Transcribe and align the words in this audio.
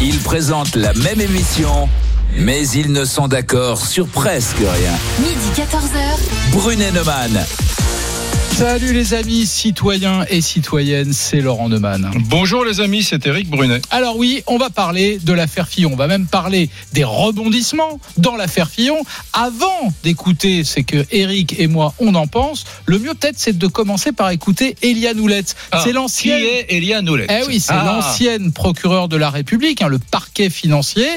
Ils 0.00 0.20
présentent 0.20 0.76
la 0.76 0.92
même 0.94 1.20
émission, 1.20 1.88
mais 2.36 2.68
ils 2.68 2.92
ne 2.92 3.04
sont 3.04 3.26
d'accord 3.26 3.84
sur 3.84 4.06
presque 4.06 4.58
rien. 4.58 4.92
Midi 5.18 5.50
14h. 5.56 6.52
Brunet 6.52 6.92
Neumann. 6.92 7.44
Salut 8.56 8.92
les 8.92 9.14
amis 9.14 9.46
citoyens 9.46 10.24
et 10.30 10.40
citoyennes, 10.40 11.12
c'est 11.12 11.40
Laurent 11.40 11.68
Neumann. 11.68 12.08
Bonjour 12.28 12.64
les 12.64 12.80
amis, 12.80 13.02
c'est 13.02 13.26
Eric 13.26 13.48
Brunet. 13.50 13.82
Alors 13.90 14.16
oui, 14.16 14.42
on 14.46 14.58
va 14.58 14.70
parler 14.70 15.18
de 15.20 15.32
l'affaire 15.32 15.66
Fillon, 15.66 15.90
on 15.92 15.96
va 15.96 16.06
même 16.06 16.26
parler 16.26 16.70
des 16.92 17.02
rebondissements 17.02 17.98
dans 18.16 18.36
l'affaire 18.36 18.70
Fillon. 18.70 18.98
Avant 19.32 19.92
d'écouter 20.04 20.62
ce 20.62 20.78
que 20.80 21.04
Eric 21.10 21.56
et 21.58 21.66
moi 21.66 21.94
on 21.98 22.14
en 22.14 22.28
pense, 22.28 22.64
le 22.86 23.00
mieux 23.00 23.14
peut-être 23.14 23.38
c'est 23.38 23.58
de 23.58 23.66
commencer 23.66 24.12
par 24.12 24.30
écouter 24.30 24.76
Eliane 24.82 25.18
Houlette. 25.18 25.56
Ah, 25.72 25.80
c'est 25.84 25.92
l'ancienne 25.92 26.38
Qui 26.40 26.46
est 26.46 26.66
Eliane 26.76 27.08
Houlette 27.08 27.30
Eh 27.32 27.44
oui, 27.48 27.58
c'est 27.58 27.72
Ah, 27.72 27.84
l'ancienne 27.84 28.52
procureure 28.52 29.08
de 29.08 29.16
la 29.16 29.30
République, 29.30 29.82
hein, 29.82 29.88
le 29.88 29.98
parquet 29.98 30.48
financier. 30.48 31.08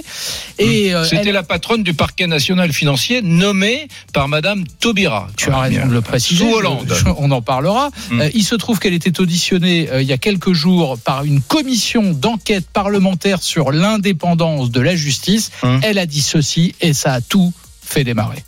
Et 0.57 0.93
euh, 0.95 1.03
C'était 1.05 1.27
elle- 1.29 1.33
la 1.35 1.43
patronne 1.43 1.83
du 1.83 1.93
parquet 1.93 2.25
national 2.25 2.73
financier 2.73 3.21
nommée 3.21 3.87
par 4.11 4.27
Madame 4.27 4.63
Taubira. 4.79 5.27
Tu 5.37 5.51
as 5.51 5.59
raison 5.59 5.85
de 5.87 5.93
le 5.93 6.01
préciser. 6.01 6.43
Sous 6.43 6.49
je- 6.49 6.55
Hollande. 6.55 6.93
je- 6.97 7.05
on 7.17 7.26
en 7.31 7.41
parlera. 7.41 7.89
Mm. 8.09 8.21
Euh, 8.21 8.29
il 8.33 8.43
se 8.43 8.55
trouve 8.55 8.79
qu'elle 8.79 8.93
était 8.93 9.19
auditionnée 9.19 9.89
euh, 9.91 10.01
il 10.01 10.07
y 10.07 10.13
a 10.13 10.17
quelques 10.17 10.53
jours 10.53 10.97
par 10.97 11.23
une 11.23 11.41
commission 11.41 12.11
d'enquête 12.11 12.67
parlementaire 12.71 13.41
sur 13.41 13.71
l'indépendance 13.71 14.71
de 14.71 14.81
la 14.81 14.95
justice. 14.95 15.51
Mm. 15.63 15.79
Elle 15.83 15.99
a 15.99 16.05
dit 16.05 16.21
ceci 16.21 16.75
et 16.81 16.93
ça 16.93 17.13
a 17.13 17.21
tout 17.21 17.53
fait 17.81 18.03
démarrer. 18.03 18.43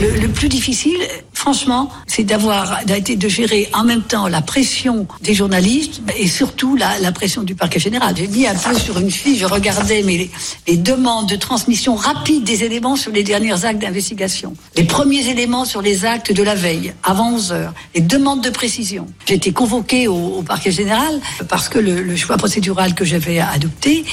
Le, 0.00 0.28
plus 0.28 0.48
difficile, 0.48 0.98
franchement, 1.32 1.88
c'est 2.06 2.24
d'avoir 2.24 2.80
de 2.84 3.28
gérer 3.28 3.68
en 3.72 3.84
même 3.84 4.02
temps 4.02 4.26
la 4.26 4.42
pression 4.42 5.06
des 5.22 5.34
journalistes 5.34 6.02
et 6.16 6.26
surtout 6.26 6.76
la, 6.76 7.12
pression 7.12 7.42
du 7.42 7.54
parquet 7.54 7.78
général. 7.78 8.14
J'ai 8.16 8.26
mis 8.26 8.46
un 8.46 8.54
peu 8.54 8.76
sur 8.78 8.98
une 8.98 9.10
fiche, 9.10 9.38
je 9.38 9.46
regardais 9.46 10.02
mais 10.02 10.28
les, 10.66 10.76
demandes 10.76 11.28
de 11.28 11.36
transmission 11.36 11.94
rapide 11.94 12.44
des 12.44 12.64
éléments 12.64 12.96
sur 12.96 13.12
les 13.12 13.22
derniers 13.22 13.64
actes 13.64 13.80
d'investigation, 13.80 14.54
les 14.76 14.84
premiers 14.84 15.28
éléments 15.28 15.64
sur 15.64 15.82
les 15.82 16.04
actes 16.04 16.32
de 16.32 16.42
la 16.42 16.54
veille, 16.54 16.94
avant 17.04 17.32
11 17.34 17.52
heures, 17.52 17.74
les 17.94 18.00
demandes 18.00 18.42
de 18.42 18.50
précision. 18.50 19.06
J'ai 19.26 19.34
été 19.34 19.52
convoqué 19.52 20.08
au, 20.08 20.42
parquet 20.42 20.72
général 20.72 21.20
parce 21.48 21.68
que 21.68 21.78
le 21.78 22.16
choix 22.16 22.36
procédural 22.36 22.94
que 22.94 23.04
j'avais 23.04 23.38
adopté 23.38 24.04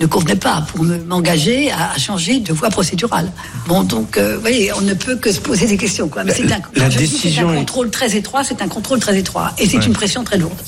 ne 0.00 0.06
convenait 0.06 0.36
pas 0.36 0.62
pour 0.72 0.84
me- 0.84 0.98
m'engager 1.04 1.70
à, 1.70 1.92
à 1.92 1.98
changer 1.98 2.40
de 2.40 2.52
voie 2.52 2.68
procédurale. 2.70 3.30
Bon, 3.68 3.82
donc, 3.84 4.16
euh, 4.16 4.34
vous 4.34 4.40
voyez, 4.40 4.72
on 4.72 4.80
ne 4.80 4.94
peut 4.94 5.16
que 5.16 5.30
se 5.32 5.40
poser 5.40 5.66
des 5.66 5.76
questions. 5.76 6.08
Quoi. 6.08 6.24
Mais 6.24 6.34
c'est 6.34 6.50
un, 6.52 6.60
la 6.74 6.88
dis 6.88 6.96
décision 6.96 7.48
c'est 7.48 7.52
un 7.52 7.52
est- 7.54 7.58
contrôle 7.58 7.90
très 7.90 8.16
étroit, 8.16 8.42
c'est 8.44 8.60
un 8.60 8.68
contrôle 8.68 8.98
très 8.98 9.16
étroit. 9.18 9.52
Et 9.58 9.66
c'est 9.66 9.84
une 9.86 9.92
pression 9.92 10.24
très 10.24 10.36
lourde. 10.38 10.58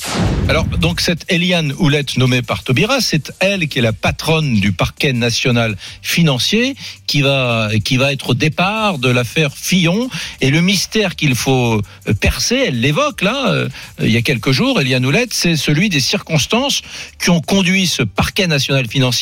Alors, 0.48 0.64
donc, 0.64 1.00
cette 1.00 1.24
Eliane 1.28 1.72
Houlette 1.78 2.16
nommée 2.18 2.42
par 2.42 2.62
Taubira, 2.62 3.00
c'est 3.00 3.32
elle 3.40 3.66
qui 3.68 3.80
est 3.80 3.82
la 3.82 3.92
patronne 3.92 4.54
du 4.60 4.72
parquet 4.72 5.12
national 5.12 5.76
financier 6.02 6.76
qui 7.06 7.22
va, 7.22 7.68
qui 7.84 7.96
va 7.96 8.12
être 8.12 8.30
au 8.30 8.34
départ 8.34 8.98
de 8.98 9.08
l'affaire 9.08 9.50
Fillon. 9.54 10.08
Et 10.40 10.50
le 10.50 10.60
mystère 10.60 11.16
qu'il 11.16 11.34
faut 11.34 11.80
euh, 12.08 12.14
percer, 12.14 12.66
elle 12.68 12.80
l'évoque 12.80 13.22
là, 13.22 13.50
euh, 13.50 13.68
il 14.00 14.10
y 14.10 14.16
a 14.16 14.22
quelques 14.22 14.52
jours, 14.52 14.80
Eliane 14.80 15.04
Houlette, 15.04 15.32
c'est 15.34 15.56
celui 15.56 15.88
des 15.88 16.00
circonstances 16.00 16.82
qui 17.20 17.30
ont 17.30 17.40
conduit 17.40 17.86
ce 17.88 18.02
parquet 18.04 18.46
national 18.46 18.86
financier 18.88 19.15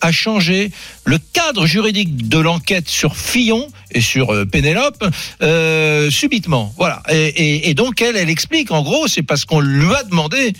à 0.00 0.12
changer 0.12 0.70
le 1.04 1.18
cadre 1.18 1.66
juridique 1.66 2.28
de 2.28 2.38
l'enquête 2.38 2.88
sur 2.88 3.16
Fillon 3.16 3.68
et 3.90 4.00
sur 4.00 4.32
euh, 4.32 4.44
Pénélope 4.44 5.04
euh, 5.42 6.10
subitement. 6.10 6.72
Voilà. 6.76 7.02
Et, 7.08 7.74
donc 7.74 8.00
elle, 8.00 8.16
elle 8.16 8.30
explique 8.30 8.70
en 8.70 8.82
gros, 8.82 9.06
c'est 9.08 9.22
parce 9.22 9.44
qu'on 9.44 9.60
lui 9.60 9.94
a 9.94 10.02
demandé, 10.04 10.52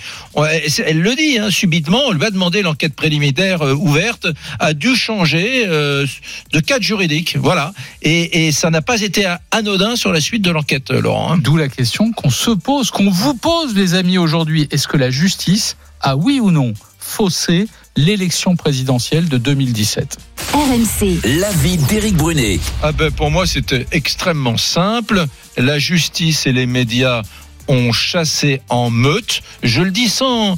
elle, 0.84 1.00
le 1.00 1.14
dit 1.14 1.38
hein, 1.38 1.50
subitement, 1.50 2.00
on 2.06 2.12
lui 2.12 2.24
a 2.24 2.30
demandé 2.30 2.62
l'enquête 2.62 2.94
préliminaire 2.94 3.62
euh, 3.62 3.74
ouverte 3.74 4.26
a 4.60 4.74
dû 4.74 4.94
changer 4.94 5.66
de 5.66 6.60
cadre 6.60 6.84
juridique. 6.84 7.36
Voilà. 7.38 7.72
Et, 8.02 8.52
ça 8.52 8.70
n'a 8.70 8.82
pas 8.82 9.00
été 9.00 9.26
anodin 9.50 9.96
sur 9.96 10.12
la 10.12 10.20
suite 10.20 10.42
de 10.42 10.50
l'enquête, 10.50 10.90
Laurent. 10.90 11.32
hein. 11.32 11.38
D'où 11.38 11.56
la 11.56 11.68
question 11.68 12.12
qu'on 12.12 12.30
se 12.30 12.50
pose, 12.50 12.90
qu'on 12.90 13.10
vous 13.10 13.34
pose 13.34 13.74
les 13.74 13.94
amis 13.94 14.18
aujourd'hui. 14.18 14.68
Est-ce 14.70 14.88
que 14.88 14.96
la 14.96 15.10
justice 15.10 15.76
a 16.00 16.16
oui 16.16 16.40
ou 16.40 16.50
non 16.50 16.74
faussé 16.98 17.66
l'élection 17.96 18.56
présidentielle 18.56 19.28
de 19.28 19.38
2017 19.38 20.18
RMC. 20.52 21.20
L'avis 21.38 21.76
d'Éric 21.76 22.16
Brunet. 22.16 22.58
Ah 22.82 22.92
ben 22.92 23.10
pour 23.10 23.30
moi 23.30 23.46
c'était 23.46 23.86
extrêmement 23.92 24.56
simple. 24.56 25.26
La 25.56 25.78
justice 25.78 26.46
et 26.46 26.52
les 26.52 26.66
médias 26.66 27.22
ont 27.68 27.92
chassé 27.92 28.60
en 28.68 28.90
meute. 28.90 29.42
Je 29.62 29.82
le 29.82 29.90
dis 29.90 30.08
sans, 30.08 30.56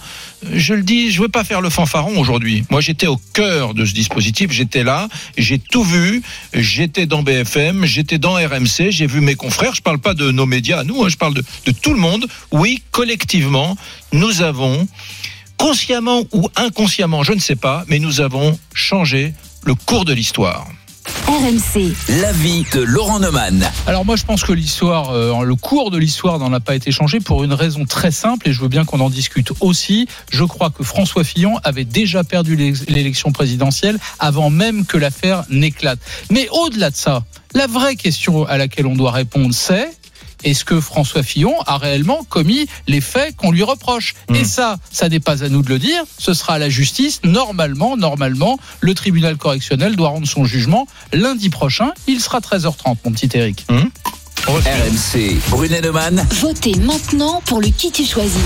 je 0.52 0.74
le 0.74 0.82
dis, 0.82 1.12
je 1.12 1.22
veux 1.22 1.28
pas 1.28 1.44
faire 1.44 1.60
le 1.60 1.70
fanfaron 1.70 2.18
aujourd'hui. 2.18 2.64
Moi 2.70 2.80
j'étais 2.80 3.06
au 3.06 3.16
cœur 3.32 3.74
de 3.74 3.84
ce 3.84 3.92
dispositif, 3.92 4.50
j'étais 4.50 4.82
là, 4.82 5.08
j'ai 5.38 5.58
tout 5.58 5.84
vu, 5.84 6.22
j'étais 6.52 7.06
dans 7.06 7.22
BFM, 7.22 7.84
j'étais 7.84 8.18
dans 8.18 8.34
RMC, 8.34 8.90
j'ai 8.90 9.06
vu 9.06 9.20
mes 9.20 9.34
confrères. 9.34 9.74
Je 9.74 9.82
parle 9.82 9.98
pas 9.98 10.14
de 10.14 10.30
nos 10.30 10.46
médias 10.46 10.80
à 10.80 10.84
nous, 10.84 11.04
hein, 11.04 11.08
je 11.08 11.16
parle 11.16 11.34
de, 11.34 11.44
de 11.66 11.70
tout 11.70 11.92
le 11.92 12.00
monde. 12.00 12.26
Oui, 12.50 12.82
collectivement, 12.90 13.76
nous 14.12 14.42
avons 14.42 14.88
consciemment 15.58 16.22
ou 16.32 16.48
inconsciemment, 16.56 17.22
je 17.22 17.32
ne 17.32 17.40
sais 17.40 17.56
pas, 17.56 17.84
mais 17.88 17.98
nous 17.98 18.20
avons 18.20 18.58
changé 18.74 19.34
le 19.64 19.74
cours 19.74 20.04
de 20.04 20.12
l'histoire. 20.12 20.66
RMC. 21.28 21.92
L'avis 22.20 22.64
de 22.72 22.80
Laurent 22.80 23.20
Neumann. 23.20 23.64
Alors 23.86 24.04
moi 24.04 24.16
je 24.16 24.24
pense 24.24 24.42
que 24.42 24.52
l'histoire, 24.52 25.10
euh, 25.10 25.44
le 25.44 25.54
cours 25.54 25.92
de 25.92 25.98
l'histoire 25.98 26.38
n'en 26.40 26.52
a 26.52 26.58
pas 26.58 26.74
été 26.74 26.90
changé 26.90 27.20
pour 27.20 27.44
une 27.44 27.52
raison 27.52 27.84
très 27.84 28.10
simple 28.10 28.48
et 28.48 28.52
je 28.52 28.60
veux 28.60 28.66
bien 28.68 28.84
qu'on 28.84 28.98
en 28.98 29.08
discute 29.10 29.52
aussi. 29.60 30.08
Je 30.32 30.42
crois 30.44 30.70
que 30.70 30.82
François 30.82 31.22
Fillon 31.22 31.58
avait 31.62 31.84
déjà 31.84 32.24
perdu 32.24 32.56
l'é- 32.56 32.74
l'élection 32.88 33.30
présidentielle 33.30 33.98
avant 34.18 34.50
même 34.50 34.84
que 34.84 34.96
l'affaire 34.98 35.44
n'éclate. 35.48 36.00
Mais 36.30 36.48
au-delà 36.50 36.90
de 36.90 36.96
ça, 36.96 37.22
la 37.54 37.68
vraie 37.68 37.94
question 37.94 38.44
à 38.44 38.56
laquelle 38.58 38.86
on 38.86 38.96
doit 38.96 39.12
répondre 39.12 39.54
c'est 39.54 39.88
est-ce 40.46 40.64
que 40.64 40.80
François 40.80 41.22
Fillon 41.22 41.54
a 41.66 41.76
réellement 41.76 42.24
commis 42.28 42.66
les 42.86 43.00
faits 43.00 43.34
qu'on 43.36 43.50
lui 43.50 43.64
reproche 43.64 44.14
Et 44.34 44.44
ça, 44.44 44.78
ça 44.90 45.08
n'est 45.08 45.20
pas 45.20 45.42
à 45.44 45.48
nous 45.48 45.62
de 45.62 45.68
le 45.68 45.78
dire, 45.78 46.02
ce 46.18 46.34
sera 46.34 46.54
à 46.54 46.58
la 46.58 46.68
justice. 46.68 47.20
Normalement, 47.24 47.96
normalement, 47.96 48.58
le 48.80 48.94
tribunal 48.94 49.36
correctionnel 49.36 49.96
doit 49.96 50.10
rendre 50.10 50.26
son 50.28 50.44
jugement 50.44 50.86
lundi 51.12 51.50
prochain. 51.50 51.90
Il 52.06 52.20
sera 52.20 52.38
13h30, 52.38 52.96
mon 53.04 53.12
petit 53.12 53.28
Eric. 53.34 53.66
RMC. 54.50 55.40
Brunet 55.50 55.80
Neumann. 55.80 56.24
Votez 56.40 56.76
maintenant 56.76 57.42
pour 57.46 57.60
le 57.60 57.66
qui 57.66 57.90
tu 57.90 58.04
choisis. 58.04 58.40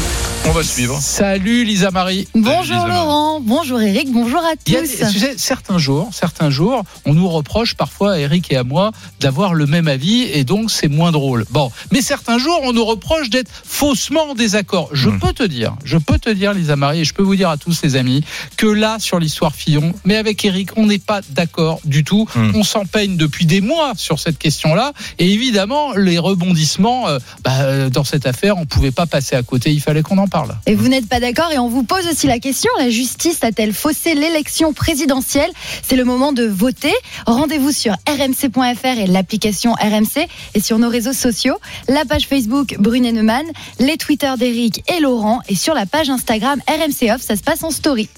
On 0.46 0.52
va 0.52 0.62
suivre. 0.64 0.98
Salut 0.98 1.62
Lisa 1.64 1.90
Marie. 1.90 2.26
Bonjour 2.34 2.62
Lisa 2.62 2.74
Marie. 2.86 2.90
Laurent, 2.90 3.40
bonjour 3.42 3.82
Eric, 3.82 4.10
bonjour 4.10 4.38
à 4.40 4.52
tous. 4.56 4.72
tu 5.12 5.18
sais, 5.18 5.34
certains 5.36 5.76
jours, 5.76 6.08
certains 6.12 6.48
jours, 6.48 6.84
on 7.04 7.12
nous 7.12 7.28
reproche 7.28 7.74
parfois, 7.74 8.12
à 8.14 8.18
Eric 8.18 8.50
et 8.50 8.56
à 8.56 8.64
moi, 8.64 8.92
d'avoir 9.20 9.52
le 9.52 9.66
même 9.66 9.88
avis 9.88 10.22
et 10.22 10.42
donc 10.44 10.70
c'est 10.70 10.88
moins 10.88 11.12
drôle. 11.12 11.44
Bon, 11.50 11.70
mais 11.92 12.00
certains 12.00 12.38
jours, 12.38 12.58
on 12.62 12.72
nous 12.72 12.84
reproche 12.86 13.28
d'être 13.28 13.50
faussement 13.64 14.30
en 14.30 14.34
désaccord. 14.34 14.88
Je 14.94 15.10
Mm. 15.10 15.20
peux 15.20 15.32
te 15.34 15.42
dire, 15.42 15.74
je 15.84 15.98
peux 15.98 16.18
te 16.18 16.30
dire, 16.30 16.54
Lisa 16.54 16.76
Marie, 16.76 17.00
et 17.00 17.04
je 17.04 17.12
peux 17.12 17.22
vous 17.22 17.36
dire 17.36 17.50
à 17.50 17.58
tous 17.58 17.82
les 17.82 17.96
amis, 17.96 18.24
que 18.56 18.66
là, 18.66 18.96
sur 19.00 19.18
l'histoire 19.18 19.54
Fillon, 19.54 19.92
mais 20.06 20.16
avec 20.16 20.42
Eric, 20.46 20.70
on 20.78 20.86
n'est 20.86 20.98
pas 20.98 21.20
d'accord 21.28 21.78
du 21.84 22.04
tout. 22.04 22.26
Mm. 22.34 22.52
On 22.54 22.64
s'en 22.64 22.86
peigne 22.86 23.18
depuis 23.18 23.44
des 23.44 23.60
mois 23.60 23.92
sur 23.96 24.18
cette 24.18 24.38
question-là. 24.38 24.92
Et 25.18 25.30
évidemment, 25.30 25.89
les 25.96 26.18
rebondissements, 26.18 27.08
euh, 27.08 27.18
bah, 27.44 27.50
euh, 27.62 27.90
dans 27.90 28.04
cette 28.04 28.26
affaire, 28.26 28.56
on 28.58 28.66
pouvait 28.66 28.90
pas 28.90 29.06
passer 29.06 29.36
à 29.36 29.42
côté. 29.42 29.70
Il 29.72 29.80
fallait 29.80 30.02
qu'on 30.02 30.18
en 30.18 30.26
parle. 30.28 30.56
Et 30.66 30.74
vous 30.74 30.88
n'êtes 30.88 31.08
pas 31.08 31.20
d'accord 31.20 31.50
et 31.52 31.58
on 31.58 31.68
vous 31.68 31.82
pose 31.82 32.06
aussi 32.10 32.26
la 32.26 32.38
question, 32.38 32.70
la 32.78 32.90
justice 32.90 33.42
a-t-elle 33.42 33.72
faussé 33.72 34.14
l'élection 34.14 34.72
présidentielle? 34.72 35.50
C'est 35.82 35.96
le 35.96 36.04
moment 36.04 36.32
de 36.32 36.44
voter. 36.44 36.92
Rendez-vous 37.26 37.72
sur 37.72 37.94
rmc.fr 38.08 38.98
et 38.98 39.06
l'application 39.06 39.72
RMC 39.72 40.26
et 40.54 40.60
sur 40.60 40.78
nos 40.78 40.88
réseaux 40.88 41.12
sociaux, 41.12 41.56
la 41.88 42.04
page 42.04 42.26
Facebook 42.26 42.76
Brunet 42.78 43.12
Neumann, 43.12 43.44
les 43.78 43.96
Twitter 43.96 44.32
d'Eric 44.38 44.82
et 44.94 45.00
Laurent 45.00 45.40
et 45.48 45.54
sur 45.54 45.74
la 45.74 45.86
page 45.86 46.10
Instagram 46.10 46.60
RMC 46.68 47.10
Off, 47.14 47.22
ça 47.22 47.36
se 47.36 47.42
passe 47.42 47.62
en 47.64 47.70
story. 47.70 48.08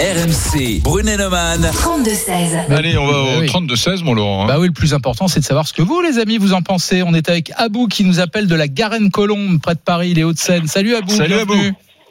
RMC. 0.00 0.80
Brunet 0.82 1.16
Neumann. 1.16 1.62
32-16. 1.72 2.72
Allez, 2.74 2.96
on 2.98 3.06
va 3.06 3.18
au 3.18 3.40
oui. 3.40 3.46
32-16, 3.46 4.02
mon 4.04 4.14
Laurent. 4.14 4.44
hein. 4.44 4.46
Bah 4.46 4.56
oui, 4.58 4.66
le 4.66 4.72
plus 4.72 4.94
important, 4.94 5.28
c'est 5.28 5.40
de 5.40 5.44
savoir 5.44 5.66
ce 5.66 5.72
que 5.72 5.82
vous, 5.82 6.00
les 6.00 6.18
amis, 6.18 6.38
vous 6.38 6.52
en 6.52 6.62
pensez. 6.62 7.02
On 7.02 7.14
est 7.14 7.21
avec 7.28 7.50
Abou 7.56 7.86
qui 7.88 8.04
nous 8.04 8.20
appelle 8.20 8.46
de 8.48 8.54
la 8.54 8.68
Garenne-Colombe, 8.68 9.60
près 9.62 9.74
de 9.74 9.80
Paris, 9.84 10.14
les 10.14 10.24
Hauts-de-Seine. 10.24 10.66
Salut 10.66 10.94
Abou. 10.94 11.10
Salut. 11.10 11.34
Abou. 11.34 11.54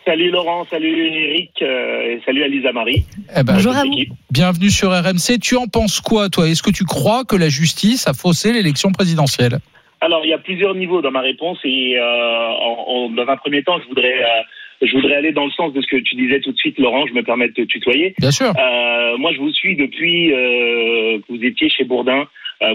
Salut 0.04 0.32
Laurent, 0.32 0.66
salut 0.72 1.08
Eric, 1.14 1.52
euh, 1.62 2.16
et 2.16 2.22
salut 2.26 2.44
à 2.44 2.48
Lisa 2.48 2.72
Marie. 2.72 3.06
Eh 3.38 3.44
ben, 3.44 3.54
Bonjour 3.54 3.76
à 3.78 3.84
vous. 3.84 3.92
bienvenue 4.32 4.72
sur 4.72 4.90
RMC. 4.90 5.38
Tu 5.40 5.56
en 5.58 5.68
penses 5.68 6.02
quoi, 6.02 6.28
toi? 6.30 6.50
Est-ce 6.50 6.64
que 6.64 6.72
tu 6.72 6.86
crois 6.86 7.24
que 7.24 7.36
la 7.36 7.50
justice 7.50 8.08
a 8.08 8.14
faussé 8.14 8.52
l'élection 8.52 8.92
présidentielle? 8.92 9.60
Alors, 10.02 10.22
il 10.26 10.30
y 10.30 10.34
a 10.34 10.40
plusieurs 10.40 10.74
niveaux 10.74 11.04
dans 11.04 11.12
ma 11.12 11.22
réponse 11.22 11.60
et 11.64 11.98
euh, 12.00 12.02
en- 12.04 12.86
en- 12.88 13.10
dans 13.12 13.28
un 13.32 13.38
premier 13.38 13.62
temps, 13.62 13.80
je 13.84 13.88
voudrais, 13.90 14.16
euh, 14.24 14.42
je 14.82 14.92
voudrais 14.96 15.14
aller 15.18 15.34
dans 15.34 15.46
le 15.46 15.52
sens 15.52 15.72
de 15.74 15.80
ce 15.82 15.88
que 15.88 15.98
tu 15.98 16.16
disais 16.16 16.40
tout 16.40 16.52
de 16.52 16.58
suite, 16.58 16.80
Laurent. 16.80 17.06
Je 17.06 17.14
me 17.14 17.22
permets 17.22 17.50
de 17.50 17.54
te 17.54 17.62
tutoyer. 17.62 18.16
Bien 18.18 18.32
sûr. 18.32 18.48
Euh, 18.58 19.18
moi, 19.20 19.32
je 19.34 19.38
vous 19.38 19.52
suis 19.54 19.76
depuis 19.76 20.34
euh, 20.34 21.20
que 21.20 21.26
vous 21.30 21.44
étiez 21.44 21.70
chez 21.70 21.84
Bourdin 21.84 22.26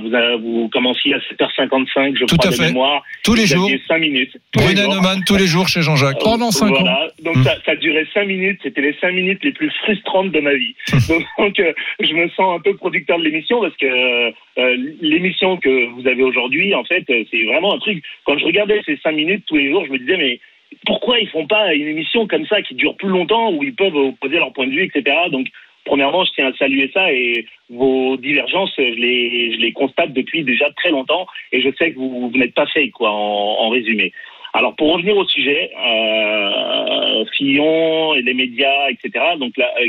vous, 0.02 0.14
avez- 0.14 0.36
vous 0.38 0.68
commenciez 0.72 1.14
à 1.14 1.18
7h55, 1.18 2.16
je 2.18 2.24
Tout 2.24 2.36
crois, 2.36 2.48
à 2.48 2.50
de 2.50 2.56
fait. 2.56 2.66
mémoire. 2.68 3.02
Tous 3.24 3.34
les 3.34 3.42
Vous 3.42 3.54
jours. 3.54 3.64
aviez 3.66 3.80
5 3.86 3.98
minutes. 3.98 4.36
Tous 4.52 4.60
les 4.68 4.76
jours. 4.76 4.94
Neumann 4.94 5.20
tous 5.26 5.36
les 5.36 5.46
jours 5.46 5.68
chez 5.68 5.82
Jean-Jacques. 5.82 6.18
Pendant 6.20 6.50
cinq 6.50 6.72
ans. 6.72 6.80
voilà. 6.80 7.08
Donc 7.22 7.36
Mm. 7.36 7.44
ça, 7.44 7.54
ça 7.64 7.72
a 7.72 7.76
duré 7.76 8.06
cinq 8.12 8.24
minutes. 8.26 8.58
C'était 8.62 8.80
les 8.82 8.94
cinq 9.00 9.12
minutes 9.12 9.42
les 9.44 9.52
plus 9.52 9.70
frustrantes 9.82 10.32
de 10.32 10.40
ma 10.40 10.54
vie. 10.54 10.74
donc 11.08 11.22
donc, 11.38 11.60
euh, 11.60 11.72
je 12.00 12.12
me 12.14 12.28
sens 12.30 12.58
un 12.58 12.60
peu 12.60 12.74
producteur 12.76 13.18
de 13.18 13.24
l'émission 13.24 13.60
parce 13.60 13.76
que 13.76 13.86
euh, 13.86 14.76
l'émission 15.00 15.56
que 15.56 15.86
vous 15.94 16.06
avez 16.06 16.22
aujourd'hui, 16.22 16.74
en 16.74 16.84
fait, 16.84 17.04
euh, 17.10 17.24
c'est 17.30 17.44
vraiment 17.44 17.74
un 17.74 17.78
truc. 17.78 18.02
Quand 18.24 18.36
je 18.38 18.44
regardais 18.44 18.80
ces 18.86 18.96
cinq 19.02 19.12
minutes 19.12 19.44
tous 19.46 19.56
les 19.56 19.70
jours, 19.70 19.84
je 19.86 19.92
me 19.92 19.98
disais 19.98 20.16
mais 20.16 20.40
pourquoi 20.84 21.18
ils 21.20 21.28
font 21.28 21.46
pas 21.46 21.74
une 21.74 21.86
émission 21.88 22.26
comme 22.26 22.44
ça 22.46 22.60
qui 22.62 22.74
dure 22.74 22.96
plus 22.96 23.08
longtemps 23.08 23.52
où 23.52 23.62
ils 23.62 23.74
peuvent 23.74 23.94
opposer 23.94 24.36
leur 24.36 24.52
point 24.52 24.66
de 24.66 24.72
vue, 24.72 24.82
etc. 24.84 25.14
Donc 25.30 25.46
Premièrement, 25.86 26.24
je 26.24 26.32
tiens 26.32 26.48
à 26.48 26.56
saluer 26.56 26.90
ça 26.92 27.12
et 27.12 27.46
vos 27.70 28.16
divergences, 28.16 28.72
je 28.76 28.82
les, 28.82 29.54
je 29.54 29.58
les 29.58 29.72
constate 29.72 30.12
depuis 30.12 30.42
déjà 30.42 30.70
très 30.72 30.90
longtemps 30.90 31.26
et 31.52 31.62
je 31.62 31.70
sais 31.78 31.92
que 31.92 31.98
vous, 31.98 32.28
vous 32.28 32.38
n'êtes 32.38 32.54
pas 32.54 32.66
fake, 32.66 32.90
quoi, 32.90 33.10
en, 33.10 33.14
en 33.60 33.68
résumé. 33.70 34.12
Alors, 34.52 34.74
pour 34.74 34.92
revenir 34.92 35.16
au 35.16 35.26
sujet, 35.26 35.70
euh, 35.78 37.24
Fillon 37.36 38.14
et 38.14 38.22
les 38.22 38.34
médias, 38.34 38.88
etc. 38.88 39.24
Donc 39.38 39.56
là, 39.56 39.70
euh, 39.80 39.86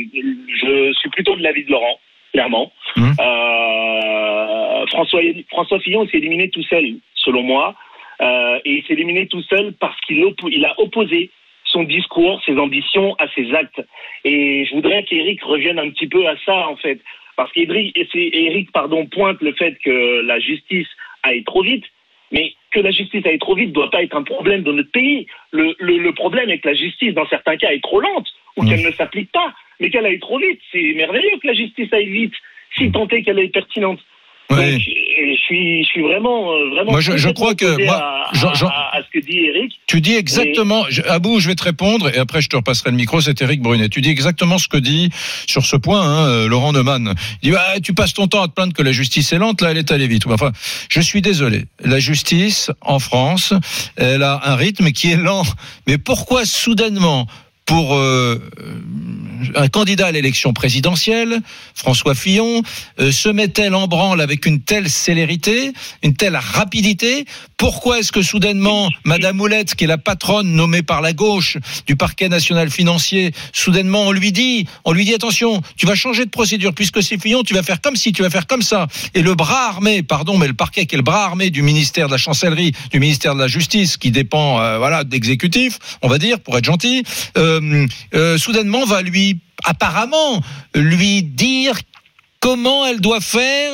je 0.62 0.94
suis 0.94 1.10
plutôt 1.10 1.36
de 1.36 1.42
l'avis 1.42 1.64
de 1.64 1.72
Laurent, 1.72 2.00
clairement. 2.34 2.72
Mhm. 2.96 3.14
Euh, 3.20 4.86
François, 4.88 5.22
François 5.50 5.80
Fillon 5.80 6.08
s'est 6.08 6.18
éliminé 6.18 6.50
tout 6.50 6.64
seul, 6.64 6.96
selon 7.16 7.44
moi, 7.44 7.76
euh, 8.22 8.60
et 8.66 8.74
il 8.74 8.84
s'est 8.84 8.94
éliminé 8.94 9.28
tout 9.28 9.42
seul 9.44 9.74
parce 9.80 10.00
qu'il 10.02 10.24
il 10.52 10.66
a 10.66 10.80
opposé 10.80 11.32
son 11.68 11.84
discours, 11.84 12.42
ses 12.46 12.58
ambitions 12.58 13.16
à 13.20 13.28
ses 13.36 13.54
actes. 13.54 13.82
Et 14.24 14.66
je 14.66 14.74
voudrais 14.76 15.04
qu'Éric 15.04 15.44
revienne 15.44 15.80
un 15.80 15.90
petit 15.90 16.08
peu 16.08 16.28
à 16.28 16.36
ça, 16.46 16.68
en 16.68 16.76
fait. 16.76 17.00
Parce 17.36 17.52
qu'Éric 17.52 18.72
pardon, 18.72 19.06
pointe 19.06 19.42
le 19.42 19.54
fait 19.54 19.78
que 19.84 20.22
la 20.22 20.40
justice 20.40 20.88
aille 21.24 21.44
trop 21.44 21.62
vite, 21.62 21.86
mais 22.32 22.54
que 22.72 22.80
la 22.80 22.92
justice 22.92 23.26
aille 23.26 23.40
trop 23.40 23.56
vite 23.56 23.70
ne 23.70 23.74
doit 23.74 23.92
pas 23.92 24.04
être 24.04 24.16
un 24.16 24.24
problème 24.24 24.64
dans 24.64 24.74
notre 24.74 24.92
pays. 24.92 25.28
Le, 25.52 25.76
le, 25.80 25.98
le 25.98 26.14
problème 26.14 26.50
est 26.50 26.60
que 26.60 26.70
la 26.70 26.76
justice, 26.76 27.14
dans 27.14 27.28
certains 27.28 27.58
cas, 27.58 27.72
est 27.72 27.84
trop 27.84 28.00
lente 28.00 28.28
ou 28.58 28.64
Mmh. 28.64 28.70
qu'elle 28.70 28.86
ne 28.86 28.92
s'applique 28.92 29.32
pas, 29.32 29.54
mais 29.80 29.90
qu'elle 29.90 30.06
aille 30.06 30.20
trop 30.20 30.40
vite. 30.40 30.60
C'est 30.72 30.94
merveilleux 30.96 31.38
que 31.42 31.48
la 31.48 31.54
justice 31.54 31.94
aille 31.94 32.10
vite, 32.10 32.34
si 32.76 32.92
tant 32.92 33.08
est 33.08 33.22
qu'elle 33.22 33.40
est 33.40 33.50
pertinente. 33.50 34.00
Oui. 34.50 34.56
Donc, 34.74 34.82
et 34.88 35.36
je 35.36 35.42
suis, 35.42 35.84
je 35.84 35.88
suis 35.90 36.02
vraiment, 36.02 36.54
euh, 36.54 36.70
vraiment. 36.70 36.92
Moi, 36.92 37.02
je- 37.02 37.30
crois 37.30 37.54
que 37.56 37.84
moi, 37.86 37.96
à, 37.98 38.30
Jean- 38.34 38.54
Jean- 38.54 38.68
à- 38.70 38.98
à 38.98 39.02
ce 39.04 39.08
que 39.20 39.26
dit 39.26 39.40
Eric. 39.40 39.74
Tu 39.88 40.00
dis 40.00 40.14
exactement, 40.16 40.86
je- 40.90 41.02
Abou, 41.04 41.40
je 41.40 41.48
vais 41.50 41.56
te 41.56 41.64
répondre 41.64 42.10
et 42.14 42.18
après 42.18 42.42
je 42.42 42.48
te 42.50 42.56
repasserai 42.56 42.92
le 42.92 42.96
micro, 42.98 43.20
c'est 43.20 43.42
Eric 43.42 43.62
Brunet. 43.62 43.90
Tu 43.90 44.00
dis 44.02 44.10
exactement 44.10 44.58
ce 44.58 44.68
que 44.68 44.78
dit 44.78 45.10
sur 45.48 45.66
ce 45.66 45.76
point 45.76 46.02
hein, 46.02 46.28
euh, 46.28 46.48
Laurent 46.48 46.72
Neumann. 46.72 47.14
Il 47.42 47.50
dit 47.50 47.52
bah, 47.52 47.66
tu 47.84 47.94
passes 47.94 48.14
ton 48.14 48.28
temps 48.28 48.42
à 48.44 48.48
te 48.48 48.54
plaindre 48.54 48.74
que 48.74 48.84
la 48.84 48.92
justice 48.94 49.34
est 49.34 49.38
lente, 49.38 49.62
là 49.62 49.72
elle 49.72 49.78
est 49.78 49.92
allée 49.92 50.08
vite. 50.08 50.24
Enfin, 50.28 50.52
je 50.90 51.02
suis 51.02 51.22
désolé. 51.22 51.66
La 51.84 52.00
justice 52.00 52.72
en 52.82 53.00
France, 53.00 53.54
elle 53.98 54.24
a 54.24 54.40
un 54.46 54.56
rythme 54.56 54.92
qui 54.92 55.12
est 55.12 55.18
lent. 55.18 55.44
Mais 55.88 55.98
pourquoi 55.98 56.46
soudainement 56.46 57.28
pour 57.68 57.96
euh, 57.96 58.40
un 59.56 59.68
candidat 59.68 60.08
à 60.08 60.12
l'élection 60.12 60.54
présidentielle, 60.54 61.42
François 61.76 62.16
Fillon, 62.16 62.64
euh, 63.00 63.12
se 63.12 63.30
met-elle 63.30 63.76
en 63.76 63.88
branle 63.88 64.22
avec 64.22 64.46
une 64.46 64.62
telle 64.62 64.90
célérité, 64.90 65.74
une 66.02 66.16
telle 66.16 66.38
rapidité? 66.38 67.26
Pourquoi 67.58 68.00
est-ce 68.00 68.12
que 68.12 68.22
soudainement, 68.22 68.90
Madame 69.04 69.42
Oulette, 69.42 69.76
qui 69.76 69.84
est 69.84 69.88
la 69.88 69.98
patronne 69.98 70.54
nommée 70.54 70.82
par 70.82 71.02
la 71.02 71.12
gauche 71.12 71.58
du 71.86 71.96
parquet 71.96 72.30
national 72.30 72.72
financier, 72.72 73.34
soudainement 73.52 74.04
on 74.04 74.12
lui 74.12 74.32
dit, 74.32 74.66
on 74.86 74.94
lui 74.94 75.04
dit 75.04 75.14
attention, 75.14 75.62
tu 75.76 75.86
vas 75.86 75.96
changer 75.96 76.24
de 76.24 76.30
procédure 76.30 76.74
puisque 76.74 77.04
c'est 77.04 77.22
Fillon, 77.22 77.44
tu 77.44 77.54
vas 77.54 77.64
faire 77.64 77.82
comme 77.82 77.98
si, 77.98 78.14
tu 78.14 78.22
vas 78.22 78.30
faire 78.30 78.48
comme 78.48 78.62
ça. 78.62 78.88
Et 79.14 79.22
le 79.22 79.36
bras 79.36 79.68
armé, 79.68 80.04
pardon, 80.04 80.38
mais 80.38 80.48
le 80.48 80.54
parquet 80.54 80.86
qui 80.86 80.96
est 80.96 80.98
le 80.98 81.04
bras 81.04 81.26
armé 81.26 81.50
du 81.50 81.64
ministère 81.64 82.08
de 82.08 82.14
la 82.14 82.18
chancellerie, 82.18 82.72
du 82.92 83.02
ministère 83.02 83.36
de 83.36 83.42
la 83.42 83.48
justice, 83.48 83.98
qui 83.98 84.12
dépend, 84.12 84.62
euh, 84.62 84.78
voilà, 84.78 85.04
d'exécutif, 85.04 85.80
on 86.02 86.08
va 86.08 86.18
dire, 86.18 86.40
pour 86.40 86.58
être 86.58 86.66
gentil, 86.66 87.04
euh, 87.38 87.57
euh, 88.14 88.38
soudainement 88.38 88.86
va 88.86 89.02
lui, 89.02 89.40
apparemment, 89.64 90.42
lui 90.76 91.24
dire 91.24 91.76
comment 92.40 92.86
elle 92.86 93.02
doit 93.02 93.22
faire 93.22 93.74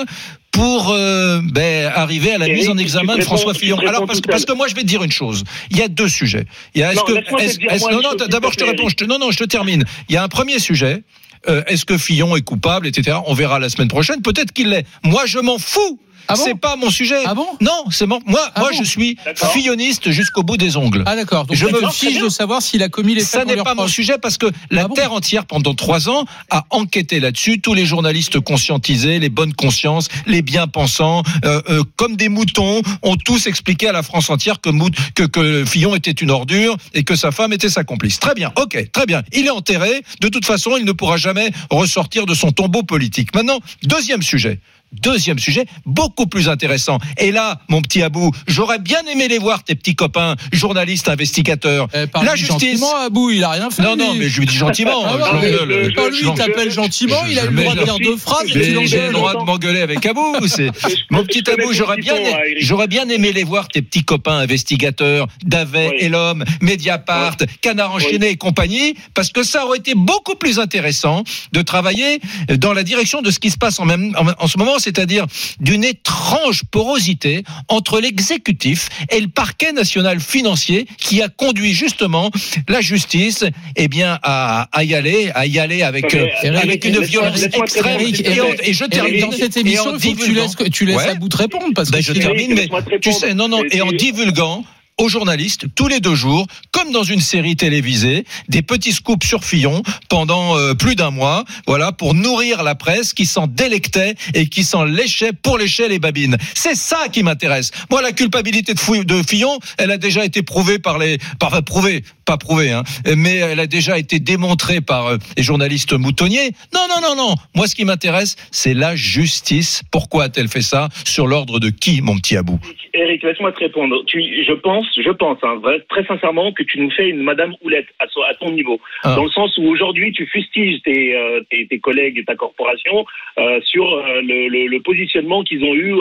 pour 0.51 0.91
euh, 0.91 1.41
ben, 1.43 1.91
arriver 1.95 2.31
à 2.33 2.37
la 2.37 2.47
Eric, 2.47 2.59
mise 2.59 2.69
en 2.69 2.77
examen 2.77 3.17
de 3.17 3.21
François 3.23 3.53
Fillon. 3.55 3.77
Alors 3.79 4.05
parce 4.05 4.21
que 4.21 4.29
parce 4.29 4.45
que 4.45 4.53
moi 4.53 4.67
je 4.67 4.75
vais 4.75 4.81
te 4.81 4.87
dire 4.87 5.03
une 5.03 5.11
chose. 5.11 5.43
Il 5.71 5.77
y 5.77 5.81
a 5.81 5.87
deux 5.87 6.07
sujets. 6.07 6.45
Il 6.75 6.81
y 6.81 6.83
a 6.83 6.91
est-ce 6.93 6.99
Non, 6.99 7.05
que 7.05 7.41
est-ce- 7.41 7.59
est-ce- 7.59 7.89
non 7.91 8.13
d'abord 8.29 8.51
je 8.51 8.57
te 8.57 8.63
réponds. 8.63 8.87
Je 8.87 8.95
te, 8.95 9.03
non 9.03 9.17
non 9.19 9.31
je 9.31 9.37
te 9.37 9.45
termine. 9.45 9.83
Il 10.09 10.13
y 10.13 10.17
a 10.17 10.23
un 10.23 10.27
premier 10.27 10.59
sujet. 10.59 11.03
Euh, 11.49 11.61
est-ce 11.67 11.85
que 11.85 11.97
Fillon 11.97 12.35
est 12.37 12.41
coupable, 12.41 12.87
etc. 12.87 13.17
On 13.25 13.33
verra 13.33 13.59
la 13.59 13.67
semaine 13.67 13.89
prochaine. 13.89 14.21
Peut-être 14.21 14.51
qu'il 14.53 14.69
l'est. 14.69 14.85
Moi 15.03 15.25
je 15.25 15.39
m'en 15.39 15.57
fous. 15.57 15.99
Ah 16.27 16.35
bon 16.35 16.41
c'est 16.45 16.55
pas 16.59 16.75
mon 16.75 16.89
sujet. 16.89 17.21
Ah 17.25 17.33
bon 17.35 17.45
Non, 17.61 17.85
c'est 17.91 18.05
mon. 18.05 18.19
Moi, 18.25 18.39
Ah 18.55 18.59
moi, 18.61 18.69
bon 18.71 18.77
je 18.77 18.83
suis 18.83 19.17
filloniste 19.51 20.11
jusqu'au 20.11 20.43
bout 20.43 20.57
des 20.57 20.77
ongles. 20.77 21.03
Ah 21.05 21.15
d'accord. 21.15 21.45
Donc 21.45 21.55
Je 21.57 21.65
me 21.65 21.89
fiche 21.89 22.19
de 22.19 22.29
savoir 22.29 22.61
s'il 22.61 22.81
a 22.83 22.89
commis 22.89 23.13
les 23.15 23.21
Ça 23.21 23.39
faits 23.39 23.47
n'est 23.49 23.63
pas 23.63 23.75
mon 23.75 23.87
sujet 23.87 24.17
parce 24.21 24.37
que 24.37 24.47
la 24.71 24.83
Ah 24.83 24.87
bon 24.87 24.93
terre 24.95 25.11
entière 25.13 25.45
pendant 25.45 25.73
trois 25.75 26.09
ans 26.09 26.25
a 26.49 26.65
enquêté 26.69 27.19
là-dessus. 27.19 27.59
Tous 27.61 27.73
les 27.73 27.85
journalistes 27.85 28.39
conscientisés, 28.39 29.19
les 29.19 29.29
bonnes 29.29 29.53
consciences, 29.53 30.07
les 30.25 30.41
bien-pensants, 30.41 31.23
euh, 31.45 31.61
euh, 31.69 31.83
comme 31.97 32.15
des 32.15 32.29
moutons, 32.29 32.81
ont 33.01 33.15
tous 33.15 33.47
expliqué 33.47 33.87
à 33.89 33.91
la 33.91 34.03
France 34.03 34.29
entière 34.29 34.61
que, 34.61 34.69
Mout- 34.69 34.95
que, 35.15 35.23
que 35.23 35.65
Fillon 35.65 35.95
était 35.95 36.11
une 36.11 36.31
ordure 36.31 36.77
et 36.93 37.03
que 37.03 37.15
sa 37.15 37.31
femme 37.31 37.53
était 37.53 37.69
sa 37.69 37.83
complice. 37.83 38.19
Très 38.19 38.33
bien, 38.33 38.51
ok, 38.61 38.91
très 38.91 39.05
bien. 39.05 39.23
Il 39.33 39.45
est 39.45 39.49
enterré. 39.51 40.03
De 40.21 40.29
toute 40.29 40.45
façon, 40.45 40.77
il 40.77 40.85
ne 40.85 40.91
pourra 40.93 41.17
jamais 41.17 41.51
ressortir 41.69 42.25
de 42.25 42.33
son 42.33 42.51
tombeau 42.51 42.83
politique. 42.83 43.33
Maintenant, 43.35 43.59
deuxième 43.83 44.21
sujet. 44.21 44.59
Deuxième 45.01 45.39
sujet, 45.39 45.65
beaucoup 45.85 46.27
plus 46.27 46.49
intéressant. 46.49 46.97
Et 47.17 47.31
là, 47.31 47.59
mon 47.69 47.81
petit 47.81 48.01
Abou, 48.03 48.31
j'aurais 48.47 48.79
bien 48.79 49.01
aimé 49.11 49.27
les 49.27 49.37
voir, 49.39 49.63
tes 49.63 49.75
petits 49.75 49.95
copains, 49.95 50.35
journalistes, 50.51 51.09
investigateurs. 51.09 51.87
Eh, 51.93 52.05
la 52.23 52.35
justice. 52.35 52.47
gentiment, 52.79 52.95
Abou, 52.97 53.29
il 53.31 53.43
a 53.43 53.49
rien 53.49 53.69
fait. 53.69 53.81
Non, 53.81 53.95
non, 53.95 54.13
mais 54.15 54.29
je 54.29 54.39
lui 54.39 54.45
dis 54.45 54.55
gentiment. 54.55 55.03
Ah 55.05 55.17
je 55.33 55.37
mais 55.39 55.51
lui 55.51 56.19
il 56.21 56.33
t'appelle 56.35 56.71
gentiment, 56.71 57.17
je- 57.25 57.31
il 57.31 57.39
a 57.39 57.45
le 57.45 57.51
droit 57.55 57.75
de 57.75 57.83
dire 57.83 57.97
deux 57.99 58.17
phrases 58.17 58.47
j'ai 58.47 58.71
le 59.07 59.11
droit 59.13 59.33
de 59.33 59.43
m'engueuler 59.43 59.81
avec 59.81 60.05
Abou. 60.05 60.35
C'est 60.47 60.69
mon 61.09 61.23
petit 61.23 61.43
Abou. 61.49 61.73
J'aurais 61.73 61.97
bien, 61.97 62.15
aimé- 62.15 62.29
Eric. 62.29 62.57
j'aurais 62.59 62.87
bien 62.87 63.07
aimé 63.09 63.31
les 63.33 63.43
voir 63.43 63.67
tes 63.67 63.81
petits 63.81 64.03
copains 64.03 64.37
investigateurs, 64.37 65.27
Davet 65.43 65.89
Oui. 65.89 65.95
et 65.99 66.09
l'homme, 66.09 66.43
Mediapart, 66.61 67.37
Canard 67.61 67.93
enchaîné 67.93 68.29
et 68.29 68.37
compagnie, 68.37 68.95
parce 69.13 69.29
que 69.31 69.43
ça 69.43 69.65
aurait 69.65 69.77
été 69.79 69.93
beaucoup 69.95 70.35
plus 70.35 70.59
intéressant 70.59 71.23
de 71.51 71.61
travailler 71.61 72.19
dans 72.57 72.73
la 72.73 72.83
direction 72.83 73.21
de 73.21 73.31
ce 73.31 73.39
qui 73.39 73.49
se 73.49 73.57
passe 73.57 73.79
en 73.79 73.85
même 73.85 74.15
en, 74.17 74.43
en 74.43 74.47
ce 74.47 74.57
moment, 74.57 74.79
c'est-à-dire 74.83 75.25
d'une 75.59 75.83
étrange 75.83 76.63
porosité 76.71 77.43
entre 77.69 77.99
l'exécutif 77.99 78.89
et 79.09 79.19
le 79.19 79.27
parquet 79.27 79.71
national 79.73 80.19
financier 80.19 80.87
qui 80.97 81.21
a 81.21 81.29
conduit 81.29 81.73
justement 81.73 82.29
la 82.67 82.81
justice, 82.81 83.43
eh 83.75 83.87
bien, 83.87 84.19
à, 84.23 84.67
à 84.71 84.83
y 84.83 84.93
aller, 84.95 85.31
à 85.35 85.45
y 85.45 85.59
aller 85.59 85.83
avec, 85.83 86.13
euh, 86.13 86.27
avec 86.61 86.85
une 86.85 86.99
violence 87.01 87.41
extrême. 87.43 88.01
Et, 88.01 88.41
on- 88.41 88.55
je 88.71 88.85
termine 88.85 89.21
dans 89.21 89.31
cette 89.31 89.57
et 89.57 89.61
émission, 89.61 89.91
en 89.91 89.97
il 89.97 90.01
faut 90.01 90.13
que 90.13 90.23
tu 90.25 90.33
laisses, 90.33 90.55
tu 90.71 90.85
laisses 90.85 90.97
Ouais. 90.97 91.09
à 91.09 91.15
bout 91.15 91.29
de 91.29 91.35
répondre 91.37 91.73
parce 91.75 91.89
ben, 91.91 91.99
que 91.99 92.03
je 92.05 92.13
termine, 92.13 92.53
mais 92.53 92.69
tu 93.01 93.11
sais, 93.11 93.33
non, 93.33 93.47
non, 93.47 93.63
Et 93.71 93.81
en 93.81 93.91
divulguant 93.91 94.63
aux 94.97 95.09
journalistes 95.09 95.65
tous 95.75 95.87
les 95.87 95.99
deux 95.99 96.15
jours, 96.15 96.47
comme 96.71 96.91
dans 96.91 97.03
une 97.03 97.19
série 97.19 97.55
télévisée, 97.55 98.25
des 98.47 98.61
petits 98.61 98.91
scoops 98.91 99.25
sur 99.25 99.43
Fillon 99.43 99.81
pendant 100.09 100.57
euh, 100.57 100.73
plus 100.73 100.95
d'un 100.95 101.11
mois, 101.11 101.43
voilà, 101.67 101.91
pour 101.91 102.13
nourrir 102.13 102.63
la 102.63 102.75
presse 102.75 103.13
qui 103.13 103.25
s'en 103.25 103.47
délectait 103.47 104.15
et 104.33 104.47
qui 104.47 104.63
s'en 104.63 104.83
léchait 104.83 105.31
pour 105.33 105.57
lécher 105.57 105.87
les 105.87 105.99
babines. 105.99 106.37
C'est 106.53 106.75
ça 106.75 107.07
qui 107.11 107.23
m'intéresse. 107.23 107.71
Moi, 107.89 108.01
la 108.01 108.11
culpabilité 108.11 108.73
de, 108.73 109.23
Fillon, 109.23 109.57
elle 109.77 109.91
a 109.91 109.97
déjà 109.97 110.25
été 110.25 110.43
prouvée 110.43 110.79
par 110.79 110.97
les, 110.97 111.17
enfin, 111.41 111.61
prouvée, 111.61 112.03
pas 112.25 112.37
prouvée, 112.37 112.71
hein, 112.71 112.83
mais 113.15 113.35
elle 113.35 113.59
a 113.59 113.67
déjà 113.67 113.97
été 113.97 114.19
démontrée 114.19 114.81
par 114.81 115.07
euh, 115.07 115.17
les 115.37 115.43
journalistes 115.43 115.93
moutonniers. 115.93 116.51
Non, 116.73 116.81
non, 116.89 117.01
non, 117.01 117.15
non. 117.15 117.35
Moi, 117.55 117.67
ce 117.67 117.75
qui 117.75 117.85
m'intéresse, 117.85 118.35
c'est 118.51 118.73
la 118.73 118.95
justice. 118.95 119.81
Pourquoi 119.91 120.25
a-t-elle 120.25 120.47
fait 120.47 120.61
ça 120.61 120.89
Sur 121.05 121.27
l'ordre 121.27 121.59
de 121.59 121.69
qui, 121.69 122.01
mon 122.01 122.17
petit 122.17 122.37
Abou? 122.37 122.59
Eric, 122.93 123.23
laisse-moi 123.23 123.51
te 123.51 123.59
répondre. 123.59 124.03
Tu, 124.05 124.21
je 124.47 124.53
pense, 124.53 124.82
je 124.97 125.09
pense, 125.11 125.37
hein, 125.43 125.61
très 125.89 126.03
sincèrement, 126.05 126.51
que 126.51 126.63
tu 126.63 126.79
nous 126.79 126.89
fais 126.91 127.09
une 127.09 127.21
Madame 127.23 127.55
Houlette 127.61 127.87
à, 127.99 128.05
ton 128.35 128.51
niveau, 128.51 128.79
Ah. 129.03 129.15
dans 129.15 129.23
le 129.23 129.29
sens 129.29 129.57
où 129.57 129.63
aujourd'hui 129.67 130.11
tu 130.11 130.25
fustiges 130.27 130.81
tes, 130.83 131.15
euh, 131.15 131.41
tes, 131.49 131.67
tes 131.67 131.79
collègues 131.79 132.17
et 132.19 132.23
ta 132.25 132.35
corporation 132.35 133.05
euh, 133.37 133.59
sur 133.63 133.85
euh, 133.93 134.21
le, 134.21 134.47
le- 134.49 134.67
le 134.67 134.79
positionnement 134.81 135.43
qu'ils 135.43 135.63
ont 135.63 135.75
eu 135.75 135.93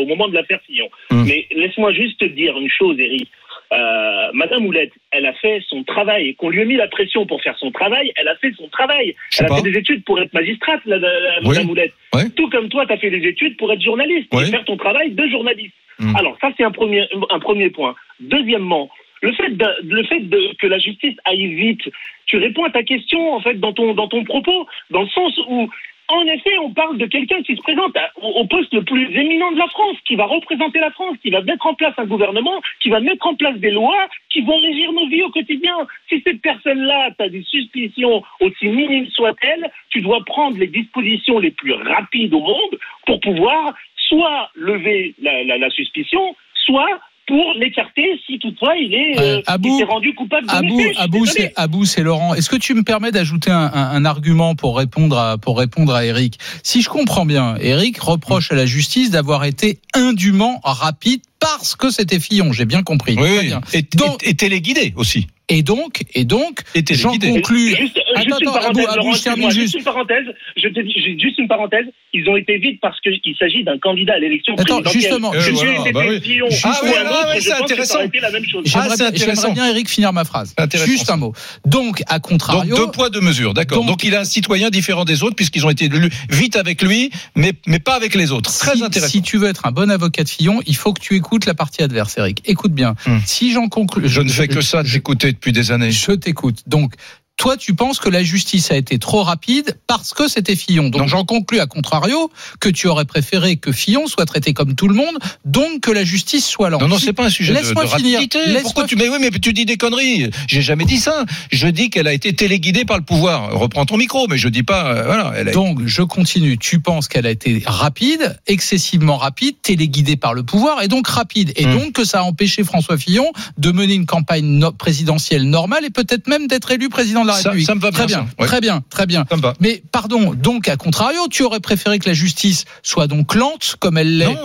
au 0.00 0.06
moment 0.06 0.28
de 0.28 0.34
l'affaire 0.34 0.60
Fillon. 0.66 0.88
Mm. 1.10 1.24
Mais 1.26 1.46
laisse-moi 1.54 1.92
juste 1.92 2.18
te 2.20 2.24
dire 2.26 2.56
une 2.58 2.70
chose, 2.70 2.98
Eric. 2.98 3.28
Euh, 3.72 4.30
Madame 4.32 4.64
Houlette, 4.66 4.92
elle 5.10 5.26
a 5.26 5.32
fait 5.34 5.62
son 5.68 5.84
travail. 5.84 6.34
Qu'on 6.36 6.48
lui 6.48 6.62
ait 6.62 6.64
mis 6.64 6.76
la 6.76 6.88
pression 6.88 7.26
pour 7.26 7.42
faire 7.42 7.56
son 7.58 7.70
travail, 7.70 8.12
elle 8.16 8.28
a 8.28 8.36
fait 8.36 8.52
son 8.56 8.68
travail. 8.68 9.14
Elle 9.38 9.46
a 9.46 9.56
fait 9.56 9.62
des 9.70 9.78
études 9.78 10.04
pour 10.04 10.20
être 10.20 10.32
magistrate, 10.32 10.80
la, 10.86 10.98
la- 10.98 11.20
la- 11.20 11.38
Oui. 11.42 11.48
Madame 11.48 11.70
Houlette. 11.70 11.92
Ouais. 12.14 12.30
Tout 12.36 12.48
comme 12.48 12.68
toi, 12.70 12.86
tu 12.86 12.92
as 12.92 12.98
fait 12.98 13.10
des 13.10 13.26
études 13.28 13.56
pour 13.58 13.70
être 13.72 13.82
journaliste 13.82 14.28
et 14.32 14.44
faire 14.46 14.64
ton 14.64 14.76
travail 14.76 15.10
de 15.10 15.26
journaliste. 15.28 15.74
Mm. 15.98 16.16
Alors 16.16 16.36
ça, 16.40 16.50
c'est 16.56 16.64
un 16.64 16.70
premier, 16.70 17.06
un 17.30 17.38
premier 17.40 17.70
point. 17.70 17.94
Deuxièmement, 18.20 18.88
le 19.20 19.32
fait, 19.32 19.50
de, 19.50 19.66
le 19.82 20.04
fait 20.04 20.20
de, 20.20 20.54
que 20.60 20.66
la 20.68 20.78
justice 20.78 21.16
aille 21.24 21.46
vite, 21.54 21.82
tu 22.26 22.36
réponds 22.38 22.64
à 22.64 22.70
ta 22.70 22.82
question 22.84 23.34
en 23.34 23.40
fait 23.40 23.54
dans 23.54 23.72
ton, 23.72 23.92
dans 23.94 24.06
ton 24.08 24.22
propos, 24.24 24.66
dans 24.90 25.02
le 25.02 25.08
sens 25.08 25.36
où 25.48 25.68
en 26.08 26.24
effet, 26.26 26.56
on 26.58 26.72
parle 26.72 26.96
de 26.96 27.04
quelqu'un 27.04 27.42
qui 27.42 27.54
se 27.54 27.60
présente 27.60 27.94
au 28.16 28.46
poste 28.46 28.72
le 28.72 28.82
plus 28.82 29.14
éminent 29.14 29.52
de 29.52 29.58
la 29.58 29.68
France, 29.68 29.96
qui 30.06 30.16
va 30.16 30.24
représenter 30.24 30.78
la 30.78 30.90
France, 30.90 31.16
qui 31.22 31.30
va 31.30 31.42
mettre 31.42 31.66
en 31.66 31.74
place 31.74 31.92
un 31.98 32.06
gouvernement, 32.06 32.62
qui 32.80 32.88
va 32.88 33.00
mettre 33.00 33.26
en 33.26 33.34
place 33.34 33.56
des 33.58 33.70
lois 33.70 34.08
qui 34.30 34.40
vont 34.40 34.58
régir 34.58 34.90
nos 34.92 35.06
vies 35.08 35.22
au 35.22 35.30
quotidien. 35.30 35.76
Si 36.08 36.22
cette 36.26 36.40
personne-là, 36.40 37.10
tu 37.18 37.24
as 37.24 37.28
des 37.28 37.42
suspicions, 37.42 38.22
aussi 38.40 38.68
minimes 38.68 39.08
soient-elles, 39.10 39.70
tu 39.90 40.00
dois 40.00 40.24
prendre 40.24 40.56
les 40.58 40.68
dispositions 40.68 41.38
les 41.38 41.50
plus 41.50 41.74
rapides 41.74 42.32
au 42.32 42.40
monde 42.40 42.78
pour 43.06 43.20
pouvoir 43.20 43.74
soit 43.96 44.50
lever 44.54 45.14
la 45.20 45.70
suspicion, 45.70 46.34
soit 46.54 47.00
pour 47.28 47.44
l'écarter 47.60 48.18
si 48.26 48.38
toutefois 48.40 48.74
il 48.76 48.92
est 48.94 49.20
Euh, 49.20 49.42
Abou- 49.46 49.68
il 49.68 49.78
s'est 49.78 49.84
rendu 49.84 50.14
coupable 50.14 50.46
de 50.48 50.52
Abou, 50.52 50.80
Abou, 50.98 51.26
c'est 51.26 51.52
Abou, 51.56 51.84
c'est 51.84 52.02
Laurent. 52.02 52.34
Est-ce 52.34 52.48
que 52.50 52.56
tu 52.56 52.74
me 52.74 52.82
permets 52.82 53.12
d'ajouter 53.12 53.50
un, 53.50 53.70
un- 53.72 53.90
un 53.90 54.04
argument 54.04 54.54
pour 54.56 54.76
répondre 54.78 55.16
à 55.18 55.38
pour 55.38 55.58
répondre 55.58 55.94
à 55.94 56.04
Eric? 56.04 56.38
Si 56.64 56.82
je 56.82 56.88
comprends 56.88 57.26
bien, 57.26 57.56
Eric 57.60 57.98
reproche 58.00 58.50
à 58.50 58.54
la 58.56 58.66
justice 58.66 59.10
d'avoir 59.10 59.44
été 59.44 59.78
indûment 59.94 60.60
rapide 60.64 61.20
parce 61.38 61.76
que 61.76 61.90
c'était 61.90 62.18
Fillon. 62.18 62.52
J'ai 62.52 62.64
bien 62.64 62.82
compris. 62.82 63.14
Oui, 63.18 63.22
Très 63.22 63.38
oui. 63.38 63.46
bien. 63.46 63.60
Et, 63.74 63.82
Donc- 63.96 64.24
et- 64.24 64.30
et 64.30 64.34
téléguidé 64.34 64.92
aussi. 64.96 65.26
Et 65.50 65.62
donc, 65.62 66.02
et 66.14 66.24
donc, 66.24 66.60
Et 66.74 66.82
j'en 66.94 67.16
conclus. 67.16 67.74
Juste, 67.74 67.98
Attends, 68.14 68.22
juste 68.22 68.40
une 68.42 68.48
attends, 68.48 68.58
parenthèse, 68.60 68.86
Abou, 68.88 69.14
je 69.14 69.22
termine 69.22 69.50
juste. 69.50 69.60
juste 69.62 69.74
une 69.76 69.84
parenthèse. 69.84 70.26
Je 70.56 70.68
te 70.68 70.80
dis, 70.80 70.92
j'ai 70.94 71.18
juste 71.18 71.38
une 71.38 71.48
parenthèse. 71.48 71.86
Ils 72.12 72.28
ont 72.28 72.36
été 72.36 72.58
vite 72.58 72.80
parce 72.82 73.00
qu'il 73.00 73.34
s'agit 73.38 73.64
d'un 73.64 73.78
candidat 73.78 74.14
à 74.14 74.18
l'élection 74.18 74.54
Attends, 74.54 74.82
présidentielle. 74.82 75.00
justement, 75.02 75.32
euh, 75.34 75.38
voilà, 75.52 75.92
bah 75.92 76.02
oui. 76.08 76.20
Fillon 76.20 76.46
Ah 76.64 76.80
ou 76.82 76.86
oui, 76.86 76.92
ah 76.96 77.32
je 77.36 77.40
c'est 77.40 77.50
pense 77.50 77.60
que 77.60 77.64
ça 77.64 77.64
intéressant. 77.64 77.94
aurait 77.96 78.06
été 78.06 78.20
la 78.20 78.30
même 78.30 78.44
chose. 78.44 78.62
J'aimerais 78.66 78.88
Ah, 78.90 78.94
c'est 78.96 78.96
bien- 78.96 79.10
j'aimerais 79.14 79.32
intéressant. 79.38 79.52
bien, 79.52 79.68
Eric, 79.70 79.88
finir 79.88 80.12
ma 80.12 80.24
phrase. 80.24 80.54
Juste 80.86 81.10
un 81.10 81.16
mot. 81.16 81.32
Donc, 81.66 82.02
à 82.08 82.14
Donc 82.18 82.22
contrario. 82.22 82.76
deux 82.76 82.90
poids 82.90 83.10
deux 83.10 83.20
mesures, 83.20 83.54
d'accord. 83.54 83.78
Donc- 83.78 83.86
Donc, 83.88 84.04
il 84.04 84.14
a 84.14 84.20
un 84.20 84.24
citoyen 84.24 84.68
différent 84.70 85.04
des 85.04 85.22
autres 85.22 85.34
puisqu'ils 85.36 85.64
ont 85.66 85.70
été 85.70 85.86
élus 85.86 86.10
vite 86.30 86.56
avec 86.56 86.82
lui, 86.82 87.10
mais 87.36 87.52
mais 87.66 87.78
pas 87.78 87.94
avec 87.94 88.14
les 88.14 88.32
autres. 88.32 88.50
Très 88.58 88.76
si, 88.76 88.82
intéressant. 88.84 89.10
si 89.10 89.22
tu 89.22 89.38
veux 89.38 89.48
être 89.48 89.66
un 89.66 89.72
bon 89.72 89.90
avocat 89.90 90.24
de 90.24 90.28
Fillon, 90.28 90.60
il 90.66 90.76
faut 90.76 90.92
que 90.92 91.00
tu 91.00 91.14
écoutes 91.16 91.46
la 91.46 91.54
partie 91.54 91.82
adverse, 91.82 92.16
Eric. 92.18 92.42
Écoute 92.44 92.72
bien. 92.72 92.94
Hmm. 93.06 93.18
Si 93.24 93.52
j'en 93.52 93.68
conclus. 93.68 94.08
Je 94.08 94.20
ne 94.20 94.28
fais 94.28 94.46
que 94.48 94.60
ça 94.60 94.82
t'écouter 94.84 95.32
depuis 95.38 95.52
des 95.52 95.70
années. 95.70 95.92
Je 95.92 96.12
t'écoute. 96.12 96.62
Donc, 96.66 96.94
toi, 97.38 97.56
tu 97.56 97.72
penses 97.74 97.98
que 98.00 98.08
la 98.10 98.22
justice 98.22 98.70
a 98.72 98.76
été 98.76 98.98
trop 98.98 99.22
rapide 99.22 99.78
parce 99.86 100.12
que 100.12 100.28
c'était 100.28 100.56
Fillon. 100.56 100.88
Donc, 100.90 101.06
j'en 101.08 101.24
conclus 101.24 101.60
à 101.60 101.66
contrario 101.66 102.30
que 102.60 102.68
tu 102.68 102.88
aurais 102.88 103.04
préféré 103.04 103.56
que 103.56 103.72
Fillon 103.72 104.06
soit 104.08 104.26
traité 104.26 104.52
comme 104.52 104.74
tout 104.74 104.88
le 104.88 104.94
monde, 104.94 105.16
donc 105.44 105.80
que 105.80 105.90
la 105.92 106.04
justice 106.04 106.44
soit 106.46 106.68
lente. 106.68 106.82
Non, 106.82 106.88
non, 106.88 106.98
c'est 106.98 107.12
pas 107.12 107.26
un 107.26 107.30
sujet 107.30 107.52
de, 107.54 107.58
de 107.58 107.62
Laisse-moi 107.62 107.86
finir. 107.86 108.18
rapidité. 108.18 108.38
Laisse-moi 108.44 108.62
Pourquoi 108.64 108.84
tu, 108.86 108.96
mais 108.96 109.08
oui, 109.08 109.18
mais 109.20 109.30
tu 109.30 109.52
dis 109.52 109.64
des 109.64 109.76
conneries. 109.76 110.30
J'ai 110.48 110.62
jamais 110.62 110.84
dit 110.84 110.98
ça. 110.98 111.24
Je 111.52 111.68
dis 111.68 111.90
qu'elle 111.90 112.08
a 112.08 112.12
été 112.12 112.32
téléguidée 112.34 112.84
par 112.84 112.98
le 112.98 113.04
pouvoir. 113.04 113.52
Reprends 113.56 113.86
ton 113.86 113.96
micro, 113.96 114.26
mais 114.28 114.36
je 114.36 114.48
dis 114.48 114.64
pas, 114.64 114.86
euh, 114.92 115.04
voilà, 115.04 115.32
elle 115.36 115.48
a 115.48 115.52
Donc, 115.52 115.86
je 115.86 116.02
continue. 116.02 116.58
Tu 116.58 116.80
penses 116.80 117.06
qu'elle 117.06 117.24
a 117.26 117.30
été 117.30 117.62
rapide, 117.66 118.36
excessivement 118.48 119.16
rapide, 119.16 119.54
téléguidée 119.62 120.16
par 120.16 120.34
le 120.34 120.42
pouvoir, 120.42 120.82
et 120.82 120.88
donc 120.88 121.06
rapide. 121.06 121.52
Et 121.54 121.66
Hmm. 121.66 121.78
donc 121.78 121.92
que 121.92 122.04
ça 122.04 122.18
a 122.20 122.22
empêché 122.24 122.64
François 122.64 122.98
Fillon 122.98 123.30
de 123.58 123.70
mener 123.70 123.94
une 123.94 124.06
campagne 124.06 124.44
no- 124.44 124.72
présidentielle 124.72 125.44
normale 125.48 125.84
et 125.84 125.90
peut-être 125.90 126.26
même 126.26 126.48
d'être 126.48 126.70
élu 126.72 126.88
président 126.88 127.22
de 127.22 127.27
la 127.36 127.42
Ça- 127.42 127.48
République. 127.50 127.66
ça 127.66 127.74
me 127.74 127.80
va 127.80 127.90
très 127.92 128.06
bien, 128.06 128.18
bien, 128.22 128.26
ça. 128.26 128.34
Ouais. 128.42 128.46
très 128.46 128.60
bien, 128.60 128.82
très 128.90 129.06
bien. 129.06 129.24
Ça 129.30 129.36
me 129.36 129.42
va. 129.42 129.54
Mais 129.60 129.82
pardon, 129.92 130.34
donc 130.34 130.68
à 130.68 130.76
contrario, 130.76 131.20
tu 131.30 131.42
aurais 131.42 131.60
préféré 131.60 131.98
que 131.98 132.08
la 132.08 132.14
justice 132.14 132.64
soit 132.82 133.06
donc 133.06 133.34
lente 133.34 133.76
comme 133.80 133.96
elle 133.98 134.18
l'est. 134.18 134.36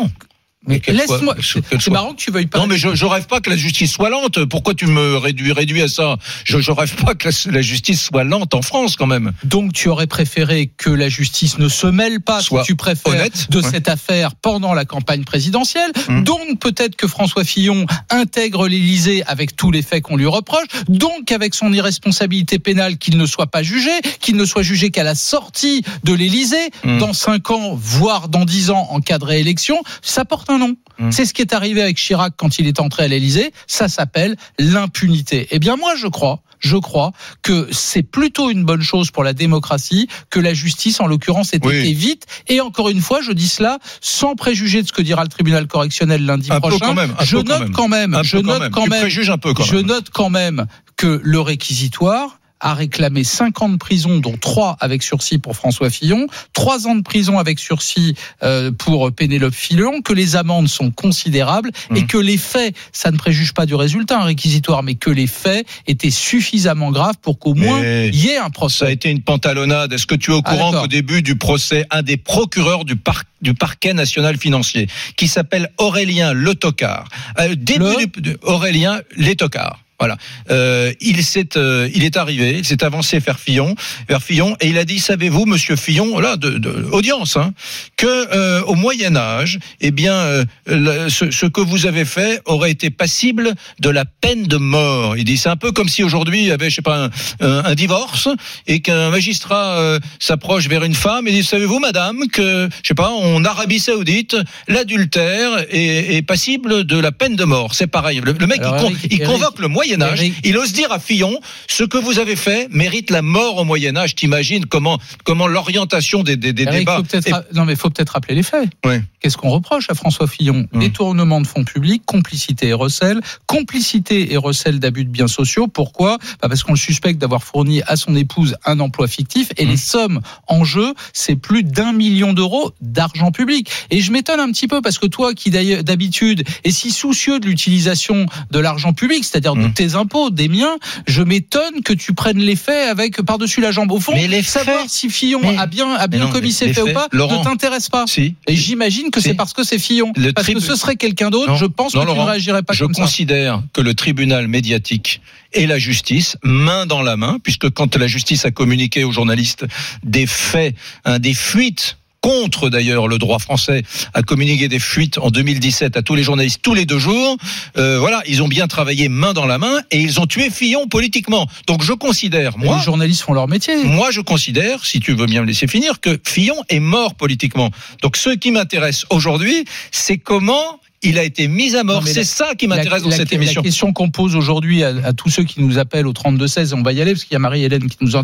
Mais 0.66 0.82
laisse-moi. 0.88 1.36
C'est 1.42 1.88
marrant 1.90 2.14
que 2.14 2.18
tu 2.22 2.32
veuilles 2.32 2.46
pas. 2.46 2.60
Non, 2.60 2.68
mais 2.68 2.78
je, 2.78 2.96
je 2.96 3.06
rêve 3.06 3.28
pas 3.28 3.42
que 3.42 3.50
la 3.50 3.58
justice 3.58 3.92
soit 3.92 4.10
lente. 4.10 4.46
Pourquoi 4.46 4.74
tu 4.74 4.88
me 4.88 5.18
réduis, 5.18 5.52
réduis 5.52 5.82
à 5.82 5.88
ça? 5.88 6.18
Je, 6.46 6.60
je 6.60 6.72
rêve 6.72 6.96
pas 7.04 7.16
que 7.16 7.28
la, 7.30 7.52
la 7.52 7.62
justice 7.62 8.02
soit 8.02 8.24
lente 8.24 8.54
en 8.54 8.62
France, 8.62 8.96
quand 8.96 9.08
même. 9.08 9.34
Donc 9.44 9.74
tu 9.74 9.90
aurais 9.90 10.08
préféré 10.08 10.72
que 10.78 10.90
la 10.90 11.10
justice 11.10 11.58
ne 11.60 11.68
se 11.68 11.88
mêle 11.88 12.22
pas, 12.22 12.42
Soit 12.42 12.64
tu 12.64 12.76
préfères, 12.76 13.14
honnête, 13.14 13.50
de 13.50 13.62
ouais. 13.62 13.70
cette 13.70 13.90
affaire 13.90 14.36
pendant 14.36 14.74
la 14.74 14.86
campagne 14.86 15.24
présidentielle. 15.24 15.92
Hum. 16.08 16.24
Donc 16.24 16.60
peut-être 16.60 16.96
que 16.96 17.08
François 17.08 17.44
Fillon 17.44 17.86
intègre 18.10 18.68
l'Élysée 18.68 19.24
avec 19.28 19.56
tous 19.56 19.72
les 19.72 19.82
faits 19.82 20.04
qu'on 20.04 20.16
lui 20.18 20.26
reproche. 20.28 20.66
Donc 20.88 21.32
avec 21.32 21.54
son 21.56 21.74
irresponsabilité 21.74 22.60
pénale, 22.60 22.98
qu'il 22.98 23.18
ne 23.18 23.26
soit 23.26 23.48
pas 23.48 23.64
jugé, 23.64 23.92
qu'il 24.22 24.36
ne 24.38 24.46
soit 24.46 24.64
jugé 24.64 24.92
qu'à 24.92 25.04
la 25.04 25.16
sortie 25.16 25.84
de 26.04 26.14
l'Élysée, 26.14 26.70
Hum. 26.86 26.98
dans 27.00 27.14
cinq 27.14 27.52
ans, 27.52 27.74
voire 27.80 28.28
dans 28.30 28.46
dix 28.46 28.70
ans 28.70 28.88
en 28.92 29.00
cas 29.00 29.18
de 29.18 29.26
réélection. 29.26 29.82
Ça 30.02 30.26
porte 30.26 30.50
un 30.50 30.53
nom. 30.58 30.76
Hum. 31.00 31.12
C'est 31.12 31.26
ce 31.26 31.34
qui 31.34 31.42
est 31.42 31.54
arrivé 31.54 31.82
avec 31.82 31.98
Chirac 31.98 32.34
quand 32.38 32.60
il 32.60 32.68
est 32.68 32.80
entré 32.80 33.04
à 33.04 33.08
l'Élysée. 33.08 33.52
Ça 33.68 33.88
s'appelle 33.88 34.36
l'impunité. 34.60 35.48
Eh 35.52 35.60
bien 35.60 35.76
moi 35.76 35.94
je 35.98 36.08
crois 36.08 36.42
je 36.60 36.78
crois 36.78 37.12
que 37.42 37.68
c'est 37.74 38.04
plutôt 38.04 38.50
une 38.50 38.64
bonne 38.64 38.82
chose 38.82 39.12
pour 39.12 39.26
la 39.26 39.34
démocratie 39.34 40.08
que 40.30 40.40
la 40.40 40.54
justice, 40.54 41.02
en 41.02 41.08
l'occurrence, 41.08 41.54
ait 41.54 41.60
Oui. 41.62 41.76
été 41.78 41.92
vite. 41.92 42.26
Et 42.48 42.62
encore 42.62 42.88
une 42.88 43.02
fois, 43.02 43.20
je 43.22 43.34
dis 43.34 43.50
cela 43.50 43.80
sans 44.00 44.36
préjuger 44.36 44.82
de 44.82 44.88
ce 44.88 44.94
que 44.94 45.02
dira 45.02 45.24
le 45.24 45.28
tribunal 45.30 45.68
correctionnel 45.68 46.26
lundi 46.26 46.50
Un 46.54 46.62
peu 46.62 46.70
prochain. 46.70 46.86
quand 46.86 46.94
même, 46.94 47.14
un 47.20 47.26
je 47.26 47.36
quand 47.36 47.44
note 47.50 47.60
même. 47.60 47.72
quand 47.74 47.88
même, 47.90 48.14
Un 48.14 48.24
je 48.24 48.38
note 48.38 48.46
quand 48.72 48.88
même, 48.88 49.04
un 49.04 49.10
je 49.10 49.76
note 49.76 50.10
quand 50.10 50.30
même 50.30 50.66
que 50.96 51.20
le 51.22 51.42
réquisitoire 51.42 52.40
a 52.64 52.74
réclamé 52.74 53.24
5 53.24 53.62
ans 53.62 53.70
de 53.70 53.76
prison, 53.78 54.18
dont 54.20 54.36
3 54.40 54.78
avec 54.80 55.04
sursis 55.04 55.38
pour 55.38 55.56
François 55.56 55.90
Fillon, 55.92 56.26
3 56.54 56.88
ans 56.88 56.96
de 56.96 57.02
prison 57.04 57.38
avec 57.38 57.60
sursis 57.60 58.16
euh, 58.42 58.72
pour 58.72 59.12
Pénélope 59.12 59.54
Fillon, 59.54 60.02
que 60.02 60.14
les 60.14 60.36
amendes 60.36 60.70
sont 60.70 60.90
considérables 60.90 61.70
et 61.96 62.02
Mhm. 62.02 62.08
que 62.08 62.18
les 62.18 62.38
faits, 62.38 62.76
ça 62.92 63.12
ne 63.12 63.18
préjuge 63.18 63.54
pas 63.54 63.66
du 63.66 63.76
résultat, 63.76 64.20
un 64.20 64.24
réquisitoire, 64.24 64.82
mais 64.82 64.96
que 64.96 65.10
les 65.12 65.28
faits 65.28 65.68
étaient 65.88 66.10
suffisamment 66.10 66.92
graves 66.92 67.18
pour 67.22 67.38
qu'au 67.38 67.54
moins 67.54 67.82
il 67.84 68.16
y 68.16 68.30
ait 68.30 68.38
un 68.38 68.42
Ça 68.44 68.48
a 68.48 68.50
procès. 68.50 68.94
été 68.94 69.10
une 69.10 69.22
pantalonnade. 69.22 69.92
Est-ce 69.94 70.08
que 70.08 70.16
tu 70.16 70.32
es 70.32 70.34
au 70.34 70.42
Ah, 70.46 70.50
courant 70.52 70.72
d'accord. 70.72 70.82
qu'au 70.84 70.88
début 70.88 71.22
du 71.22 71.36
procès, 71.36 71.86
un 71.92 72.02
des 72.02 72.18
procureurs 72.18 72.86
du, 72.86 72.96
par- 72.96 73.24
du 73.42 73.54
parquet 73.54 73.94
national 73.94 74.38
financier, 74.38 74.88
qui 75.18 75.28
s'appelle 75.28 75.70
Aurélien 75.78 76.32
Le 76.34 76.56
Tocard, 76.56 77.10
euh, 77.40 77.56
début 77.56 77.84
Le 77.84 78.06
du- 78.08 78.22
de- 78.22 78.40
Aurélien 78.44 79.02
Les 79.18 79.36
Tocards. 79.36 79.80
Voilà, 80.04 80.18
euh, 80.52 80.92
il 81.00 81.24
s'est, 81.24 81.56
euh, 81.56 81.88
il 81.96 82.04
est 82.04 82.18
arrivé, 82.18 82.58
il 82.58 82.66
s'est 82.66 82.84
avancé 82.84 83.20
vers 83.20 83.40
Fillon, 83.40 83.74
vers 84.10 84.22
Fillon, 84.22 84.58
et 84.60 84.68
il 84.68 84.78
a 84.78 84.84
dit, 84.84 85.00
savez-vous, 85.00 85.46
Monsieur 85.46 85.78
Fillon, 85.78 86.20
là, 86.20 86.36
de, 86.36 86.50
de 86.58 86.90
audience, 86.92 87.38
hein, 87.38 87.54
que 87.96 88.06
euh, 88.36 88.62
au 88.64 88.76
Moyen 88.76 89.16
Âge, 89.16 89.60
eh 89.80 89.92
bien, 89.92 90.44
le- 90.66 91.08
ce, 91.08 91.32
ce 91.32 91.46
que 91.46 91.62
vous 91.62 91.86
avez 91.86 92.04
fait 92.04 92.42
aurait 92.44 92.72
été 92.72 92.90
passible 92.90 93.54
de 93.80 93.90
la 93.90 94.04
peine 94.04 94.44
de 94.44 94.58
mort. 94.58 95.16
Il 95.16 95.24
dit, 95.24 95.38
c'est 95.38 95.48
un 95.48 95.56
peu 95.56 95.72
comme 95.72 95.88
si 95.88 96.04
aujourd'hui 96.04 96.40
il 96.42 96.48
y 96.48 96.52
avait, 96.52 96.70
je 96.70 96.76
sais 96.76 96.82
pas, 96.82 97.06
un, 97.06 97.10
un- 97.40 97.64
un 97.64 97.76
divorce 97.76 98.28
et 98.68 98.82
qu'un 98.82 99.10
magistrat 99.10 100.00
s'approche 100.20 100.68
vers 100.68 100.84
une 100.84 100.96
femme 100.96 101.30
et 101.30 101.32
dit, 101.32 101.46
savez-vous, 101.46 101.80
madame, 101.80 102.28
que, 102.28 102.68
je 102.82 102.88
sais 102.90 102.94
pas, 102.94 103.10
en 103.10 103.46
Arabie 103.46 103.80
Saoudite, 103.80 104.36
l'adultère 104.68 105.60
est, 105.70 106.16
est 106.18 106.22
passible 106.24 106.84
de 106.84 106.98
la 107.00 107.14
peine 107.14 107.38
de 107.38 107.46
mort. 107.46 107.74
C'est 107.74 107.88
pareil. 107.88 108.20
Le, 108.22 108.34
le 108.34 108.48
mec, 108.48 108.60
Alors, 108.60 108.76
il, 108.78 108.82
con- 108.84 108.90
Eric, 108.90 109.08
il 109.12 109.22
Eric, 109.22 109.34
convoque 109.34 109.60
le 109.60 109.68
Moyen 109.70 109.93
Âge. 110.02 110.20
Eric. 110.22 110.34
Il 110.44 110.58
ose 110.58 110.74
dire 110.74 110.92
à 110.92 111.00
Fillon, 111.00 111.40
ce 111.68 111.84
que 111.84 111.98
vous 111.98 112.20
avez 112.20 112.36
fait 112.36 112.68
mérite 112.72 113.10
la 113.10 113.22
mort 113.22 113.58
au 113.58 113.64
Moyen 113.66 113.96
Âge. 113.96 114.16
T'imagines 114.16 114.66
comment, 114.66 115.00
comment 115.24 115.48
l'orientation 115.48 116.24
des, 116.24 116.36
des, 116.38 116.54
des 116.54 116.64
Eric, 116.64 116.80
débats. 116.80 117.02
faut 117.04 117.32
ra- 117.32 117.44
non 117.54 117.66
mais 117.66 117.76
faut 117.76 117.90
peut-être 117.90 118.12
rappeler 118.12 118.36
les 118.36 118.44
faits. 118.44 118.70
Ouais. 118.86 119.02
Qu'est-ce 119.20 119.38
qu'on 119.38 119.50
reproche 119.50 119.90
à 119.90 119.94
François 119.96 120.28
Fillon 120.28 120.68
Hum. 120.74 120.80
Détournement 120.82 121.40
de 121.42 121.48
fonds 121.48 121.64
publics, 121.64 122.04
complicité 122.06 122.68
et 122.70 122.74
recel, 122.74 123.22
complicité 123.58 124.34
et 124.34 124.38
recel 124.38 124.80
d'abus 124.80 125.06
de 125.06 125.10
biens 125.10 125.28
sociaux. 125.28 125.68
Pourquoi? 125.68 126.18
Bah 126.42 126.50
Parce 126.50 126.64
qu'on 126.64 126.74
le 126.74 126.78
suspecte 126.78 127.20
d'avoir 127.20 127.44
fourni 127.44 127.82
à 127.88 127.96
son 127.96 128.16
épouse 128.16 128.56
un 128.66 128.80
emploi 128.80 129.08
fictif 129.08 129.50
et 129.58 129.66
les 129.66 129.78
sommes 129.78 130.22
en 130.48 130.64
jeu, 130.64 130.94
c'est 131.14 131.36
plus 131.36 131.64
d'un 131.64 131.94
million 131.94 132.34
d'euros 132.34 132.72
d'argent 132.82 133.32
public. 133.32 133.70
Et 133.90 134.02
je 134.02 134.12
m'étonne 134.12 134.40
un 134.40 134.52
petit 134.52 134.68
peu 134.68 134.82
parce 134.82 134.98
que 134.98 135.08
toi, 135.08 135.34
qui 135.34 135.50
d'habitude 135.52 136.44
est 136.64 136.72
si 136.72 136.92
soucieux 136.92 137.40
de 137.40 137.46
l'utilisation 137.46 138.26
de 138.52 138.60
l'argent 138.60 138.94
public, 138.94 139.24
c'est-à-dire 139.24 139.56
de 139.56 139.64
Hum. 139.64 139.73
Tes 139.74 139.96
impôts, 139.96 140.30
des 140.30 140.48
miens, 140.48 140.76
je 141.08 141.22
m'étonne 141.22 141.82
que 141.84 141.94
tu 141.94 142.14
prennes 142.14 142.40
les 142.40 142.56
faits 142.56 142.90
avec 142.90 143.22
par-dessus 143.22 143.62
la 143.62 143.72
jambe. 143.72 143.92
Au 143.92 144.00
fond, 144.00 144.14
Mais 144.14 144.28
les 144.28 144.44
savoir 144.44 144.82
faits- 144.82 144.90
si 144.90 145.10
Fillon 145.10 145.40
Mais- 145.42 145.58
a 145.58 145.66
bien 145.66 145.92
a 145.94 146.08
bien 146.08 146.20
non, 146.26 146.30
commis 146.32 146.52
ses 146.52 146.74
faits 146.74 146.84
ou 146.84 146.94
pas 146.94 147.08
Laurent. 147.12 147.40
ne 147.40 147.44
t'intéresse 147.44 147.90
pas. 147.90 148.06
Si. 148.08 148.36
Et 148.48 148.56
j'imagine 148.56 149.10
que 149.12 149.20
Si. 149.20 149.30
c'est 149.30 149.34
parce 149.34 149.54
que 149.54 149.64
c'est 149.64 149.80
Fillon. 149.80 150.12
Le 150.16 150.32
parce 150.34 150.48
que 150.48 150.60
ce 150.60 150.76
serait 150.76 150.96
quelqu'un 150.96 151.30
d'autre, 151.30 151.56
je 151.56 151.66
pense 151.66 151.94
Non, 151.96 152.06
que 152.06 152.12
tu 152.12 152.18
ne 152.18 152.22
réagirais 152.24 152.64
pas 152.64 152.74
Je 152.74 152.84
comme 152.86 152.94
ça. 152.94 153.02
considère 153.04 153.62
que 153.74 153.82
le 153.82 153.94
tribunal 153.94 154.48
médiatique 154.48 155.22
et 155.54 155.68
la 155.68 155.78
justice, 155.80 156.38
main 156.44 156.86
dans 156.86 157.02
la 157.02 157.16
main, 157.18 157.38
puisque 157.44 157.70
quand 157.70 157.96
la 157.96 158.08
justice 158.08 158.46
a 158.46 158.52
communiqué 158.52 159.04
aux 159.04 159.12
journalistes 159.12 159.66
des 160.04 160.26
faits, 160.28 160.76
hein, 161.06 161.20
des 161.20 161.34
fuites 161.34 161.98
contre 162.24 162.70
d'ailleurs 162.70 163.08
le 163.08 163.18
droit 163.20 163.38
français 163.38 163.84
a 164.14 164.24
communiqué 164.24 164.70
des 164.70 164.80
fuites 164.80 165.18
en 165.20 165.30
2017 165.30 165.98
à 165.98 166.02
tous 166.02 166.16
les 166.16 166.24
journalistes 166.24 166.62
tous 166.64 166.74
les 166.74 166.86
deux 166.86 166.98
jours. 166.98 167.38
Euh, 167.78 168.00
voilà, 168.00 168.24
ils 168.26 168.42
ont 168.42 168.48
bien 168.48 168.68
travaillé 168.68 169.10
main 169.10 169.34
dans 169.34 169.46
la 169.46 169.58
main 169.58 169.82
et 169.92 170.00
ils 170.00 170.20
ont 170.20 170.26
tué 170.26 170.50
Fillon 170.50 170.88
politiquement. 170.88 171.48
Donc 171.68 171.84
je 171.84 171.94
considère, 171.94 172.58
moi, 172.58 172.78
les 172.78 172.84
journalistes 172.84 173.22
font 173.22 173.34
leur 173.34 173.48
métier. 173.48 173.84
moi, 173.84 174.10
je 174.10 174.22
considère, 174.22 174.86
si 174.86 175.00
tu 175.00 175.14
veux 175.14 175.26
bien 175.26 175.42
me 175.42 175.48
laisser 175.48 175.68
finir, 175.68 176.00
que 176.00 176.18
Fillon 176.26 176.56
est 176.70 176.80
mort 176.80 177.16
politiquement. 177.16 177.70
Donc, 178.02 178.18
ce 178.18 178.30
qui 178.30 178.52
m'intéresse 178.52 179.06
aujourd'hui, 179.10 179.66
c'est 179.92 180.18
comment 180.18 180.80
il 181.04 181.20
a 181.20 181.24
été 181.24 181.48
mis 181.48 181.76
à 181.76 181.84
mort. 181.84 182.08
C'est 182.08 182.20
la- 182.20 182.24
ça 182.26 182.56
qui 182.58 182.68
La- 182.68 182.76
m'intéresse 182.78 183.04
dans 183.04 183.10
la- 183.10 183.16
cette 183.18 183.32
la 183.32 183.36
émission. 183.38 183.62
question 183.62 183.94
qu'on 183.94 184.10
pose 184.10 184.36
aujourd'hui 184.36 184.84
à, 184.84 184.94
à 185.04 185.14
tous 185.14 185.30
ceux 185.30 185.44
qui 185.44 185.62
nous 185.62 185.78
appellent 185.78 186.08
au 186.08 186.14
32-16, 186.14 186.72
et 186.72 186.76
on 186.76 186.82
va 186.84 186.94
y 186.94 187.02
aller 187.02 187.12
parce 187.14 187.24
qu'il 187.26 187.34
y 187.34 187.36
a 187.36 187.40
Marie-Hélène 187.40 187.88
qui 187.90 187.98
nous, 188.02 188.16
en- 188.16 188.24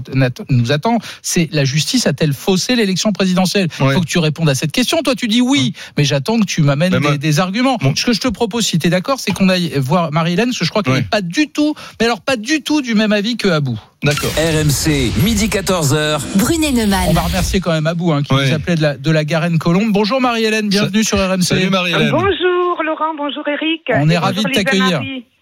nous 0.50 0.72
attend, 0.72 0.98
c'est 1.22 1.50
la 1.52 1.66
justice 1.66 2.08
a-t-elle 2.08 2.34
faussé 2.34 2.76
l'élection 2.76 3.12
présidentielle? 3.12 3.68
Il 3.80 3.86
Ouais. 3.86 3.94
faut 3.94 4.02
que 4.02 4.06
tu 4.08 4.20
répondes 4.20 4.50
à 4.50 4.56
cette 4.56 4.72
question. 4.72 5.02
Toi, 5.04 5.16
tu 5.16 5.28
dis 5.28 5.42
oui, 5.42 5.74
mais 5.98 6.04
j'attends 6.06 6.40
que 6.40 6.46
tu 6.46 6.62
m'amènes 6.62 6.98
des, 7.20 7.40
arguments. 7.40 7.78
Bon. 7.82 7.94
Ce 7.96 8.06
que 8.06 8.14
je 8.14 8.20
te 8.20 8.28
propose, 8.28 8.66
si 8.66 8.80
tu 8.80 8.88
es 8.88 8.90
d'accord, 8.90 9.20
c'est 9.20 9.32
qu'on 9.32 9.50
aille 9.50 9.72
voir 9.78 10.12
Marie-Hélène, 10.12 10.48
parce 10.48 10.60
que 10.60 10.66
je 10.66 10.70
crois 10.70 10.82
qu'elle 10.84 10.94
n'est 10.94 11.00
Ouais. 11.00 11.06
pas 11.10 11.22
du 11.22 11.48
tout, 11.50 11.76
mais 12.00 12.06
alors 12.06 12.22
pas 12.22 12.38
du 12.38 12.62
tout 12.62 12.82
du 12.82 12.96
même 12.96 13.12
avis 13.12 13.38
que 13.38 13.48
Abou. 13.50 13.80
D'accord. 14.04 14.32
RMC, 14.38 15.12
midi 15.24 15.50
14h. 15.50 16.22
Brunet 16.36 16.70
On 16.70 16.74
Neumann. 16.78 17.14
va 17.14 17.22
remercier 17.22 17.60
quand 17.60 17.72
même 17.72 17.88
Abou, 17.88 18.14
hein, 18.14 18.24
qui 18.24 18.34
Ouais. 18.34 18.48
nous 18.48 18.54
appelait 18.56 18.76
de 18.76 18.82
la, 18.82 18.96
de 18.98 19.12
la 19.12 19.26
Garenne 19.26 19.58
Colombe. 19.60 19.92
Bonjour 19.92 20.22
Marie-Hélène, 20.22 20.70
bienvenue 20.70 21.04
sur 21.04 21.18
RMC. 21.18 21.44
Salut 21.44 21.70
Marie-Hélène. 21.70 22.12
Bonjour 22.12 22.69
Laurent, 22.90 23.14
bonjour 23.16 23.48
Eric. 23.48 23.84
On 23.94 24.10
est 24.10 24.18
ravis 24.18 24.44
de 24.44 24.50
t'accueillir. 24.50 25.00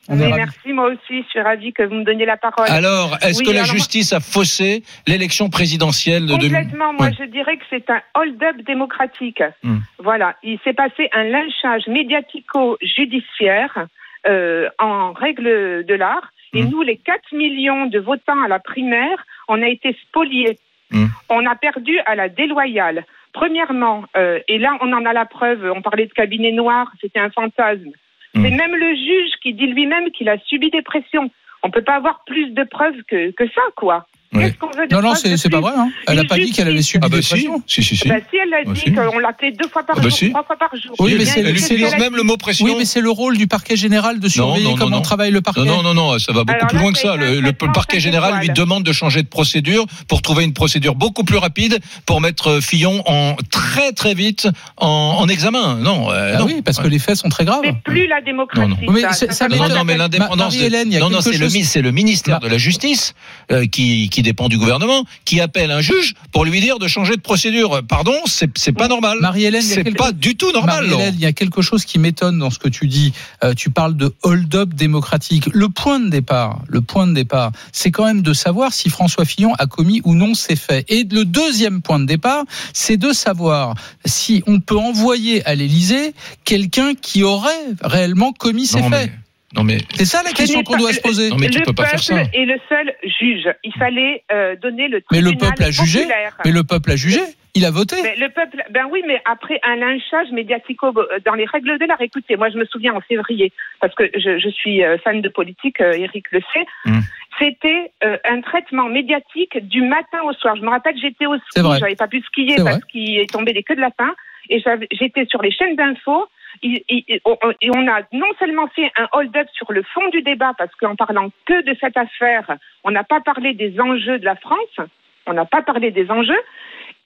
Oui, 0.10 0.32
merci, 0.36 0.72
moi 0.74 0.88
aussi, 0.88 1.22
je 1.24 1.28
suis 1.30 1.40
ravie 1.42 1.72
que 1.74 1.84
vous 1.84 1.96
me 1.96 2.04
donniez 2.04 2.26
la 2.26 2.36
parole. 2.38 2.66
Alors, 2.70 3.18
est-ce 3.22 3.40
Oui, 3.40 3.46
que 3.46 3.52
la 3.52 3.60
alors 3.60 3.68
moi- 3.68 3.76
justice 3.76 4.12
a 4.14 4.20
faussé 4.20 4.84
l'élection 5.06 5.50
présidentielle 5.50 6.26
de 6.26 6.36
2000 6.36 6.52
Complètement, 6.52 6.94
moi 6.94 7.08
Ouais. 7.08 7.14
je 7.18 7.24
dirais 7.26 7.56
que 7.58 7.64
c'est 7.70 7.90
un 7.90 8.02
hold-up 8.16 8.58
démocratique. 8.66 9.42
Hmm. 9.64 9.78
Voilà, 10.00 10.36
il 10.44 10.60
s'est 10.66 10.74
passé 10.74 11.10
un 11.14 11.24
lynchage 11.24 11.88
médiatico-judiciaire 11.88 13.88
euh, 14.28 14.68
en 14.80 15.14
règle 15.14 15.86
de 15.86 15.94
l'art. 15.94 16.32
Et 16.54 16.64
Hmm. 16.64 16.70
nous, 16.70 16.82
les 16.82 16.98
4 16.98 17.34
millions 17.34 17.86
de 17.86 18.00
votants 18.00 18.42
à 18.44 18.48
la 18.50 18.60
primaire, 18.60 19.26
on 19.48 19.62
a 19.62 19.68
été 19.68 19.96
spoliés. 20.08 20.58
Hmm. 20.92 21.08
On 21.30 21.46
a 21.46 21.56
perdu 21.56 21.98
à 22.06 22.16
la 22.16 22.28
déloyale. 22.30 23.06
Premièrement, 23.34 24.06
euh, 24.16 24.40
et 24.48 24.58
là 24.58 24.78
on 24.82 24.92
en 24.94 25.06
a 25.06 25.14
la 25.14 25.26
preuve, 25.26 25.72
on 25.76 25.82
parlait 25.82 26.06
de 26.06 26.14
cabinet 26.14 26.52
noir, 26.52 26.92
c'était 27.02 27.20
un 27.20 27.30
fantasme. 27.30 27.92
Hmm. 28.34 28.44
C'est 28.44 28.52
même 28.52 28.76
le 28.76 28.96
juge 28.96 29.32
qui 29.42 29.54
dit 29.54 29.68
lui-même 29.68 30.12
qu'il 30.12 30.30
a 30.30 30.38
subi 30.40 30.70
des 30.70 30.82
pressions. 30.82 31.30
On 31.64 31.70
peut 31.70 31.84
pas 31.84 31.96
avoir 31.96 32.24
plus 32.26 32.52
de 32.52 32.64
preuves 32.64 33.02
que, 33.08 33.32
que 33.32 33.48
ça, 33.50 33.62
quoi. 33.76 34.06
Oui. 34.38 34.44
Qu'est-ce 34.46 34.58
qu'on 34.58 34.68
veut 34.78 34.88
de 34.88 34.96
Non, 34.96 35.02
non, 35.02 35.16
c'est 35.16 35.36
c'est 35.38 35.50
pas 35.50 35.60
vrai. 35.62 35.74
Hein. 35.78 35.90
Elle 36.08 36.16
n'a 36.18 36.24
pas 36.26 36.38
dit 36.38 36.52
qu'elle 36.52 36.68
avait 36.68 36.82
subi 36.82 37.06
Ah 37.06 37.10
bah 37.10 37.18
des 37.18 37.22
si, 37.24 37.30
pressions. 37.30 37.64
si, 37.68 37.84
si, 37.84 37.98
si. 37.98 38.08
Bah, 38.08 38.16
si 38.30 38.38
elle 38.38 38.54
a 38.54 38.64
Bah, 38.66 38.74
dit 38.74 38.80
si. 38.82 38.94
qu'on 38.94 39.20
l'appelait 39.20 39.52
deux 39.52 39.68
fois 39.68 39.84
par 39.84 39.96
Ah 39.98 40.02
bah 40.02 40.10
jour, 40.10 40.18
si. 40.18 40.30
trois 40.30 40.44
fois 40.44 40.56
par 40.58 40.70
jour. 40.76 40.94
Oui, 41.00 41.12
mais 41.18 41.24
Bien 41.24 41.34
c'est- 41.34 41.40
Elle 41.42 41.60
c'est- 41.60 41.74
utilise 41.76 41.98
même 41.98 42.16
le 42.16 42.24
mot 42.24 42.38
pression. 42.38 42.66
Oui, 42.66 42.76
mais 42.78 42.86
c'est 42.86 43.02
le 43.02 43.10
rôle 43.10 43.38
du 43.38 43.48
parquet 43.48 43.76
général 43.76 44.20
de 44.20 44.28
surveiller 44.28 44.64
non, 44.66 44.76
comment 44.76 44.98
non. 44.98 45.02
travaille 45.02 45.32
le 45.32 45.42
parquet. 45.42 45.62
Non, 45.66 45.82
non, 45.82 45.94
non, 45.94 46.12
non, 46.14 46.20
ça 46.20 46.32
va 46.34 46.44
beaucoup 46.44 46.56
Alors 46.58 46.68
plus 46.68 46.78
là, 46.78 46.82
loin 46.84 46.92
que 46.92 46.98
c'est 46.98 47.08
ça. 47.08 47.14
un 47.14 47.18
Le, 47.18 47.42
traitement 47.42 47.72
parquet 47.72 47.98
cinq 47.98 48.02
général 48.04 48.34
lui 48.38 48.44
étoiles. 48.46 48.58
demande 48.58 48.84
de 48.84 48.92
changer 48.94 49.24
de 49.24 49.28
procédure 49.28 49.86
pour 50.08 50.22
trouver 50.22 50.44
une 50.44 50.54
procédure 50.54 50.96
beaucoup 50.96 51.24
plus 51.24 51.38
rapide 51.38 51.80
pour 52.06 52.22
mettre 52.22 52.60
Fillon 52.62 53.04
en 53.06 53.36
très 53.52 53.92
très 53.92 54.14
vite 54.14 54.48
en, 54.78 54.88
en 55.20 55.28
examen. 55.28 55.76
Non, 55.82 56.12
euh, 56.12 56.34
Ah 56.36 56.40
non. 56.40 56.46
oui, 56.46 56.62
parce 56.64 56.78
que 56.80 56.88
les 56.88 57.00
faits 57.00 57.16
sont 57.18 57.30
très 57.30 57.46
graves. 57.46 57.62
C'est 57.64 57.76
plus 57.84 58.08
la 58.08 58.22
démocratie. 58.22 58.62
Non, 58.62 58.68
non. 58.82 58.92
Mais 58.94 59.02
ça. 59.02 59.14
c'est- 59.14 59.28
Ça 59.28 59.32
ça 59.34 59.38
s'appelle- 59.50 59.58
Non, 59.58 59.64
m'étonne. 59.64 59.78
non, 59.80 59.84
mais 59.86 59.98
l'indépendance. 59.98 60.54
de- 60.54 60.58
Marie-Hélène, 60.60 60.88
il 60.88 60.94
y 60.94 60.98
a 60.98 61.00
non, 61.00 61.10
non, 61.10 61.18
quelque 61.18 61.24
c'est 61.34 61.38
le, 61.38 61.46
chose- 61.46 61.54
mi- 61.56 61.64
c'est 61.66 61.82
le 61.82 61.92
ministère 61.92 62.40
de 62.40 62.48
la 62.48 62.58
Justice 62.58 63.14
euh, 63.52 63.66
qui, 63.66 64.10
qui 64.10 64.22
dépend 64.28 64.48
du 64.50 64.58
gouvernement 64.58 65.04
qui 65.26 65.40
appelle 65.42 65.72
un 65.72 65.82
juge 65.82 66.14
pour 66.32 66.46
lui 66.46 66.60
dire 66.62 66.80
de 66.80 66.88
changer 66.88 67.16
de 67.16 67.22
procédure. 67.22 67.82
Pardon, 67.88 68.14
c'est 68.26 68.72
pas 68.74 68.88
normal. 68.88 69.18
Marie-Hélène, 69.22 69.62
c'est 69.62 69.84
quelque- 69.84 69.98
pas 69.98 70.12
du 70.12 70.36
tout 70.36 70.52
normal. 70.52 70.86
Marie-Hélène, 70.88 71.16
il 71.18 71.22
y 71.22 71.26
a 71.26 71.34
quelque 71.34 71.62
chose 71.62 71.86
qui 71.86 71.98
m'étonne 72.00 72.38
dans 72.40 72.50
ce 72.50 72.60
que 72.60 72.68
tu 72.70 72.88
dis. 72.88 73.14
Euh, 73.44 73.54
tu 73.54 73.70
parles 73.70 73.96
de 73.96 74.14
hold-up 74.24 74.74
démocratique. 74.74 75.46
Le 75.54 75.70
point 75.70 76.00
de 76.00 76.10
départ, 76.10 76.62
le 76.68 76.82
point 76.82 77.08
de 77.08 77.14
départ, 77.14 77.52
c'est 77.72 77.92
quand 77.92 78.06
même 78.06 78.22
de 78.22 78.34
savoir 78.34 78.74
si 78.74 78.90
François 78.90 79.26
Fillon 79.26 79.54
a 79.58 79.66
commis 79.66 80.02
ou 80.04 80.14
non 80.14 80.34
ces 80.34 80.56
faits. 80.56 80.86
Et 80.90 81.04
le 81.10 81.26
deuxième 81.26 81.82
point 81.82 82.00
de 82.00 82.06
départ, 82.06 82.44
c'est 82.74 82.98
de 82.98 83.14
savoir 83.14 83.76
si 84.06 84.44
on 84.48 84.60
peut 84.60 84.78
envoyer 84.78 85.46
à 85.46 85.56
l'Élysée 85.56 86.14
quelqu'un 86.44 86.94
qui 86.96 87.24
aurait 87.24 87.50
réellement 87.82 88.34
commis 88.34 88.66
ces 88.68 88.82
Non, 88.82 88.90
faits. 88.90 89.12
mais, 89.12 89.20
non 89.58 89.64
mais 89.64 89.80
C'est 89.96 90.06
ça 90.06 90.22
la 90.24 90.32
question 90.32 90.64
qu'on 90.64 90.78
doit 90.78 90.94
se 90.94 91.02
poser. 91.02 91.30
Non, 91.30 91.38
mais 91.38 91.50
tu 91.50 91.60
le 91.60 91.66
peux 91.66 91.74
pas 91.74 91.86
faire 91.86 92.00
peuple 92.00 92.30
ça. 92.32 92.40
est 92.40 92.46
le 92.46 92.60
seul 92.70 92.94
juge. 93.20 93.50
Il 93.64 93.74
fallait 93.74 94.24
euh, 94.32 94.56
donner 94.56 94.88
le 94.88 95.02
Mais 95.12 95.22
le 95.22 95.32
peuple 95.32 95.64
a 95.64 95.72
jugé. 95.72 96.02
populaire. 96.02 96.38
Mais 96.46 96.52
le 96.52 96.64
peuple 96.64 96.92
a 96.92 96.96
jugé. 96.96 97.22
Il 97.56 97.66
a 97.66 97.72
voté. 97.72 97.96
Mais 98.04 98.16
le 98.18 98.30
peuple, 98.30 98.64
ben 98.70 98.86
oui, 98.92 99.02
mais 99.08 99.20
après 99.26 99.60
un 99.64 99.78
lynchage 99.78 100.32
médiatico 100.32 100.94
euh, 100.96 101.20
dans 101.26 101.34
les 101.34 101.46
règles 101.46 101.80
de 101.80 101.86
l'art. 101.86 102.00
Écoutez, 102.02 102.36
moi 102.36 102.50
je 102.52 102.58
me 102.58 102.66
souviens 102.66 102.94
en 102.94 103.02
février, 103.02 103.52
parce 103.82 103.96
que 103.96 104.04
je, 104.14 104.38
je 104.38 104.50
suis 104.50 104.84
euh, 104.84 105.00
fan 105.00 105.22
de 105.22 105.30
politique, 105.30 105.82
Eric 105.82 106.26
le 106.32 106.42
sait. 106.54 106.66
Mm. 106.86 107.00
C'était 107.40 107.92
euh, 108.04 108.18
un 108.30 108.42
traitement 108.42 108.90
médiatique 108.90 109.58
du 109.68 109.82
matin 109.82 110.20
au 110.24 110.34
soir. 110.34 110.56
Je 110.56 110.62
me 110.62 110.70
rappelle, 110.70 110.96
j'étais 111.02 111.26
au 111.26 111.36
C'est 111.52 111.62
ski, 111.62 111.80
j'avais 111.80 111.96
pas 111.96 112.08
pu 112.08 112.22
skier 112.22 112.56
parce 112.58 112.86
qu'il 112.86 113.18
est 113.18 113.32
tombé 113.32 113.54
des 113.54 113.64
queues 113.64 113.76
de 113.76 113.82
lapin, 113.82 114.14
et 114.50 114.62
j'étais 114.92 115.26
sur 115.26 115.42
les 115.42 115.52
chaînes 115.52 115.76
d'infos. 115.76 116.28
Et, 116.64 117.22
on- 117.26 117.88
a 117.88 118.02
non 118.12 118.28
seulement 118.40 118.68
fait 118.68 118.92
un 118.98 119.08
hold-up 119.14 119.48
sur 119.54 119.72
le 119.72 119.84
fond 119.84 120.08
du 120.10 120.22
débat, 120.22 120.54
parce 120.58 120.74
qu'en 120.76 120.96
parlant 120.96 121.30
que 121.46 121.62
de 121.64 121.76
cette 121.80 121.98
affaire, 121.98 122.58
on 122.84 122.92
n'a 122.92 123.04
pas 123.04 123.22
parlé 123.22 123.54
des 123.54 123.80
enjeux 123.80 124.20
de 124.20 124.26
la 124.26 124.36
France, 124.36 124.80
on 125.26 125.34
n'a 125.34 125.46
pas 125.46 125.62
parlé 125.62 125.92
des 125.92 126.10
enjeux, 126.10 126.42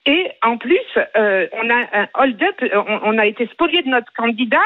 et 0.06 0.30
en 0.42 0.56
plus, 0.58 0.78
euh, 1.16 1.46
on 1.52 1.70
a 1.70 2.00
un 2.02 2.08
hold-up, 2.14 2.56
on 3.04 3.18
a 3.18 3.26
été 3.26 3.46
spolié 3.46 3.82
de 3.82 3.88
notre 3.88 4.12
candidat. 4.14 4.58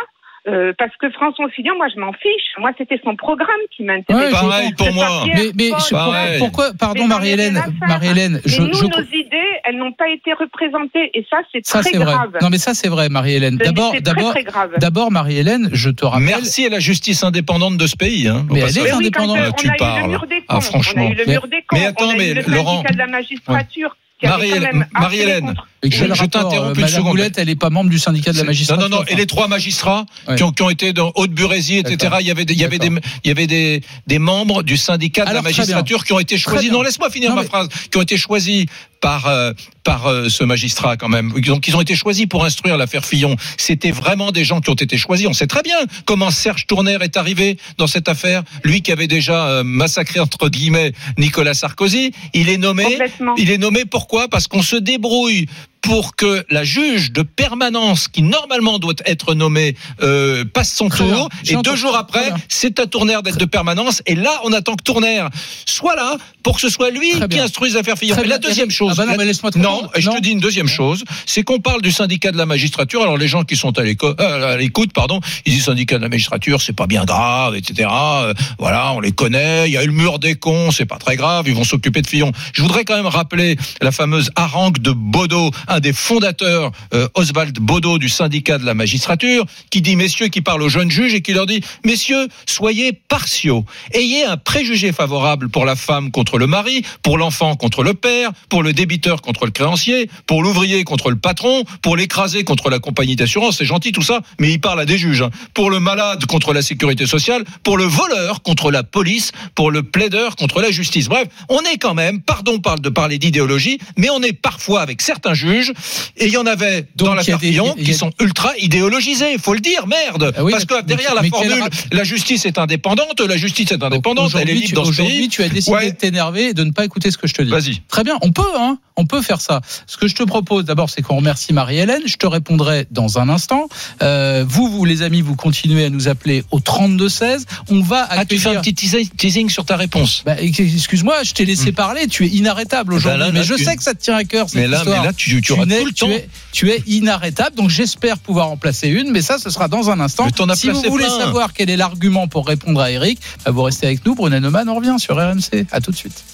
Euh, 0.48 0.72
parce 0.78 0.92
que 1.00 1.10
François 1.10 1.48
Fillon, 1.50 1.74
moi 1.76 1.86
je 1.94 2.00
m'en 2.00 2.12
fiche. 2.12 2.52
Moi 2.58 2.70
c'était 2.78 3.00
son 3.04 3.16
programme 3.16 3.48
qui 3.74 3.82
m'intéressait. 3.82 4.26
Ouais, 4.26 4.30
Pareil 4.32 4.72
pour 4.76 4.92
moi. 4.92 5.24
Mais, 5.26 5.50
mais 5.54 5.70
Pareil. 5.90 6.38
pourquoi, 6.38 6.72
pardon 6.78 7.06
Marie-Hélène. 7.06 7.60
Marie-Hélène, 7.86 8.40
Mais 8.44 8.50
je, 8.50 8.62
nous, 8.62 8.72
je- 8.74 8.84
nos 8.84 9.02
idées, 9.12 9.50
elles 9.64 9.76
n'ont 9.76 9.92
pas 9.92 10.08
été 10.08 10.32
représentées. 10.32 11.10
Et 11.14 11.26
ça, 11.30 11.38
c'est 11.52 11.64
ça 11.66 11.80
très 11.80 11.90
c'est 11.90 11.96
vrai. 11.98 12.12
grave. 12.12 12.30
Non 12.42 12.48
mais 12.50 12.58
ça 12.58 12.74
c'est 12.74 12.88
vrai 12.88 13.08
Marie-Hélène. 13.08 13.56
D'abord, 13.56 13.94
d'abord, 14.00 14.34
grave. 14.44 14.70
d'abord 14.78 15.10
Marie-Hélène, 15.10 15.68
je 15.72 15.90
te 15.90 16.04
rappelle. 16.04 16.24
Merci 16.26 16.66
à 16.66 16.68
la 16.70 16.78
justice 16.80 17.22
indépendante 17.24 17.76
de 17.76 17.86
ce 17.86 17.96
pays. 17.96 18.28
Hein, 18.28 18.46
Mais 18.50 18.60
elle 18.60 18.68
est 18.70 18.74
Mais 18.76 18.82
oui, 18.82 18.88
quand 18.90 18.96
indépendant. 19.24 19.36
euh, 19.36 19.50
Tu 19.56 19.66
on 19.66 19.70
a 19.70 19.74
eu 19.74 19.76
parles. 19.78 20.18
Ah, 20.48 20.60
franchement. 20.60 21.02
on 21.04 21.08
a 21.08 21.12
eu 21.12 21.14
le 21.16 21.24
Mais- 21.26 21.32
mur 21.32 21.46
des 21.48 21.62
cons, 21.66 21.76
mais 21.76 21.86
attends, 21.86 22.12
mais 22.16 22.34
Laurent- 22.46 22.76
syndicat 22.76 22.92
de 22.94 22.98
la 22.98 23.06
magistrature 23.08 23.96
qui 24.20 24.26
avait 24.26 24.48
quand 24.48 25.00
Marie-Hélène- 25.00 25.54
Et 25.86 25.90
Je- 25.90 26.04
t'interromps 26.04 26.54
euh, 26.54 26.74
une 26.74 26.80
Madame 26.80 26.88
seconde. 26.88 27.10
Boulette, 27.10 27.38
elle 27.38 27.46
n'est 27.48 27.54
pas 27.56 27.70
membre 27.70 27.90
du 27.90 27.98
syndicat 27.98 28.32
de 28.32 28.36
la 28.36 28.42
Non, 28.42 28.46
magistrature. 28.48 28.88
non, 28.88 28.98
non. 28.98 29.04
Et 29.08 29.14
les 29.14 29.26
trois 29.26 29.48
magistrats 29.48 30.06
Ouais. 30.28 30.36
qui, 30.36 30.42
ont, 30.42 30.52
qui 30.52 30.62
ont 30.62 30.70
été 30.70 30.92
dans 30.92 31.12
Haute-Burésie, 31.14 31.78
etc. 31.78 32.16
Il 32.20 32.26
y 32.26 32.30
avait, 32.30 32.44
des, 32.44 32.54
il 32.54 32.60
y 32.60 32.64
avait, 32.64 32.78
des, 32.78 32.88
il 33.24 33.28
y 33.28 33.30
avait 33.30 33.46
des, 33.46 33.82
des 34.06 34.18
membres 34.18 34.62
du 34.62 34.76
syndicat 34.76 35.24
de 35.24 35.30
Alors, 35.30 35.42
la 35.42 35.50
magistrature 35.50 36.04
qui 36.04 36.12
ont 36.12 36.18
été 36.20 36.38
choisis. 36.38 36.70
Non, 36.70 36.82
laisse-moi 36.82 37.10
finir 37.10 37.30
Non, 37.30 37.36
ma 37.36 37.42
mais- 37.42 37.48
phrase. 37.48 37.68
Qui 37.90 37.98
ont 37.98 38.02
été 38.02 38.16
choisis 38.16 38.66
par 39.00 39.26
euh, 39.26 39.52
par 39.84 40.06
euh, 40.06 40.28
ce 40.30 40.42
magistrat 40.42 40.96
quand 40.96 41.08
même. 41.10 41.32
Donc 41.42 41.68
ils 41.68 41.76
ont 41.76 41.80
été 41.82 41.94
choisis 41.94 42.26
pour 42.26 42.44
instruire 42.44 42.76
l'affaire 42.78 43.04
Fillon. 43.04 43.36
C'était 43.58 43.90
vraiment 43.90 44.32
des 44.32 44.42
gens 44.44 44.60
qui 44.60 44.70
ont 44.70 44.74
été 44.74 44.96
choisis. 44.96 45.26
On 45.26 45.32
sait 45.34 45.46
très 45.46 45.62
bien 45.62 45.76
comment 46.06 46.30
Serge 46.30 46.66
Tournaire 46.66 47.02
est 47.02 47.16
arrivé 47.18 47.58
dans 47.78 47.86
cette 47.86 48.08
affaire. 48.08 48.42
Lui 48.64 48.80
qui 48.80 48.90
avait 48.92 49.06
déjà 49.06 49.46
euh, 49.48 49.62
massacré 49.64 50.18
entre 50.18 50.48
guillemets 50.48 50.92
Nicolas 51.18 51.54
Sarkozy. 51.54 52.12
Il 52.32 52.48
est 52.48 52.56
nommé. 52.56 52.84
Complètement. 52.84 53.34
Il 53.36 53.50
est 53.50 53.58
nommé 53.58 53.84
pourquoi? 53.84 54.28
Parce 54.28 54.48
qu'on 54.48 54.62
se 54.62 54.76
débrouille 54.76 55.46
pour 55.86 56.16
que 56.16 56.44
la 56.50 56.64
juge 56.64 57.12
de 57.12 57.22
permanence, 57.22 58.08
qui 58.08 58.22
normalement 58.22 58.80
doit 58.80 58.94
être 59.04 59.34
nommée, 59.34 59.76
euh, 60.02 60.44
passe 60.44 60.74
son 60.74 60.88
Très 60.88 61.04
tour. 61.08 61.28
bien. 61.44 61.60
Et 61.60 61.62
deux 61.62 61.76
jours 61.76 61.96
après, 61.96 62.32
c'est 62.48 62.80
à 62.80 62.86
Tournaire 62.86 63.22
d'être 63.22 63.38
de 63.38 63.44
permanence. 63.44 64.02
Et 64.06 64.16
là, 64.16 64.40
on 64.42 64.52
attend 64.52 64.74
que 64.74 64.82
Tournaire 64.82 65.30
soit 65.64 65.94
là 65.94 66.16
pour 66.42 66.56
que 66.56 66.60
ce 66.60 66.68
soit 66.68 66.90
lui 66.90 67.12
qui 67.30 67.38
instruise 67.38 67.74
l'affaire 67.74 67.96
Fillon. 67.96 68.16
Et 68.16 68.26
la 68.26 68.38
deuxième 68.38 68.70
chose. 68.70 68.92
Ah 68.92 69.04
bah 69.04 69.12
non, 69.12 69.18
mais 69.18 69.24
laisse-moi 69.24 69.50
non, 69.56 69.88
je 69.96 70.10
te 70.10 70.20
dis 70.20 70.30
une 70.30 70.40
deuxième 70.40 70.68
chose, 70.68 71.04
c'est 71.24 71.42
qu'on 71.42 71.60
parle 71.60 71.82
du 71.82 71.92
syndicat 71.92 72.32
de 72.32 72.36
la 72.36 72.46
magistrature. 72.46 73.02
Alors 73.02 73.16
les 73.16 73.28
gens 73.28 73.44
qui 73.44 73.56
sont 73.56 73.78
à 73.78 73.82
euh, 73.82 74.56
l'écoute, 74.56 74.92
pardon, 74.92 75.20
ils 75.44 75.54
disent 75.54 75.64
syndicat 75.64 75.98
de 75.98 76.02
la 76.02 76.08
magistrature, 76.08 76.62
c'est 76.62 76.72
pas 76.72 76.86
bien 76.86 77.04
grave, 77.04 77.56
etc. 77.56 77.88
Euh, 77.92 78.34
voilà, 78.58 78.92
on 78.92 79.00
les 79.00 79.12
connaît. 79.12 79.68
Il 79.68 79.72
y 79.72 79.76
a 79.76 79.82
eu 79.82 79.86
le 79.86 79.92
mur 79.92 80.18
des 80.18 80.34
cons, 80.34 80.70
c'est 80.70 80.86
pas 80.86 80.98
très 80.98 81.16
grave. 81.16 81.48
Ils 81.48 81.54
vont 81.54 81.64
s'occuper 81.64 82.02
de 82.02 82.06
Fillon. 82.06 82.32
Je 82.52 82.62
voudrais 82.62 82.84
quand 82.84 82.96
même 82.96 83.06
rappeler 83.06 83.56
la 83.80 83.92
fameuse 83.92 84.30
harangue 84.36 84.78
de 84.78 84.92
Baudot, 84.92 85.50
un 85.68 85.75
des 85.80 85.92
fondateurs, 85.92 86.72
euh, 86.94 87.08
Oswald 87.14 87.58
Baudot 87.58 87.98
du 87.98 88.08
syndicat 88.08 88.58
de 88.58 88.64
la 88.64 88.74
magistrature, 88.74 89.44
qui 89.70 89.80
dit 89.80 89.96
messieurs, 89.96 90.28
qui 90.28 90.40
parle 90.40 90.62
aux 90.62 90.68
jeunes 90.68 90.90
juges 90.90 91.14
et 91.14 91.20
qui 91.22 91.32
leur 91.32 91.46
dit 91.46 91.60
messieurs, 91.84 92.28
soyez 92.46 92.92
partiaux, 92.92 93.64
ayez 93.92 94.24
un 94.24 94.36
préjugé 94.36 94.92
favorable 94.92 95.48
pour 95.48 95.64
la 95.64 95.76
femme 95.76 96.10
contre 96.10 96.38
le 96.38 96.46
mari, 96.46 96.82
pour 97.02 97.18
l'enfant 97.18 97.56
contre 97.56 97.82
le 97.82 97.94
père, 97.94 98.30
pour 98.48 98.62
le 98.62 98.72
débiteur 98.72 99.22
contre 99.22 99.46
le 99.46 99.52
créancier, 99.52 100.10
pour 100.26 100.42
l'ouvrier 100.42 100.84
contre 100.84 101.10
le 101.10 101.16
patron, 101.16 101.64
pour 101.82 101.96
l'écrasé 101.96 102.44
contre 102.44 102.70
la 102.70 102.78
compagnie 102.78 103.16
d'assurance, 103.16 103.58
c'est 103.58 103.64
gentil 103.64 103.92
tout 103.92 104.02
ça, 104.02 104.20
mais 104.40 104.50
il 104.50 104.60
parle 104.60 104.80
à 104.80 104.86
des 104.86 104.98
juges, 104.98 105.22
hein. 105.22 105.30
pour 105.54 105.70
le 105.70 105.80
malade 105.80 106.26
contre 106.26 106.52
la 106.52 106.62
sécurité 106.62 107.06
sociale, 107.06 107.44
pour 107.62 107.78
le 107.78 107.84
voleur 107.84 108.42
contre 108.42 108.70
la 108.70 108.82
police, 108.82 109.32
pour 109.54 109.70
le 109.70 109.82
plaideur 109.82 110.36
contre 110.36 110.60
la 110.60 110.70
justice. 110.70 111.08
Bref, 111.08 111.28
on 111.48 111.60
est 111.60 111.78
quand 111.78 111.94
même, 111.94 112.20
pardon 112.20 112.56
de 112.56 112.88
parler 112.88 113.18
d'idéologie, 113.18 113.78
mais 113.96 114.10
on 114.10 114.22
est 114.22 114.32
parfois 114.32 114.80
avec 114.80 115.02
certains 115.02 115.34
juges 115.34 115.65
juges. 115.66 115.74
Et 116.16 116.26
il 116.26 116.32
y 116.32 116.36
en 116.36 116.46
avait 116.46 116.82
Donc, 116.96 116.96
dans 116.96 117.04
il 117.06 117.08
y 117.08 117.12
a 117.12 117.14
l'affaire 117.16 117.38
des- 117.38 117.48
Fillon 117.48 117.74
il 117.76 117.82
y 117.82 117.86
a- 117.86 117.92
qui 117.92 117.98
sont 117.98 118.10
ultra 118.20 118.52
idéologisés. 118.58 119.32
Il 119.32 119.38
faut 119.38 119.54
le 119.54 119.60
dire, 119.60 119.86
merde. 119.86 120.32
Ah 120.36 120.44
oui, 120.44 120.52
Parce 120.52 120.64
que 120.64 120.82
derrière 120.82 121.10
mais- 121.10 121.16
la 121.16 121.22
mais 121.22 121.28
formule, 121.30 121.64
la 121.92 122.04
justice 122.04 122.44
est 122.46 122.58
indépendante, 122.58 123.20
la 123.20 123.36
justice 123.36 123.70
est 123.72 123.82
indépendante, 123.82 124.32
elle 124.34 124.48
est 124.48 124.52
Aujourd'hui, 124.52 124.54
libre 124.54 124.68
tu, 124.68 124.74
dans 124.74 124.84
ce 124.84 124.88
aujourd'hui, 124.90 125.18
pays. 125.18 125.28
tu 125.28 125.42
as 125.42 125.48
décidé 125.48 125.76
Ouais. 125.76 125.90
de 125.92 125.96
t'énerver 125.96 126.44
et 126.48 126.54
de 126.54 126.64
ne 126.64 126.70
pas 126.72 126.84
écouter 126.84 127.10
ce 127.10 127.18
que 127.18 127.26
je 127.26 127.34
te 127.34 127.42
dis. 127.42 127.50
Vas-y. 127.50 127.80
Très 127.88 128.04
bien, 128.04 128.16
on 128.22 128.32
peut, 128.32 128.42
hein, 128.58 128.78
on 128.96 129.06
peut 129.06 129.22
faire 129.22 129.40
ça. 129.40 129.60
Ce 129.86 129.96
que 129.96 130.08
je 130.08 130.14
te 130.14 130.22
propose 130.22 130.64
d'abord, 130.64 130.90
c'est 130.90 131.02
qu'on 131.02 131.16
remercie 131.16 131.52
Marie-Hélène. 131.52 132.02
Je 132.06 132.16
te 132.16 132.26
répondrai 132.26 132.86
dans 132.90 133.18
un 133.18 133.28
instant. 133.28 133.68
Euh, 134.02 134.44
vous, 134.48 134.68
vous, 134.70 134.84
les 134.84 135.02
amis, 135.02 135.20
vous 135.22 135.36
continuez 135.36 135.84
à 135.84 135.90
nous 135.90 136.08
appeler 136.08 136.44
au 136.50 136.60
32 136.60 137.08
16. 137.08 137.44
On 137.70 137.80
va 137.80 138.06
Ah, 138.08 138.24
tu 138.24 138.38
fais 138.38 138.48
un 138.48 138.52
accueillir. 138.58 138.62
petit 138.62 139.08
teasing- 139.16 139.48
sur 139.50 139.64
ta 139.64 139.76
réponse. 139.76 140.22
Bah, 140.24 140.36
excuse-moi, 140.40 141.22
je 141.24 141.32
t'ai 141.32 141.44
laissé 141.44 141.72
parler. 141.72 142.06
Tu 142.08 142.24
es 142.26 142.28
inarrêtable 142.28 142.94
aujourd'hui, 142.94 143.20
là, 143.20 143.26
là, 143.26 143.32
mais 143.32 143.44
je 143.44 143.54
tu- 143.54 143.64
sais 143.64 143.76
que 143.76 143.82
ça 143.82 143.94
te 143.94 144.02
tient 144.02 144.16
à 144.16 144.24
cœur. 144.24 144.48
Cette 144.48 144.60
Mais 144.60 144.66
là, 144.68 144.78
histoire. 144.78 145.00
mais 145.02 145.06
là, 145.08 145.12
tu, 145.12 145.40
tu 145.54 145.66
n'es- 145.66 145.82
es, 146.16 146.28
tu 146.52 146.70
es 146.70 146.82
inarrêtable, 146.86 147.56
donc 147.56 147.70
j'espère 147.70 148.18
pouvoir 148.18 148.50
en 148.50 148.56
placer 148.56 148.88
une, 148.88 149.10
mais 149.10 149.22
ça, 149.22 149.38
ce 149.38 149.50
sera 149.50 149.68
dans 149.68 149.90
un 149.90 150.00
instant. 150.00 150.24
Mais 150.26 150.32
t'en 150.32 150.48
as 150.48 150.56
si 150.56 150.68
vous 150.68 150.82
voulez 150.82 151.04
plein. 151.04 151.18
savoir 151.18 151.52
quel 151.52 151.70
est 151.70 151.76
l'argument 151.76 152.28
pour 152.28 152.46
répondre 152.46 152.80
à 152.80 152.90
Eric, 152.90 153.18
bah, 153.44 153.50
vous 153.50 153.62
restez 153.62 153.86
avec 153.86 154.04
nous. 154.06 154.14
Brunet 154.14 154.40
Neumann, 154.40 154.68
on 154.68 154.74
revient 154.76 154.96
sur 154.98 155.16
RMC. 155.16 155.66
À 155.72 155.80
tout 155.80 155.90
de 155.90 155.96
suite. 155.96 156.24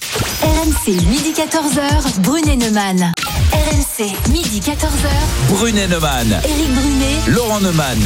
RMC, 0.42 0.92
midi 1.08 1.32
14h, 1.36 2.20
Brunet 2.20 2.56
Neumann. 2.56 3.12
RMC, 3.52 4.06
midi 4.30 4.60
14h, 4.60 5.08
Brunet 5.50 5.86
Neumann, 5.88 6.40
Éric 6.44 6.72
Brunet. 6.74 7.16
Laurent 7.28 7.60
Neumann. 7.60 7.98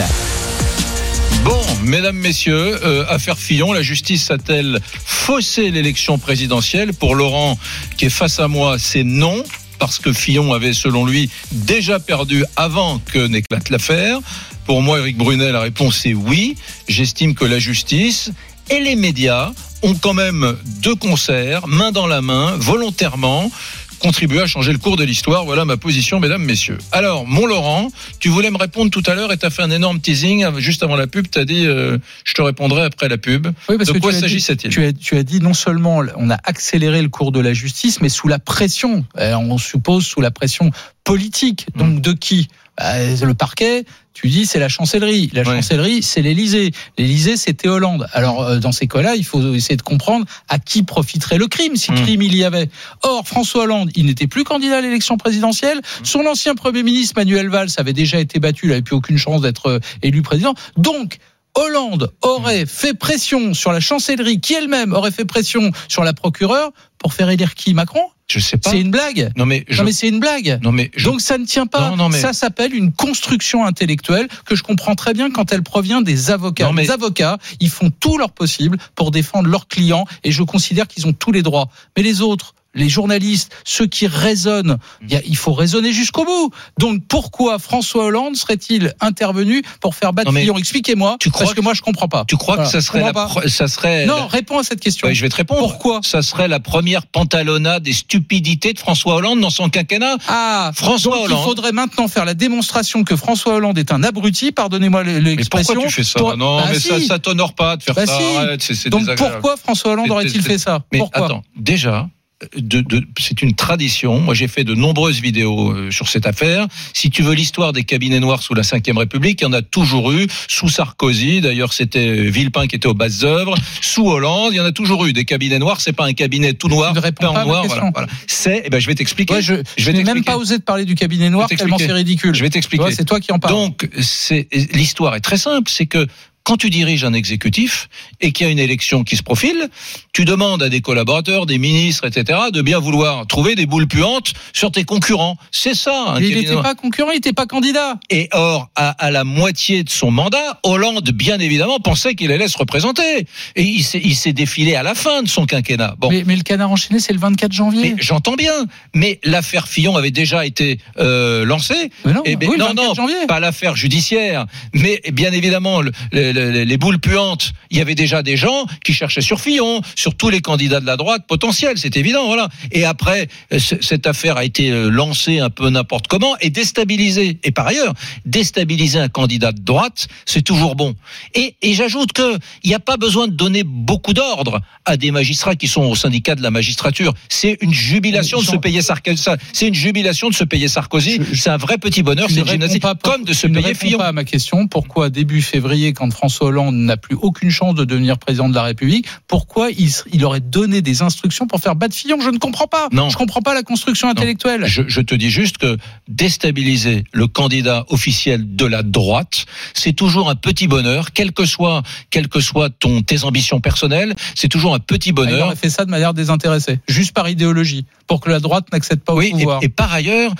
Bon, 1.45 1.61
mesdames, 1.85 2.17
messieurs, 2.17 2.79
euh, 2.85 3.05
affaire 3.09 3.39
Fillon, 3.39 3.73
la 3.73 3.83
justice 3.83 4.31
a-t-elle 4.33 4.81
faussé 5.05 5.71
l'élection 5.71 6.19
présidentielle? 6.19 6.93
Pour 6.93 7.15
Laurent, 7.15 7.57
qui 7.97 8.07
est 8.07 8.11
face 8.11 8.41
à 8.41 8.49
moi, 8.49 8.77
c'est 8.81 9.05
non, 9.05 9.45
parce 9.79 9.99
que 9.99 10.13
Fillon 10.13 10.53
avait, 10.53 10.73
selon 10.73 11.05
lui, 11.05 11.31
déjà 11.53 11.99
perdu 11.99 12.45
avant 12.57 12.99
que 12.99 13.27
n'éclate 13.27 13.71
l'affaire. 13.71 14.19
Pour 14.67 14.83
moi, 14.83 14.99
Éric 14.99 15.17
Brunet, 15.17 15.53
la 15.53 15.61
réponse 15.61 16.07
est 16.07 16.15
oui. 16.15 16.57
J'estime 16.89 17.35
que 17.35 17.45
la 17.45 17.59
justice 17.59 18.31
et 18.71 18.81
les 18.81 18.97
médias 18.97 19.53
ont 19.83 19.95
quand 19.95 20.15
même 20.15 20.57
de 20.83 20.93
concert, 20.93 21.69
main 21.69 21.93
dans 21.93 22.07
la 22.07 22.21
main, 22.21 22.57
volontairement, 22.57 23.51
contribué 23.99 24.41
à 24.41 24.47
changer 24.47 24.73
le 24.73 24.79
cours 24.79 24.97
de 24.97 25.05
l'histoire. 25.05 25.45
Voilà 25.45 25.65
ma 25.65 25.77
position, 25.77 26.21
mesdames, 26.21 26.43
messieurs. 26.43 26.79
Alors, 26.93 27.27
mon 27.27 27.47
Laurent, 27.47 27.91
tu 28.21 28.29
voulais 28.29 28.51
me 28.51 28.59
répondre 28.59 28.91
tout 28.91 29.03
à 29.07 29.15
l'heure 29.15 29.33
et 29.33 29.37
tu 29.37 29.47
as 29.47 29.51
fait 29.51 29.63
un 29.63 29.71
énorme 29.71 30.01
teasing 30.01 30.59
juste 30.59 30.83
avant 30.83 30.97
la 30.97 31.07
pub. 31.07 31.27
Tu 31.31 31.39
as 31.39 31.45
dit, 31.45 31.67
euh, 31.67 31.99
je 32.25 32.35
te 32.35 32.43
répondrai 32.43 32.83
après 32.83 33.09
la 33.09 33.19
pub. 33.19 33.49
Oui, 33.69 33.77
parce 33.77 33.89
de 33.89 33.95
que 33.95 33.99
quoi 33.99 34.13
s'agissait-il? 34.13 34.71
tu 34.71 34.85
as, 34.85 34.93
tu 34.93 35.17
as 35.17 35.23
dit 35.23 35.41
non 35.41 35.55
seulement 35.55 36.03
on 36.17 36.31
a 36.31 36.39
accéléré 36.45 37.03
le 37.03 37.09
cours 37.09 37.33
de 37.33 37.41
la 37.41 37.53
justice, 37.53 38.01
mais 38.01 38.09
sous 38.09 38.29
la 38.29 38.39
pression, 38.39 39.05
euh, 39.19 39.35
on 39.35 39.59
suppose 39.59 40.07
sous 40.07 40.21
la 40.21 40.31
pression 40.31 40.71
politique. 41.05 41.67
Hmm. 41.75 41.79
Donc 41.79 42.01
de 42.01 42.13
qui? 42.13 42.49
Le 42.79 43.33
parquet, 43.33 43.85
tu 44.13 44.29
dis 44.29 44.47
c'est 44.47 44.59
la 44.59 44.69
chancellerie. 44.69 45.31
La 45.33 45.43
Ouais. 45.43 45.57
chancellerie, 45.57 46.03
c'est 46.03 46.23
l'Élysée. 46.23 46.73
L'Élysée, 46.99 47.37
c'était 47.37 47.69
Hollande. 47.69 48.07
Alors 48.13 48.43
euh, 48.43 48.59
dans 48.59 48.73
ces 48.73 48.87
cas-là, 48.87 49.15
il 49.17 49.25
faut 49.25 49.55
essayer 49.55 49.77
de 49.77 49.83
comprendre 49.83 50.27
à 50.49 50.59
qui 50.59 50.83
profiterait 50.83 51.39
le 51.39 51.47
crime, 51.49 51.77
si 51.77 51.93
Mm. 51.93 52.03
crime 52.03 52.23
il 52.23 52.37
y 52.37 52.45
avait. 52.45 52.69
Or, 53.03 53.27
François 53.27 53.65
Hollande, 53.65 53.91
il 53.95 54.07
n'était 54.07 54.27
plus 54.27 54.45
candidat 54.45 54.79
à 54.79 54.81
l'élection 54.81 55.17
présidentielle. 55.17 55.79
Hmm. 55.79 56.05
Son 56.05 56.27
ancien 56.27 56.55
Premier 56.55 56.83
ministre, 56.83 57.15
Manuel 57.17 57.49
Valls, 57.49 57.69
avait 57.79 57.93
déjà 57.93 58.19
été 58.21 58.39
battu, 58.41 58.67
il 58.67 58.69
n'avait 58.71 58.83
plus 58.83 58.97
aucune 58.97 59.19
chance 59.19 59.41
d'être 59.43 59.67
euh, 59.67 59.79
élu 60.03 60.23
président. 60.23 60.55
Donc, 60.77 61.19
Hollande 61.55 62.13
aurait 62.21 62.65
Hmm. 62.65 62.69
fait 62.69 62.95
pression 62.95 63.55
sur 63.55 63.73
la 63.73 63.81
chancellerie, 63.81 64.41
qui 64.41 64.53
elle-même 64.55 64.93
aurait 64.93 65.11
fait 65.11 65.25
pression 65.25 65.71
sur 65.89 66.05
la 66.05 66.13
procureure 66.13 66.71
pour 66.99 67.15
faire 67.15 67.31
élire 67.31 67.55
qui? 67.55 67.73
Macron? 67.73 68.03
Je 68.29 68.41
sais 68.41 68.57
pas. 68.57 68.71
C'est 68.71 68.81
une 68.81 68.91
blague. 68.91 69.31
Non 69.37 69.47
mais 69.47 69.65
je... 69.69 69.79
Non 69.79 69.85
mais 69.85 69.93
c'est 69.93 70.09
une 70.09 70.19
blague. 70.19 70.59
non 70.63 70.73
mais 70.73 70.91
je... 70.97 71.05
Donc 71.05 71.21
ça 71.21 71.39
ne 71.39 71.45
tient 71.45 71.67
pas. 71.67 71.91
Non, 71.91 71.97
non, 71.97 72.09
mais- 72.09 72.19
Ça 72.21 72.33
s'appelle 72.33 72.75
une 72.75 72.93
construction 72.93 73.65
intellectuelle 73.65 74.27
que 74.45 74.57
je 74.57 74.63
comprends 74.65 74.95
très 74.97 75.15
bien 75.15 75.31
quand 75.31 75.53
elle 75.53 75.63
provient 75.63 76.03
des 76.03 76.31
avocats. 76.31 76.65
Non, 76.65 76.73
mais- 76.73 76.83
Les 76.83 76.91
avocats, 76.91 77.39
ils 77.61 77.71
font 77.71 77.91
tout 77.91 78.19
leur 78.19 78.33
possible 78.33 78.79
pour 78.97 79.11
défendre 79.13 79.49
leurs 79.49 79.69
clients 79.69 80.07
et 80.25 80.33
je 80.33 80.43
considère 80.43 80.89
qu'ils 80.89 81.07
ont 81.07 81.13
tous 81.13 81.31
les 81.31 81.43
droits. 81.43 81.69
Mais 81.97 82.03
les 82.03 82.21
autres, 82.21 82.55
les 82.77 82.89
journalistes, 82.89 83.51
ceux 83.65 83.87
qui 83.87 84.07
raisonnent, 84.07 84.79
il 85.09 85.37
faut 85.37 85.53
raisonner 85.53 85.93
jusqu'au 85.93 86.25
bout. 86.25 86.51
Donc 86.79 87.03
pourquoi 87.09 87.59
François 87.59 88.05
Hollande 88.05 88.37
serait-il 88.37 88.93
intervenu 89.01 89.63
pour 89.81 89.95
faire 89.95 90.13
battre 90.13 90.31
mais 90.33 90.43
Fillon? 90.43 90.57
Expliquez-moi, 90.59 91.17
tu 91.19 91.31
crois 91.31 91.43
parce 91.47 91.53
que, 91.55 91.57
que- 91.61 91.65
moi 91.65 91.75
je 91.75 91.83
comprends 91.83 92.09
pas. 92.09 92.25
tu 92.29 92.37
crois 92.37 92.57
Voilà, 92.57 92.71
que 92.71 92.73
ça 92.73 92.81
serait 92.87 93.01
la 93.01 93.49
ça 93.49 93.69
serait 93.69 94.07
Non, 94.07 94.17
la- 94.17 94.27
réponds 94.27 94.59
à 94.59 94.63
cette 94.63 94.81
question. 94.81 95.09
Ouais, 95.09 95.15
je 95.15 95.23
vais 95.23 95.29
te 95.29 95.37
répondre. 95.37 95.61
Pourquoi? 95.61 96.01
Ça 96.05 96.23
serait 96.23 96.49
la 96.49 96.61
première 96.61 97.07
pantalonnade 97.07 97.83
des 97.83 97.93
stupidités 97.93 98.73
de 98.73 98.79
François 98.79 99.17
Hollande 99.17 99.41
dans 99.41 99.51
son 99.51 99.69
quinquennat. 99.69 100.17
Ah, 100.29 100.71
François 100.75 101.17
donc 101.17 101.25
Hollande. 101.27 101.39
il 101.41 101.45
faudrait 101.45 101.73
maintenant 101.73 102.09
faire 102.09 102.25
la 102.25 102.35
démonstration 102.35 103.05
que 103.05 103.17
François 103.17 103.55
Hollande 103.55 103.79
est 103.79 103.93
un 103.93 104.03
abruti, 104.03 104.53
pardonnez-moi 104.53 105.05
Mais 105.05 105.21
l'expression. 105.21 105.75
pourquoi 105.75 105.89
tu 105.89 105.95
fais 105.95 106.05
ça? 106.05 106.21
Non, 106.37 106.59
Bah 106.59 106.67
mais 106.71 106.79
ça, 106.79 106.99
si. 107.01 107.07
ça 107.07 107.19
t'honore 107.19 107.55
pas 107.55 107.77
de 107.77 107.83
faire 107.83 107.95
Bah 107.95 108.07
ça. 108.07 108.19
si. 108.19 108.37
Arrête, 108.37 108.89
Donc 108.91 109.01
désagréable. 109.01 109.35
pourquoi 109.41 109.57
François 109.57 109.93
Hollande 109.93 110.11
aurait-il 110.11 110.43
fait 110.43 110.59
ça? 110.59 110.81
Mais 110.93 110.99
Pourquoi? 110.99 111.27
attends, 111.27 111.43
déjà, 111.57 112.09
de, 112.57 112.83
de, 112.83 113.03
c'est 113.19 113.41
une 113.41 113.55
tradition. 113.55 114.21
Moi, 114.21 114.35
j'ai 114.35 114.49
fait 114.49 114.65
de 114.65 114.75
nombreuses 114.75 115.21
vidéos 115.21 115.71
euh, 115.71 115.91
sur 115.91 116.09
cette 116.09 116.27
affaire. 116.27 116.67
Si 116.93 117.11
tu 117.11 117.23
veux 117.23 117.35
l'histoire 117.35 117.73
des 117.73 117.85
cabinets 117.85 118.21
noirs 118.21 118.43
sous 118.43 118.55
la 118.55 118.63
Ve 118.63 118.97
République, 118.97 119.41
il 119.41 119.45
y 119.45 119.47
en 119.47 119.53
a 119.53 119.63
toujours 119.63 120.13
eu. 120.13 120.27
Sous 120.49 120.69
Sarkozy, 120.69 121.41
d'ailleurs, 121.41 121.73
c'était 121.73 122.29
Villepin 122.29 122.67
qui 122.67 122.77
était 122.77 122.89
aux 122.89 122.95
bases 122.95 123.25
œuvres. 123.25 123.55
Sous 123.81 124.07
Hollande, 124.07 124.53
il 124.53 124.57
y 124.57 124.61
en 124.61 124.65
a 124.65 124.73
toujours 124.73 125.07
eu 125.07 125.13
des 125.13 125.25
cabinets 125.25 125.59
noirs. 125.59 125.81
C'est 125.81 125.95
pas 125.95 126.05
un 126.05 126.13
cabinet 126.13 126.53
tout 126.53 126.69
noir, 126.69 126.93
peint 126.93 127.29
en 127.29 127.45
noir. 127.45 127.65
Voilà, 127.67 127.91
voilà. 127.93 128.09
C'est, 128.27 128.63
eh 128.67 128.71
ben, 128.71 128.81
je 128.81 128.87
vais 128.87 128.95
t'expliquer. 128.95 129.35
Ouais, 129.35 129.43
je, 129.43 129.55
je 129.55 129.63
je 129.79 129.91
vais 129.91 129.99
n'ai 129.99 130.05
même 130.05 130.25
pas 130.25 130.37
osé 130.37 130.59
te 130.59 130.65
parler 130.65 130.85
du 130.85 130.95
cabinet 130.95 131.31
noir 131.31 131.49
tellement 131.49 131.79
c'est 131.79 131.93
ridicule. 131.93 132.35
Je 132.35 132.43
vais 132.43 132.51
t'expliquer. 132.51 132.91
C'est 132.93 133.05
toi 133.05 133.21
qui 133.21 133.33
en 133.33 133.39
parles. 133.39 133.55
Donc, 133.55 133.89
c'est 134.01 134.49
l'histoire 134.75 135.15
est 135.15 135.21
très 135.21 135.39
simple, 135.39 135.71
c'est 135.71 135.87
que 135.87 136.07
quand 136.47 136.57
tu 136.57 136.71
diriges 136.71 137.03
un 137.05 137.13
exécutif 137.13 137.89
et 138.21 138.31
qu'il 138.31 138.47
y 138.47 138.49
a 138.49 138.53
une 138.53 138.61
élection 138.61 139.03
qui 139.03 139.17
se 139.17 139.23
profile, 139.25 139.69
tu 140.13 140.25
demandes 140.25 140.63
à 140.63 140.69
des 140.69 140.81
collaborateurs, 140.81 141.45
des 141.45 141.59
ministres, 141.59 142.07
etc., 142.07 142.39
de 142.53 142.63
bien 142.63 142.79
vouloir 142.79 143.27
trouver 143.27 143.57
des 143.57 143.67
boules 143.67 143.89
puantes 143.89 144.33
sur 144.53 144.71
tes 144.71 144.85
concurrents. 144.85 145.37
C'est 145.51 145.75
ça. 145.75 146.05
un 146.11 146.21
Mais 146.21 146.29
il 146.29 146.37
n'était 146.37 146.55
pas 146.63 146.77
concurrent, 146.77 147.11
il 147.11 147.17
n'était 147.17 147.33
pas 147.33 147.47
candidat. 147.47 147.99
Et 148.11 148.29
or, 148.31 148.69
à, 148.77 148.91
à 148.91 149.11
la 149.11 149.25
moitié 149.25 149.83
de 149.83 149.91
son 149.91 150.13
mandat, 150.13 150.61
Hollande, 150.63 151.11
bien 151.11 151.41
évidemment, 151.41 151.81
pensait 151.81 152.15
qu'il 152.15 152.31
allait 152.31 152.47
se 152.47 152.59
représenter. 152.59 153.27
Et 153.57 153.63
il 153.65 153.83
s'est, 153.83 154.01
il 154.05 154.15
s'est 154.15 154.33
défilé 154.33 154.77
à 154.77 154.85
la 154.85 154.95
fin 154.95 155.23
de 155.25 155.29
son 155.29 155.47
quinquennat. 155.47 155.97
Bon. 155.99 156.11
Mais, 156.11 156.23
mais 156.25 156.37
le 156.37 156.43
canard 156.45 156.71
enchaîné, 156.71 157.01
c'est 157.01 157.13
le 157.13 157.19
24 157.19 157.51
janvier. 157.53 157.97
J'entends 157.99 158.37
bien, 158.37 158.53
mais 158.95 159.19
l'affaire 159.25 159.67
Fillon 159.67 159.97
avait 159.97 160.13
déjà 160.13 160.47
été 160.47 160.79
euh, 161.01 161.45
lancée. 161.45 161.91
Mais 162.05 162.13
non, 162.13 162.23
Eh 162.25 162.37
ben, 162.37 162.49
oui, 162.49 162.55
le 162.57 162.61
non, 162.63 162.69
24 162.69 162.87
non, 162.87 162.95
janvier. 162.95 163.27
pas 163.27 163.41
l'affaire 163.41 163.75
judiciaire, 163.75 164.47
mais 164.75 165.01
bien 165.13 165.33
évidemment 165.33 165.81
le- 165.83 165.91
le- 166.13 166.36
le- 166.41 166.65
les 166.65 166.77
boules 166.77 166.99
puantes. 166.99 167.53
Il 167.71 167.79
y 167.79 167.81
avait 167.81 167.95
déjà 167.95 168.23
des 168.23 168.37
gens 168.37 168.67
qui 168.85 168.93
cherchaient 168.93 169.21
sur 169.21 169.41
Fillon, 169.41 169.81
sur 169.95 170.15
tous 170.15 170.29
les 170.31 170.41
candidats 170.41 170.81
de 170.81 170.87
la 170.87 170.97
droite 170.97 171.25
potentiels, 171.27 171.77
c'est 171.79 171.97
évident, 171.97 172.27
voilà. 172.27 172.49
Et 172.73 172.85
après, 172.85 173.29
euh, 173.53 173.59
ce- 173.59 173.81
cette 173.81 174.07
affaire 174.07 174.37
a 174.37 174.45
été 174.45 174.71
euh, 174.71 174.89
lancée 174.89 175.39
un 175.39 175.51
peu 175.51 175.69
n'importe 175.71 176.07
comment 176.07 176.37
et 176.41 176.51
déstabilisée. 176.51 177.39
Et 177.45 177.51
par 177.51 177.67
ailleurs, 177.67 177.95
déstabiliser 178.25 178.99
un 178.99 179.09
candidat 179.09 179.53
de 179.53 179.61
droite, 179.61 180.09
c'est 180.27 180.43
toujours 180.43 180.75
bon. 180.77 180.95
Et, 181.35 181.55
et 181.63 181.75
j'ajoute 181.75 182.13
que 182.13 182.37
il 182.63 182.69
n'y 182.69 182.75
a 182.75 182.81
pas 182.81 182.97
besoin 182.97 183.29
de 183.29 183.33
donner 183.33 183.63
beaucoup 183.65 184.13
d'ordre 184.13 184.61
à 184.85 184.97
des 184.97 185.11
magistrats 185.11 185.55
qui 185.57 185.69
sont 185.69 185.83
au 185.83 185.95
syndicat 185.95 186.35
de 186.35 186.43
la 186.43 186.51
magistrature. 186.51 187.15
C'est 187.29 187.57
une 187.61 187.73
jubilation 187.73 188.41
de 188.41 188.45
se 188.45 188.57
payer 188.57 188.83
Sarkozy. 188.83 189.23
C'est 189.53 189.69
une 189.69 189.75
jubilation 189.75 190.29
de 190.29 190.35
se 190.35 190.45
payer 190.45 190.69
Sarkozy. 190.69 191.21
C'est 191.35 191.51
un 191.51 191.57
vrai 191.57 191.79
petit 191.79 192.03
bonheur. 192.03 192.27
C'est 192.29 192.37
ne 192.37 192.41
une 192.43 192.49
gymnastique 192.49 192.83
pas- 192.83 192.95
comme 192.95 193.25
de 193.25 193.33
se 193.33 193.47
payer 193.47 193.75
Fillon. 193.75 193.99
pas 193.99 194.09
à 194.09 194.13
ma 194.13 194.25
question. 194.25 194.67
Pourquoi 194.67 195.11
début 195.11 195.43
février, 195.43 195.93
quand 195.93 196.11
François 196.13 196.26
Hollande 196.41 196.75
n'a 196.77 196.97
plus 196.97 197.17
aucune 197.21 197.51
chance 197.51 197.75
de 197.75 197.85
devenir 197.85 198.19
président 198.19 198.49
de 198.49 198.55
la 198.55 198.63
République, 198.63 199.07
pourquoi 199.29 199.71
il, 199.71 199.91
il 200.13 200.25
aurait 200.25 200.41
donné 200.41 200.83
des 200.83 201.03
instructions 201.03 201.47
pour 201.47 201.61
faire 201.61 201.77
battre 201.77 201.95
Fillon? 201.95 202.21
Je 202.21 202.31
ne 202.31 202.39
comprends 202.39 202.67
pas. 202.67 202.89
Non. 202.93 203.09
Je 203.11 203.17
comprends 203.17 203.41
pas 203.43 203.55
la 203.55 203.63
construction 203.63 204.09
intellectuelle. 204.09 204.65
Je, 204.67 204.83
je 204.87 205.01
te 205.01 205.15
dis 205.15 205.31
juste 205.31 205.59
que 205.59 205.77
déstabiliser 206.09 207.05
le 207.13 207.27
candidat 207.29 207.85
officiel 207.89 208.57
de 208.57 208.67
la 208.67 208.83
droite, 208.83 209.47
c'est 209.75 209.93
toujours 209.93 210.29
un 210.31 210.35
petit 210.35 210.67
bonheur, 210.67 211.13
quel 211.13 211.33
que 211.33 211.45
soit, 211.45 211.83
quel 212.11 212.29
que 212.29 212.41
soit 212.41 212.71
ton 212.71 213.03
tes 213.03 213.25
ambitions 213.25 213.61
personnelles, 213.61 214.15
c'est 214.35 214.49
toujours 214.49 214.75
un 214.75 214.79
petit 214.81 215.11
Il 215.11 215.15
bonheur. 215.15 215.47
aurait 215.47 215.57
fait 215.57 215.71
ça 215.71 215.85
de 215.85 215.91
manière 215.91 216.15
désintéressée, 216.15 216.81
juste 216.89 217.13
par 217.13 217.29
idéologie, 217.29 217.85
pour 218.07 218.21
que 218.21 218.29
la 218.31 218.41
droite 218.41 218.67
n'accède 218.73 219.01
pas 219.01 219.13
au 219.15 219.19
Oui, 219.19 219.31
pouvoir. 219.31 219.61
et, 219.63 219.67
et 219.67 219.69
par 219.69 219.93
ailleurs, 219.93 220.33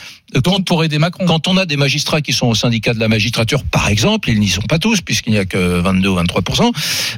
quand 0.45 0.65
pour 0.65 0.83
aider 0.85 0.99
Macron. 0.99 1.25
Quand 1.27 1.47
on 1.49 1.57
a 1.57 1.67
des 1.67 1.77
magistrats 1.77 2.21
qui 2.21 2.33
sont 2.33 2.47
au 2.49 2.55
syndicat 2.55 2.95
de 2.95 3.01
la 3.01 3.09
magistrature, 3.09 3.63
par 3.65 3.89
exemple, 3.89 4.31
ils 4.31 4.39
n'y 4.41 4.49
sont 4.49 4.63
pas 4.63 4.79
tous, 4.79 5.01
puisqu'il 5.01 5.33
n'y 5.33 5.39
a 5.39 5.45
que 5.45 5.57
22 5.81 6.09
ou 6.09 6.15
23 6.17 6.43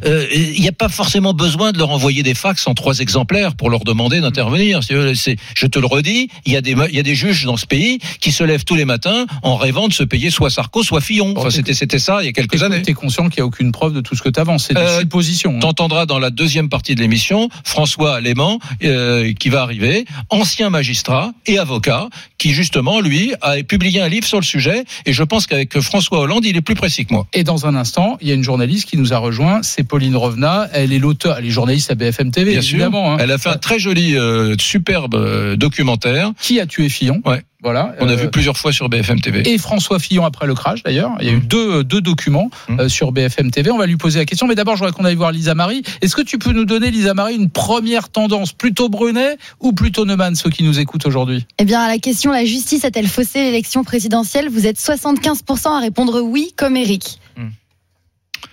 euh, 0.04 0.26
il 0.34 0.60
n'y 0.60 0.68
a 0.68 0.72
pas 0.72 0.88
forcément 0.88 1.32
besoin 1.34 1.72
de 1.72 1.78
leur 1.78 1.90
envoyer 1.90 2.22
des 2.22 2.34
fax 2.34 2.66
en 2.66 2.74
trois 2.74 2.98
exemplaires 2.98 3.54
pour 3.54 3.70
leur 3.70 3.84
demander 3.84 4.20
d'intervenir. 4.20 4.80
Je 4.82 5.66
te 5.66 5.78
le 5.78 5.86
redis, 5.86 6.28
il 6.46 6.52
y, 6.52 6.56
a 6.56 6.60
des, 6.60 6.74
ma- 6.74 6.88
il 6.88 6.94
y 6.94 6.98
a 6.98 7.02
des 7.02 7.14
juges 7.14 7.44
dans 7.44 7.56
ce 7.56 7.66
pays 7.66 7.98
qui 8.20 8.32
se 8.32 8.44
lèvent 8.44 8.64
tous 8.64 8.74
les 8.76 8.84
matins 8.84 9.26
en 9.42 9.56
rêvant 9.56 9.88
de 9.88 9.92
se 9.92 10.02
payer 10.02 10.30
soit 10.30 10.50
Sarko, 10.50 10.82
soit 10.82 11.00
Fillon. 11.00 11.34
Enfin, 11.36 11.50
c'était 11.50 11.98
ça 11.98 12.18
il 12.22 12.26
y 12.26 12.28
a 12.28 12.32
quelques 12.32 12.62
années. 12.62 12.82
Tu 12.82 12.90
es 12.90 12.94
conscient 12.94 13.28
qu'il 13.28 13.40
n'y 13.40 13.44
a 13.44 13.46
aucune 13.46 13.72
preuve 13.72 13.92
de 13.94 14.00
tout 14.00 14.14
ce 14.14 14.22
que 14.22 14.28
tu 14.28 14.38
avances. 14.40 14.66
C'est 14.68 14.74
des 14.74 14.80
Euh, 14.80 15.00
suppositions. 15.00 15.54
hein. 15.56 15.60
T'entendras 15.60 16.06
dans 16.06 16.18
la 16.18 16.30
deuxième 16.30 16.68
partie 16.68 16.94
de 16.94 17.00
l'émission 17.00 17.48
François 17.64 18.20
Léman 18.20 18.58
euh, 18.84 19.32
qui 19.32 19.48
va 19.48 19.62
arriver, 19.62 20.04
ancien 20.30 20.70
magistrat 20.70 21.32
et 21.46 21.58
avocat, 21.58 22.08
qui 22.38 22.52
justement 22.52 23.00
lui 23.00 23.07
lui, 23.08 23.32
a 23.40 23.56
publié 23.62 24.00
un 24.00 24.08
livre 24.08 24.26
sur 24.26 24.38
le 24.38 24.44
sujet. 24.44 24.84
Et 25.06 25.12
je 25.12 25.22
pense 25.22 25.46
qu'avec 25.46 25.78
François 25.80 26.20
Hollande, 26.20 26.44
il 26.44 26.56
est 26.56 26.60
plus 26.60 26.74
précis 26.74 27.04
que 27.06 27.12
moi. 27.14 27.26
Et 27.32 27.44
dans 27.44 27.66
un 27.66 27.74
instant, 27.74 28.18
il 28.20 28.28
y 28.28 28.30
a 28.30 28.34
une 28.34 28.42
journaliste 28.44 28.88
qui 28.88 28.96
nous 28.96 29.12
a 29.12 29.18
rejoint, 29.18 29.62
c'est 29.62 29.82
Pauline 29.84 30.16
Rovna. 30.16 30.68
Elle 30.72 30.92
est 30.92 30.98
l'auteur, 30.98 31.38
elle 31.38 31.46
est 31.46 31.50
journaliste 31.50 31.90
à 31.90 31.94
BFM 31.94 32.30
TV, 32.30 32.52
Bien 32.52 32.60
sûr. 32.62 32.74
évidemment. 32.76 33.14
hein. 33.14 33.16
Elle 33.20 33.30
a 33.30 33.38
fait 33.38 33.48
un 33.48 33.56
très 33.56 33.78
joli, 33.78 34.16
euh, 34.16 34.54
superbe 34.58 35.14
euh, 35.14 35.56
documentaire. 35.56 36.32
Qui 36.40 36.60
a 36.60 36.66
tué 36.66 36.88
Fillon? 36.88 37.20
Ouais. 37.24 37.42
Voilà. 37.62 37.94
On 37.98 38.08
a 38.08 38.12
Euh, 38.12 38.16
vu 38.16 38.30
plusieurs 38.30 38.56
fois 38.56 38.72
sur 38.72 38.88
BFM 38.88 39.20
TV. 39.20 39.48
et 39.52 39.58
François 39.58 39.98
Fillon 39.98 40.24
après 40.24 40.46
le 40.46 40.54
crash 40.54 40.84
d'ailleurs. 40.84 41.10
Il 41.20 41.26
y 41.26 41.30
a 41.30 41.32
eu 41.32 41.38
Mmh. 41.38 41.46
deux, 41.46 41.82
deux 41.84 42.00
documents 42.00 42.50
Mmh. 42.68 42.80
euh, 42.80 42.88
sur 42.88 43.10
BFM 43.10 43.50
TV. 43.50 43.72
On 43.72 43.78
va 43.78 43.86
lui 43.86 43.96
poser 43.96 44.20
la 44.20 44.24
question. 44.26 44.46
Mais 44.46 44.54
d'abord, 44.54 44.76
je 44.76 44.84
voudrais 44.84 44.96
qu'on 44.96 45.04
aille 45.04 45.16
voir 45.16 45.32
Lisa 45.32 45.56
Marie. 45.56 45.82
Est-ce 46.00 46.14
que 46.14 46.22
tu 46.22 46.38
peux 46.38 46.52
nous 46.52 46.64
donner, 46.64 46.92
Lisa 46.92 47.14
Marie, 47.14 47.34
une 47.34 47.50
première 47.50 48.10
tendance? 48.10 48.52
Plutôt 48.52 48.88
Brunet 48.88 49.38
ou 49.58 49.72
plutôt 49.72 50.04
Neumann, 50.04 50.36
ceux 50.36 50.50
qui 50.50 50.62
nous 50.62 50.78
écoutent 50.78 51.06
aujourd'hui? 51.06 51.46
Eh 51.58 51.64
bien, 51.64 51.80
à 51.80 51.88
la 51.88 51.98
question 51.98 52.30
la 52.30 52.44
justice 52.44 52.84
a-t-elle 52.84 53.08
faussé 53.08 53.42
l'élection 53.42 53.82
présidentielle? 53.82 54.48
Vous 54.48 54.66
êtes 54.66 54.78
75% 54.78 55.76
à 55.76 55.80
répondre 55.80 56.20
oui, 56.20 56.52
comme 56.56 56.76
Eric. 56.76 57.18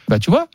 Bah, 0.07 0.17
tu 0.19 0.29
vois, 0.31 0.47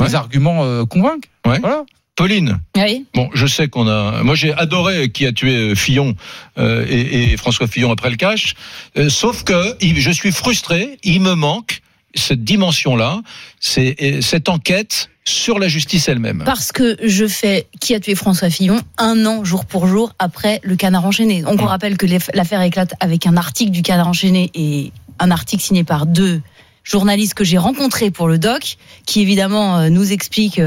Ouais. 0.00 0.06
les 0.08 0.14
arguments 0.14 0.62
euh, 0.64 0.84
convainquent. 0.84 1.28
Ouais. 1.46 1.58
Voilà. 1.60 1.84
Pauline, 2.18 2.58
Oui. 2.76 3.06
bon, 3.14 3.30
je 3.32 3.46
sais 3.46 3.68
qu'on 3.68 3.86
a. 3.86 4.24
Moi, 4.24 4.34
j'ai 4.34 4.52
adoré 4.52 5.08
qui 5.08 5.24
a 5.24 5.30
tué 5.32 5.54
euh, 5.54 5.74
Fillon 5.76 6.16
euh, 6.58 6.84
et, 6.88 7.32
et 7.32 7.36
François 7.36 7.68
Fillon 7.68 7.92
après 7.92 8.10
le 8.10 8.16
cash. 8.16 8.54
Euh, 8.96 9.08
sauf 9.08 9.44
que 9.44 9.76
je 9.80 10.10
suis 10.10 10.32
frustré. 10.32 10.98
Il 11.04 11.20
me 11.20 11.34
manque 11.34 11.80
cette 12.16 12.42
dimension-là, 12.42 13.20
c'est 13.60 14.20
cette 14.20 14.48
enquête 14.48 15.10
sur 15.24 15.60
la 15.60 15.68
justice 15.68 16.08
elle-même. 16.08 16.42
Parce 16.44 16.72
que 16.72 16.96
je 17.06 17.28
fais 17.28 17.68
qui 17.80 17.94
a 17.94 18.00
tué 18.00 18.16
François 18.16 18.50
Fillon 18.50 18.80
un 18.96 19.24
an 19.24 19.44
jour 19.44 19.64
pour 19.64 19.86
jour 19.86 20.12
après 20.18 20.58
le 20.64 20.74
canard 20.74 21.04
enchaîné. 21.06 21.44
On 21.46 21.54
Mm. 21.54 21.60
rappelle 21.60 21.96
que 21.96 22.06
l'affaire 22.34 22.62
éclate 22.62 22.94
avec 22.98 23.26
un 23.28 23.36
article 23.36 23.70
du 23.70 23.82
canard 23.82 24.08
enchaîné 24.08 24.50
et 24.54 24.90
un 25.20 25.30
article 25.30 25.62
signé 25.62 25.84
par 25.84 26.06
deux 26.06 26.40
journalistes 26.82 27.34
que 27.34 27.44
j'ai 27.44 27.58
rencontrés 27.58 28.10
pour 28.10 28.26
le 28.26 28.38
doc, 28.38 28.76
qui 29.06 29.20
évidemment 29.20 29.88
nous 29.90 30.10
expliquent 30.12 30.60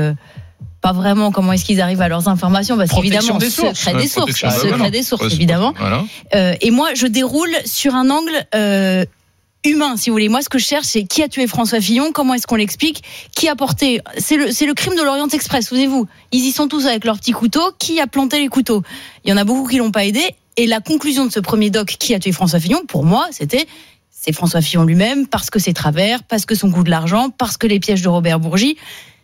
pas 0.82 0.94
vraiment 0.94 1.32
comment 1.32 1.54
est-ce 1.54 1.64
qu'ils 1.64 1.80
arrivent 1.80 2.02
à 2.02 2.10
leurs 2.10 2.28
informations, 2.28 2.76
parce 2.76 2.92
qu'évidemment, 2.92 3.38
des 3.38 3.50
sources. 3.50 3.80
secret 3.80 4.02
des 4.02 4.08
sources, 4.08 4.32
secret 4.32 4.92
des 4.92 5.04
sources, 5.04 5.34
évidemment. 5.34 5.74
Voilà. 5.78 6.04
Euh, 6.36 6.56
et 6.60 6.72
moi, 6.72 6.90
je 6.96 7.08
déroule 7.08 7.56
sur 7.66 7.94
un 7.94 8.10
angle 8.10 8.34
euh, 8.56 9.06
humain, 9.64 9.96
si 9.96 10.10
vous 10.10 10.16
voulez. 10.16 10.28
Moi, 10.28 10.42
ce 10.42 10.50
que 10.50 10.58
je 10.58 10.66
cherche, 10.66 10.88
c'est 10.88 11.04
qui 11.04 11.22
a 11.22 11.28
tué 11.28 11.46
François 11.46 11.82
Fillon, 11.82 12.12
comment 12.12 12.34
est-ce 12.34 12.48
qu'on 12.48 12.56
l'explique, 12.56 13.04
qui 13.36 13.48
a 13.48 13.56
porté. 13.56 14.02
C'est 14.18 14.38
le, 14.38 14.52
c'est 14.52 14.66
le 14.66 14.74
crime 14.74 14.96
de 14.96 15.04
l'Orient 15.04 15.28
Express, 15.28 15.68
souvenez-vous. 15.68 16.08
Ils 16.32 16.46
y 16.46 16.52
sont 16.52 16.68
tous 16.68 16.88
avec 16.88 17.06
leurs 17.06 17.20
petits 17.20 17.32
couteaux. 17.32 17.72
Qui 17.78 18.00
a 18.00 18.08
planté 18.08 18.40
les 18.40 18.48
couteaux? 18.48 18.82
Il 19.24 19.30
y 19.30 19.34
en 19.34 19.38
a 19.38 19.44
beaucoup 19.44 19.68
qui 19.68 19.78
l'ont 19.78 19.92
pas 19.92 20.06
aidé. 20.06 20.36
Et 20.58 20.66
la 20.66 20.82
conclusion 20.82 21.26
de 21.26 21.32
ce 21.32 21.40
premier 21.40 21.70
doc, 21.70 21.96
qui 22.00 22.14
a 22.16 22.20
tué 22.20 22.32
François 22.32 22.60
Fillon, 22.60 22.82
pour 22.88 23.06
moi, 23.06 23.28
c'était 23.32 23.68
c'est 24.10 24.34
François 24.34 24.62
Fillon 24.62 24.84
lui-même, 24.84 25.26
parce 25.26 25.50
que 25.50 25.58
c'est 25.58 25.74
travers, 25.74 26.22
parce 26.24 26.46
que 26.46 26.54
son 26.54 26.70
coût 26.70 26.84
de 26.84 26.92
l'argent, 26.92 27.32
parce 27.32 27.58
que 27.58 27.66
les 27.66 27.80
pièges 27.80 28.04
de 28.04 28.10
Robert 28.10 28.40
Bourgi. 28.40 28.78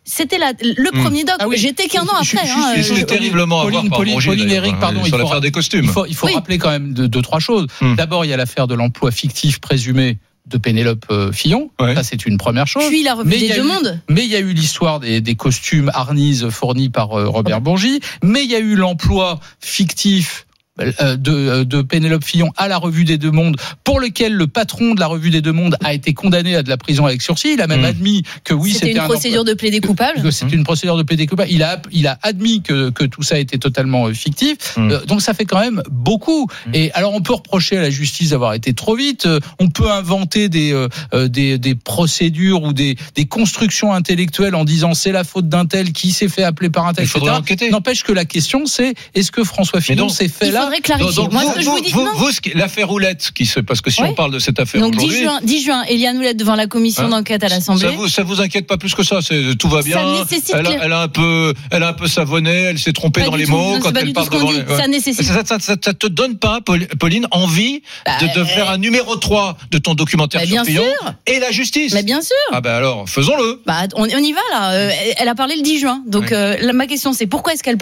C'était 0.10 0.38
la- 0.38 0.54
le 0.62 0.89
Hmm. 0.93 1.04
premier 1.04 1.24
doc. 1.26 1.36
Ah 1.39 1.48
oui. 1.50 1.58
J'étais 1.58 1.88
qu'un 1.89 2.04
an 2.04 2.08
Je- 2.22 2.30
je- 2.32 2.38
après. 2.38 2.48
je- 2.48 2.93
hein, 2.93 2.98
euh, 3.02 3.04
terriblement 3.06 3.60
à 3.60 3.63
Pauline, 3.65 3.89
par 3.89 4.00
Pauline, 4.00 4.50
Eric, 4.50 4.80
pardon, 4.80 5.02
il 5.04 5.08
sur 5.10 5.17
faut 5.17 5.24
l'affaire 5.24 5.41
des 5.41 5.52
costumes. 5.52 5.84
Il 5.84 5.89
faut, 5.89 6.06
il 6.06 6.15
faut 6.15 6.28
Oui. 6.28 6.34
rappeler 6.34 6.58
quand 6.58 6.70
même 6.70 6.93
deux, 6.93 7.10
deux, 7.10 7.22
trois 7.22 7.39
choses. 7.39 7.67
Hmm. 7.82 7.96
D'abord, 7.96 8.24
il 8.24 8.30
y 8.30 8.34
a 8.34 8.38
l'affaire 8.38 8.67
de 8.67 8.74
l'emploi 8.74 9.12
fictif 9.12 9.60
présumé 9.60 10.17
de 10.48 10.58
Pénélope 10.58 11.06
euh, 11.12 11.34
Fillon. 11.34 11.72
Ouais. 11.78 11.93
Ça, 11.93 12.04
c'est 12.04 12.26
une 12.26 12.38
première 12.38 12.67
chose. 12.67 12.86
Puis 12.88 13.04
la 13.04 13.15
revue 13.15 13.28
Mais 13.30 13.36
il 13.36 13.41
des 13.41 13.48
y 13.48 13.52
a 13.52 13.56
deux 13.58 13.63
eu- 13.63 13.67
mondes. 13.67 14.00
Mais 14.08 14.24
il 14.24 14.32
y 14.32 14.36
a 14.38 14.39
eu 14.39 14.54
l'histoire 14.54 15.02
des, 15.02 15.20
des 15.20 15.36
costumes 15.36 15.91
harnises 15.93 16.48
fournis 16.50 16.89
par 16.89 17.12
euh, 17.20 17.28
Robert 17.28 17.60
Bourgi. 17.60 18.00
Mais 18.24 18.46
il 18.46 18.50
y 18.50 18.56
a 18.56 18.60
eu 18.60 18.76
l'emploi 18.76 19.41
fictif 19.60 20.46
euh, 20.46 20.57
de, 20.80 21.32
euh, 21.32 21.63
de 21.66 21.82
Pénélope 21.82 22.24
Fillon 22.24 22.52
à 22.58 22.68
la 22.68 22.78
revue 22.78 23.04
des 23.04 23.18
Deux 23.18 23.32
Mondes, 23.32 23.58
pour 23.84 24.00
lequel 24.00 24.34
le 24.34 24.48
patron 24.48 24.94
de 24.94 25.00
la 25.00 25.08
revue 25.08 25.30
des 25.30 25.42
Deux 25.42 25.52
Mondes 25.52 25.78
a 25.84 25.94
été 25.94 26.13
condamné 26.13 26.56
à 26.56 26.63
de 26.63 26.70
la 26.70 26.78
prison 26.78 27.06
avec 27.06 27.22
sursis. 27.22 27.54
Il 27.54 27.62
a 27.62 27.68
même 27.68 27.82
Hmm. 27.82 27.86
admis 27.86 28.24
que 28.44 28.54
oui, 28.54 28.74
C'était 28.74 28.92
une 28.92 29.00
un 29.00 29.06
procédure 29.06 29.44
de 29.44 29.54
plaider 29.54 29.80
coupable. 29.82 30.22
que 30.22 30.32
c'est 30.32 30.52
une 30.52 30.63
procédure 30.63 30.98
de 30.98 31.04
plaider 31.04 31.28
coupable. 31.28 31.50
Il 31.52 31.63
a, 31.63 31.82
il 31.92 32.08
a 32.08 32.18
admis 32.24 32.62
que, 32.62 32.90
que 32.90 33.04
tout 33.06 33.24
ça 33.24 33.38
était 33.40 33.58
totalement 33.60 34.08
euh, 34.08 34.13
fictif. 34.13 34.76
Mm. 34.78 34.92
Euh, 34.92 35.06
donc 35.06 35.22
ça 35.22 35.34
fait 35.34 35.46
quand 35.46 35.60
même 35.60 35.82
beaucoup. 35.92 36.48
Et 36.74 36.92
alors 36.94 37.13
on 37.13 37.22
peut 37.22 37.34
reprocher 37.34 37.78
à 37.78 37.82
la 37.82 37.90
justice 37.90 38.32
d'avoir 38.32 38.54
été 38.54 38.74
trop 38.74 38.96
vite. 38.96 39.26
Euh, 39.26 39.40
On 39.60 39.70
peut 39.70 39.90
inventer 39.92 40.50
des, 40.50 40.72
euh, 40.74 40.88
euh, 41.13 41.28
des, 41.28 41.58
des 41.58 41.76
procédures 41.76 42.63
ou 42.63 42.74
des, 42.74 42.96
des 43.16 43.26
constructions 43.26 43.94
intellectuelles 43.94 44.56
en 44.56 44.66
disant 44.66 44.94
c'est 44.94 45.12
la 45.12 45.24
faute 45.24 45.50
d'un 45.50 45.66
tel 45.66 45.92
qui 45.94 46.12
s'est 46.12 46.30
fait 46.30 46.44
appeler 46.44 46.70
par 46.70 46.86
un 46.88 46.94
tel. 46.94 47.06
Il 47.06 47.08
faudrait 47.08 47.30
etc. 47.30 47.40
enquêter. 47.42 47.70
N'empêche 47.70 48.04
que 48.04 48.12
la 48.12 48.26
question 48.26 48.66
c'est 48.66 48.94
est-ce 49.16 49.32
que 49.32 49.44
François 49.44 49.82
Fillon 49.82 50.10
s'est 50.10 50.28
fait 50.28 50.52
là 50.52 50.67
faudrait 50.68 50.82
clarifier. 50.82 51.16
Donc, 51.16 51.32
Moi, 51.32 51.42
vous, 51.44 51.50
ce 51.50 51.56
que 51.56 51.62
je 51.62 51.70
vous 51.70 51.80
dis, 51.82 51.92
vous- 51.92 52.04
non. 52.04 52.12
vous, 52.16 52.30
l'affaire 52.56 52.88
qui 53.34 53.46
se, 53.46 53.60
parce 53.60 53.82
que 53.82 53.90
si 53.90 54.02
on 54.02 54.14
parle 54.14 54.32
de 54.32 54.40
cette 54.40 54.60
affaire 54.60 54.82
Donc 54.82 54.96
10 54.96 54.98
aujourd'hui, 55.06 55.24
juin, 55.24 55.40
10 55.44 55.64
juin, 55.64 55.84
Eliane 55.84 56.18
Houlette 56.18 56.38
devant 56.38 56.56
la 56.56 56.68
commission 56.68 57.04
Hein 57.06 57.10
d'enquête 57.10 57.44
à 57.44 57.50
ça 57.50 57.56
l'Assemblée. 57.56 57.90
vous, 57.96 58.08
ça 58.08 58.24
vous 58.24 58.42
inquiète 58.42 58.68
pas 58.68 58.78
plus 58.78 58.94
que 58.96 59.04
ça. 59.04 59.20
C'est 59.22 59.56
tout 59.58 59.68
va 59.70 59.82
bien. 59.82 59.98
nécessite 60.20 60.52
Elle 60.54 60.60
a, 60.66 60.70
clair- 60.70 60.82
elle 60.84 60.94
a 60.94 61.02
un 61.02 61.08
peu, 61.08 61.54
elle 61.72 61.84
a 61.84 61.90
un 61.90 61.94
peu 61.94 62.08
savonné. 62.08 62.52
Elle 62.52 62.80
s'est 62.80 62.94
trompée 62.94 63.22
Pas 63.22 63.28
dans 63.30 63.36
les 63.36 63.46
tout. 63.46 63.52
mots 63.52 63.74
Non, 63.74 63.80
quand 63.80 63.96
elle 63.96 64.14
parle 64.14 64.30
devant. 64.30 64.78
Ça 64.78 64.88
nécessite- 64.88 65.24
Ça, 65.26 65.44
ça, 65.46 65.60
ça- 65.60 65.76
ça 65.84 65.94
te 65.94 66.08
donne 66.08 66.38
pas, 66.38 66.62
Paul- 66.66 66.88
Pauline, 67.00 67.28
envie 67.32 67.82
de, 68.22 68.34
de 68.34 68.40
euh, 68.42 68.46
faire 68.46 68.70
un 68.70 68.78
numéro 68.78 69.16
3 69.16 69.58
de 69.72 69.78
ton 69.78 69.94
documentaire 69.96 70.42
bah, 70.42 70.46
sur 70.48 70.54
bien 70.56 70.66
Fillon 70.66 70.84
sûr. 70.84 71.14
et 71.28 71.40
la 71.40 71.52
justice. 71.52 71.94
Mais 71.94 72.04
bien 72.04 72.22
sûr. 72.22 72.36
Ah 72.52 72.62
ben 72.62 72.74
alors, 72.74 73.08
faisons-le. 73.10 73.62
Bah, 73.66 73.84
on, 73.96 74.04
on 74.04 74.08
y 74.08 74.32
va 74.34 74.40
là. 74.52 74.72
Euh, 74.74 74.92
elle 75.18 75.28
a 75.28 75.36
parlé 75.36 75.56
le 75.56 75.62
10 75.62 75.80
juin. 75.80 76.02
Donc 76.08 76.32
euh, 76.32 76.56
ma 76.74 76.88
question 76.88 77.14
c'est 77.14 77.28
pourquoi 77.28 77.54
est-ce 77.54 77.64
qu'elle 77.64 77.78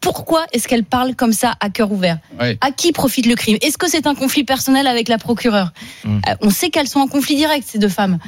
pourquoi 0.00 0.44
est-ce 0.52 0.66
qu'elle 0.68 0.84
parle 0.84 1.14
comme 1.14 1.32
ça 1.32 1.54
à 1.60 1.70
cœur 1.70 1.90
ouvert? 1.92 2.18
Ouais. 2.38 2.58
À 2.60 2.70
qui 2.70 2.92
profite 2.92 3.26
le 3.26 3.34
crime? 3.34 3.58
Est-ce 3.60 3.78
que 3.78 3.88
c'est 3.88 4.06
un 4.06 4.14
conflit 4.14 4.44
personnel 4.44 4.86
avec 4.86 5.08
la 5.08 5.18
procureure? 5.18 5.72
Mm. 6.04 6.20
Euh, 6.28 6.34
On 6.42 6.50
sait 6.50 6.70
qu'elles 6.70 6.88
sont 6.88 7.00
en 7.00 7.08
conflit 7.08 7.36
direct 7.36 7.66
ces 7.68 7.78
deux 7.78 7.88
femmes. 7.88 8.18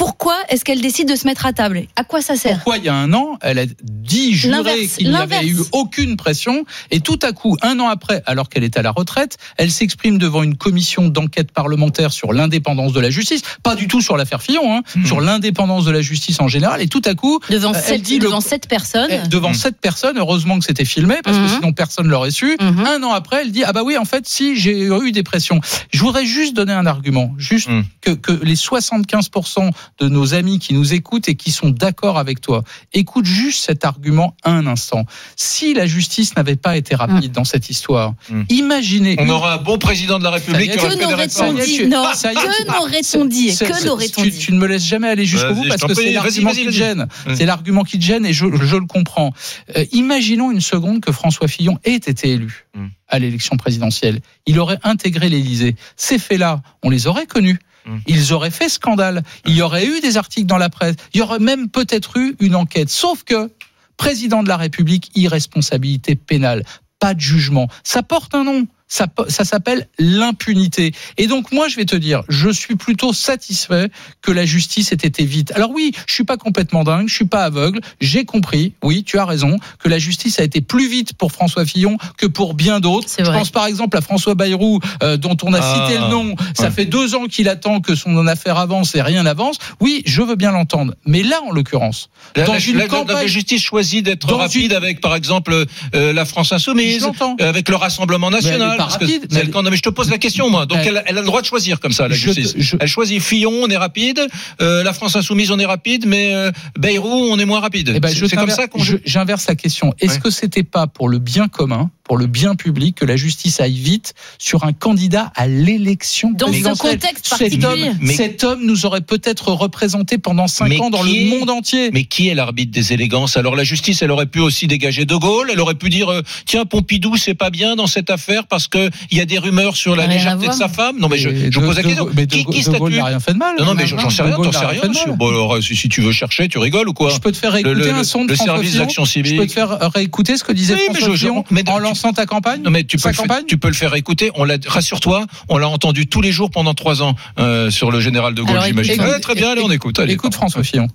Pourquoi 0.00 0.34
est-ce 0.48 0.64
qu'elle 0.64 0.80
décide 0.80 1.10
de 1.10 1.14
se 1.14 1.26
mettre 1.26 1.44
à 1.44 1.52
table? 1.52 1.82
À 1.94 2.04
quoi 2.04 2.22
ça 2.22 2.34
sert? 2.34 2.54
Pourquoi 2.54 2.78
il 2.78 2.84
y 2.84 2.88
a 2.88 2.94
un 2.94 3.12
an, 3.12 3.38
elle 3.42 3.58
a 3.58 3.66
dit, 3.82 4.32
juré 4.32 4.56
L'inverse, 4.56 4.96
qu'il 4.96 5.10
n'y 5.10 5.14
avait 5.14 5.46
eu 5.46 5.58
aucune 5.72 6.16
pression, 6.16 6.64
et 6.90 7.00
tout 7.00 7.18
à 7.20 7.32
coup, 7.32 7.58
un 7.60 7.78
an 7.80 7.88
après, 7.88 8.22
alors 8.24 8.48
qu'elle 8.48 8.64
est 8.64 8.78
à 8.78 8.82
la 8.82 8.92
retraite, 8.92 9.36
elle 9.58 9.70
s'exprime 9.70 10.16
devant 10.16 10.42
une 10.42 10.56
commission 10.56 11.08
d'enquête 11.08 11.52
parlementaire 11.52 12.12
sur 12.14 12.32
l'indépendance 12.32 12.94
de 12.94 13.00
la 13.00 13.10
justice, 13.10 13.42
pas 13.62 13.74
du 13.74 13.88
tout 13.88 14.00
sur 14.00 14.16
l'affaire 14.16 14.40
Fillon, 14.40 14.74
hein, 14.74 14.80
Mhm. 14.96 15.04
sur 15.04 15.20
l'indépendance 15.20 15.84
de 15.84 15.90
la 15.90 16.00
justice 16.00 16.40
en 16.40 16.48
général, 16.48 16.80
et 16.80 16.88
tout 16.88 17.02
à 17.04 17.12
coup, 17.14 17.38
devant 17.50 17.74
elle 17.74 17.82
sept, 17.82 18.00
dit 18.00 18.14
le- 18.18 18.24
devant 18.24 18.40
sept 18.40 18.68
personnes 18.68 19.10
eh, 19.10 19.28
devant 19.28 19.50
Mhm. 19.50 19.54
sept 19.54 19.78
personnes, 19.82 20.16
heureusement 20.16 20.58
que 20.58 20.64
c'était 20.64 20.86
filmé, 20.86 21.16
parce 21.22 21.36
que 21.36 21.42
Mhm. 21.42 21.48
sinon 21.56 21.72
personne 21.74 22.08
l'aurait 22.08 22.30
su. 22.30 22.56
Un 22.58 23.02
an 23.02 23.12
après, 23.12 23.42
elle 23.42 23.52
dit 23.52 23.64
ah 23.64 23.74
bah 23.74 23.82
oui, 23.84 23.98
en 23.98 24.06
fait, 24.06 24.26
si 24.26 24.56
j'ai 24.56 24.86
eu 24.86 25.12
des 25.12 25.22
pressions. 25.22 25.60
Je 25.92 26.00
voudrais 26.00 26.24
juste 26.24 26.56
donner 26.56 26.72
un 26.72 26.86
argument, 26.86 27.34
juste 27.36 27.68
que, 28.00 28.12
que 28.12 28.32
les 28.42 28.56
75% 28.56 29.68
de 29.98 30.08
nos 30.08 30.34
amis 30.34 30.58
qui 30.58 30.74
nous 30.74 30.94
écoutent 30.94 31.28
et 31.28 31.34
qui 31.34 31.50
sont 31.50 31.70
d'accord 31.70 32.18
avec 32.18 32.40
toi, 32.40 32.62
écoute 32.92 33.26
juste 33.26 33.64
cet 33.64 33.84
argument 33.84 34.34
un 34.44 34.66
instant. 34.66 35.04
Si 35.36 35.74
la 35.74 35.86
justice 35.86 36.36
n'avait 36.36 36.56
pas 36.56 36.76
été 36.76 36.94
rapide 36.94 37.32
dans 37.32 37.44
cette 37.44 37.68
histoire, 37.70 38.14
Mhm. 38.30 38.46
imaginez. 38.48 39.16
On 39.18 39.24
une- 39.24 39.30
aura 39.30 39.54
un 39.54 39.56
bon 39.58 39.78
président 39.78 40.18
de 40.18 40.24
la 40.24 40.30
République 40.30 40.70
Que 40.72 41.00
n'aurait-on 41.02 41.52
dit 41.54 41.86
Non, 41.86 42.04
ça 42.14 42.32
y 42.32 42.36
est, 42.36 42.38
que 42.38 42.66
n'aurait-on 42.72 43.24
dit 43.24 43.56
Que 43.56 43.84
n'aurait-on 43.86 44.22
tu, 44.22 44.30
dit 44.30 44.38
tu 44.38 44.52
ne 44.52 44.58
me 44.58 44.66
laisses 44.66 44.84
jamais 44.86 45.08
aller 45.08 45.24
jusqu'au 45.26 45.54
bout 45.54 45.66
parce 45.68 45.82
que 45.82 45.94
c'est 45.94 46.12
l'argument 46.12 46.50
qui 46.52 46.64
te 46.66 46.70
gêne. 46.70 47.06
Vas-y. 47.26 47.36
C'est 47.36 47.46
l'argument 47.46 47.84
qui 47.84 47.98
te 47.98 48.04
gêne 48.04 48.24
et 48.26 48.32
je, 48.32 48.46
je 48.62 48.76
le 48.76 48.86
comprends. 48.86 49.32
Euh, 49.76 49.84
imaginons 49.92 50.50
une 50.50 50.60
seconde 50.60 51.00
que 51.00 51.12
François 51.12 51.48
Fillon 51.48 51.78
ait 51.84 51.94
été 51.94 52.30
élu 52.30 52.66
Mm. 52.74 52.86
à 53.08 53.18
l'élection 53.18 53.56
présidentielle. 53.56 54.20
Il 54.46 54.58
aurait 54.60 54.78
intégré 54.84 55.28
l'Élysée. 55.28 55.74
Ces 55.96 56.18
faits-là, 56.18 56.62
on 56.84 56.90
les 56.90 57.06
aurait 57.08 57.26
connus. 57.26 57.58
Mm. 57.86 57.98
Ils 58.06 58.32
auraient 58.32 58.50
fait 58.50 58.68
scandale. 58.68 59.22
Il 59.46 59.54
y 59.54 59.62
aurait 59.62 59.86
eu 59.86 60.00
des 60.00 60.16
articles 60.16 60.46
dans 60.46 60.58
la 60.58 60.68
presse. 60.68 60.96
Il 61.14 61.18
y 61.18 61.22
aurait 61.22 61.38
même 61.38 61.68
peut-être 61.68 62.16
eu 62.16 62.36
une 62.40 62.54
enquête. 62.54 62.90
Sauf 62.90 63.24
que, 63.24 63.50
président 63.96 64.42
de 64.42 64.48
la 64.48 64.56
République, 64.56 65.10
irresponsabilité 65.14 66.14
pénale. 66.14 66.64
Pas 66.98 67.14
de 67.14 67.20
jugement. 67.20 67.68
Ça 67.82 68.02
porte 68.02 68.34
un 68.34 68.44
nom. 68.44 68.66
Ça, 68.92 69.06
ça 69.28 69.44
s'appelle 69.44 69.86
l'impunité. 70.00 70.92
Et 71.16 71.26
donc 71.28 71.52
moi, 71.52 71.68
je 71.68 71.76
vais 71.76 71.84
te 71.84 71.94
dire, 71.96 72.22
je 72.28 72.50
suis 72.50 72.74
plutôt 72.74 73.12
satisfait 73.12 73.88
que 74.20 74.32
la 74.32 74.44
justice 74.44 74.90
ait 74.90 74.96
été 74.96 75.24
vite. 75.24 75.52
Alors 75.54 75.70
oui, 75.70 75.92
je 76.08 76.12
suis 76.12 76.24
pas 76.24 76.36
complètement 76.36 76.82
dingue, 76.84 77.08
je 77.08 77.14
suis 77.14 77.24
pas 77.24 77.44
aveugle. 77.44 77.80
J'ai 78.00 78.24
compris, 78.24 78.72
oui, 78.82 79.04
tu 79.04 79.16
as 79.18 79.24
raison, 79.24 79.58
que 79.78 79.88
la 79.88 79.98
justice 79.98 80.40
a 80.40 80.42
été 80.42 80.60
plus 80.60 80.88
vite 80.88 81.12
pour 81.14 81.30
François 81.30 81.64
Fillon 81.64 81.98
que 82.18 82.26
pour 82.26 82.54
bien 82.54 82.80
d'autres. 82.80 83.08
C'est 83.08 83.24
Je 83.24 83.30
pense 83.30 83.50
par 83.50 83.66
exemple 83.66 83.96
à 83.96 84.00
François 84.00 84.34
Bayrou, 84.34 84.80
euh, 85.04 85.16
dont 85.16 85.36
on 85.44 85.54
a 85.54 85.60
Ah, 85.62 85.86
cité 85.86 85.98
le 86.00 86.08
nom. 86.08 86.34
Ça 86.56 86.64
ouais. 86.64 86.70
fait 86.72 86.84
deux 86.84 87.14
ans 87.14 87.26
qu'il 87.26 87.48
attend 87.48 87.80
que 87.80 87.94
son 87.94 88.26
affaire 88.26 88.56
avance 88.58 88.96
et 88.96 89.02
rien 89.02 89.22
n'avance. 89.22 89.58
Oui, 89.80 90.02
je 90.04 90.20
veux 90.20 90.34
bien 90.36 90.50
l'entendre. 90.50 90.94
Mais 91.06 91.22
là, 91.22 91.40
en 91.48 91.52
l'occurrence, 91.52 92.10
La, 92.34 92.42
dans 92.44 92.54
la- 92.54 92.58
une 92.58 92.76
la- 92.76 92.82
la- 92.84 92.88
campagne- 92.88 93.16
la 93.18 93.26
justice 93.28 93.62
choisit 93.62 94.04
d'être 94.04 94.32
rapide 94.34 94.72
une- 94.72 94.76
avec, 94.76 95.00
par 95.00 95.14
exemple, 95.14 95.64
euh, 95.94 96.12
la 96.12 96.24
France 96.24 96.52
Insoumise, 96.52 97.02
l'entends. 97.04 97.36
avec 97.38 97.68
le 97.68 97.76
Rassemblement 97.76 98.30
National. 98.30 98.79
Parce 98.84 98.98
que 98.98 99.04
rapide, 99.04 99.26
c'est 99.30 99.38
mais- 99.38 99.44
le 99.44 99.50
camp- 99.50 99.62
non, 99.62 99.70
mais 99.70 99.76
je 99.76 99.82
te 99.82 99.88
pose 99.88 100.10
la 100.10 100.18
question, 100.18 100.50
moi. 100.50 100.66
Donc, 100.66 100.78
elle, 100.84 101.02
elle 101.06 101.16
a 101.18 101.20
le 101.20 101.26
droit 101.26 101.40
de 101.40 101.46
choisir 101.46 101.80
comme 101.80 101.92
ça, 101.92 102.08
la 102.08 102.14
Je- 102.14 102.20
justice. 102.32 102.54
je- 102.56 102.76
Elle 102.80 102.88
choisit 102.88 103.20
Fillon, 103.22 103.52
on 103.62 103.68
est 103.68 103.76
rapide. 103.76 104.20
euh, 104.60 104.82
la 104.82 104.92
France 104.92 105.16
insoumise, 105.16 105.50
on 105.50 105.58
est 105.58 105.66
rapide, 105.66 106.04
mais 106.06 106.34
euh, 106.34 106.50
Bayrou, 106.78 107.08
on 107.30 107.38
est 107.38 107.44
moins 107.44 107.60
rapide. 107.60 107.92
Eh 107.94 108.00
ben, 108.00 108.08
C'est- 108.08 108.36
comme 108.36 108.50
ça 108.50 108.66
qu'on. 108.68 108.80
J'inverse 109.04 109.46
la 109.48 109.54
question. 109.54 109.94
Est-ce 110.00 110.14
Ouais. 110.14 110.20
que 110.20 110.30
c'était 110.30 110.62
pas 110.62 110.86
pour 110.86 111.08
le 111.08 111.18
bien 111.18 111.48
commun, 111.48 111.90
pour 112.04 112.16
le 112.18 112.26
bien 112.26 112.54
public, 112.56 112.96
que 112.96 113.04
la 113.04 113.16
justice 113.16 113.60
aille 113.60 113.78
vite 113.78 114.14
sur 114.38 114.64
un 114.64 114.72
candidat 114.72 115.32
à 115.36 115.46
l'élection 115.46 116.30
Dans 116.32 116.46
ce 116.46 116.50
présidentielle? 116.52 116.92
contexte 116.98 117.26
cet 117.26 117.38
particulier. 117.38 117.66
homme, 117.88 117.98
Mais- 118.00 118.14
cet 118.14 118.44
homme 118.44 118.64
nous 118.64 118.86
aurait 118.86 119.00
peut-être 119.00 119.52
représenté 119.52 120.18
pendant 120.18 120.46
cinq 120.48 120.68
Mais 120.68 120.80
ans 120.80 120.90
dans 120.90 121.02
le 121.02 121.10
est- 121.10 121.24
monde 121.26 121.50
entier. 121.50 121.90
Mais 121.92 122.04
qui 122.04 122.28
est 122.28 122.34
l'arbitre 122.34 122.72
des 122.72 122.92
élégances? 122.92 123.36
Alors 123.36 123.56
la 123.56 123.64
justice, 123.64 124.02
elle 124.02 124.10
aurait 124.10 124.26
pu 124.26 124.40
aussi 124.40 124.66
dégager 124.66 125.04
De 125.04 125.14
Gaulle. 125.16 125.50
Elle 125.52 125.60
aurait 125.60 125.74
pu 125.74 125.88
dire 125.88 126.08
euh, 126.10 126.22
tiens 126.46 126.64
Pompidou, 126.64 127.16
c'est 127.16 127.34
pas 127.34 127.50
bien 127.50 127.76
dans 127.76 127.86
cette 127.86 128.10
affaire 128.10 128.46
parce 128.46 128.66
que 128.70 128.88
il 129.10 129.18
y 129.18 129.20
a 129.20 129.24
des 129.26 129.38
rumeurs 129.38 129.76
sur 129.76 129.96
la 129.96 130.06
légèreté 130.06 130.48
de 130.48 130.52
sa 130.52 130.68
femme. 130.68 130.98
Non 130.98 131.08
mais 131.08 131.18
je, 131.18 131.28
je 131.28 131.48
de- 131.60 131.64
pose 131.66 131.76
la 131.76 131.82
question. 131.82 132.08
mais 132.14 132.26
de- 132.26 132.32
qui, 132.34 132.44
qui 132.46 132.62
de 132.64 132.70
Gaulle 132.78 132.94
n'a 132.94 133.04
rien 133.04 133.20
fait 133.20 133.32
de 133.34 133.38
mal. 133.38 133.54
Non, 133.58 133.66
non, 133.66 133.74
mais 133.74 133.86
j'en 133.86 134.08
sais 134.10 134.22
rien, 134.22 134.36
t'en 134.36 134.52
sais 134.52 134.64
rien. 134.64 134.92
sur-. 134.92 135.16
Bon, 135.16 135.28
alors, 135.28 135.62
si, 135.62 135.76
si 135.76 135.88
tu 135.88 136.00
veux 136.00 136.12
chercher, 136.12 136.48
tu 136.48 136.58
rigoles 136.58 136.88
ou 136.88 136.92
quoi 136.92 137.10
Je 137.10 137.18
peux 137.18 137.32
te 137.32 137.36
faire 137.36 137.50
Le- 137.50 137.56
réécouter 137.56 137.90
le- 137.92 137.94
un 137.98 138.04
son 138.04 138.24
de 138.24 138.30
le 138.30 138.36
service 138.36 138.76
d'action 138.76 139.04
civique. 139.04 139.34
Je 139.34 139.40
peux 139.40 139.46
te 139.46 139.52
faire 139.52 139.78
réécouter 139.94 140.36
ce 140.36 140.44
que 140.44 140.52
disait 140.52 140.74
Oui, 140.74 140.94
François 140.94 141.16
Fillon 141.16 141.44
mais 141.50 141.68
en 141.68 141.78
lançant 141.78 142.12
ta 142.12 142.26
campagne. 142.26 142.62
Non 142.62 142.70
mais 142.70 142.84
tu 142.84 142.96
peux, 142.96 143.02
Sa 143.02 143.08
le 143.10 143.14
faire, 143.14 143.24
campagne 143.26 143.44
tu 143.46 143.58
peux 143.58 143.68
le 143.68 143.74
faire 143.74 143.94
écouter. 143.94 144.30
On 144.36 144.44
l'a, 144.44 144.56
rassure-toi, 144.66 145.26
on 145.48 145.58
l'a 145.58 145.68
entendu 145.68 146.06
tous 146.06 146.20
les 146.20 146.32
jours 146.32 146.50
pendant 146.50 146.74
trois 146.74 147.02
ans 147.02 147.14
euh, 147.38 147.70
sur 147.70 147.90
le 147.90 148.00
général 148.00 148.34
de 148.34 148.42
Gaulle, 148.42 148.60
j'imagine. 148.64 149.00
Ouais, 149.00 149.18
très 149.20 149.34
bien, 149.34 149.50
allez, 149.50 149.62
on 149.62 149.70
écoute. 149.70 149.98
Allez, 149.98 150.14
Écoute 150.14 150.34
François 150.34 150.62
Fillon. 150.62 150.86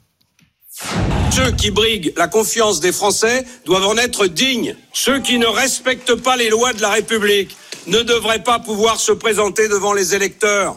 Ceux 1.31 1.51
qui 1.51 1.71
briguent 1.71 2.13
la 2.17 2.27
confiance 2.27 2.79
des 2.79 2.91
Français 2.91 3.45
doivent 3.65 3.87
en 3.87 3.97
être 3.97 4.27
dignes. 4.27 4.75
Ceux 4.93 5.19
qui 5.19 5.37
ne 5.39 5.45
respectent 5.47 6.15
pas 6.15 6.35
les 6.37 6.49
lois 6.49 6.73
de 6.73 6.81
la 6.81 6.89
République 6.89 7.55
ne 7.87 8.01
devraient 8.01 8.43
pas 8.43 8.59
pouvoir 8.59 8.99
se 8.99 9.11
présenter 9.11 9.67
devant 9.67 9.93
les 9.93 10.15
électeurs. 10.15 10.75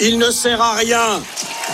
Il 0.00 0.18
ne 0.18 0.30
sert 0.30 0.60
à 0.60 0.74
rien 0.74 1.22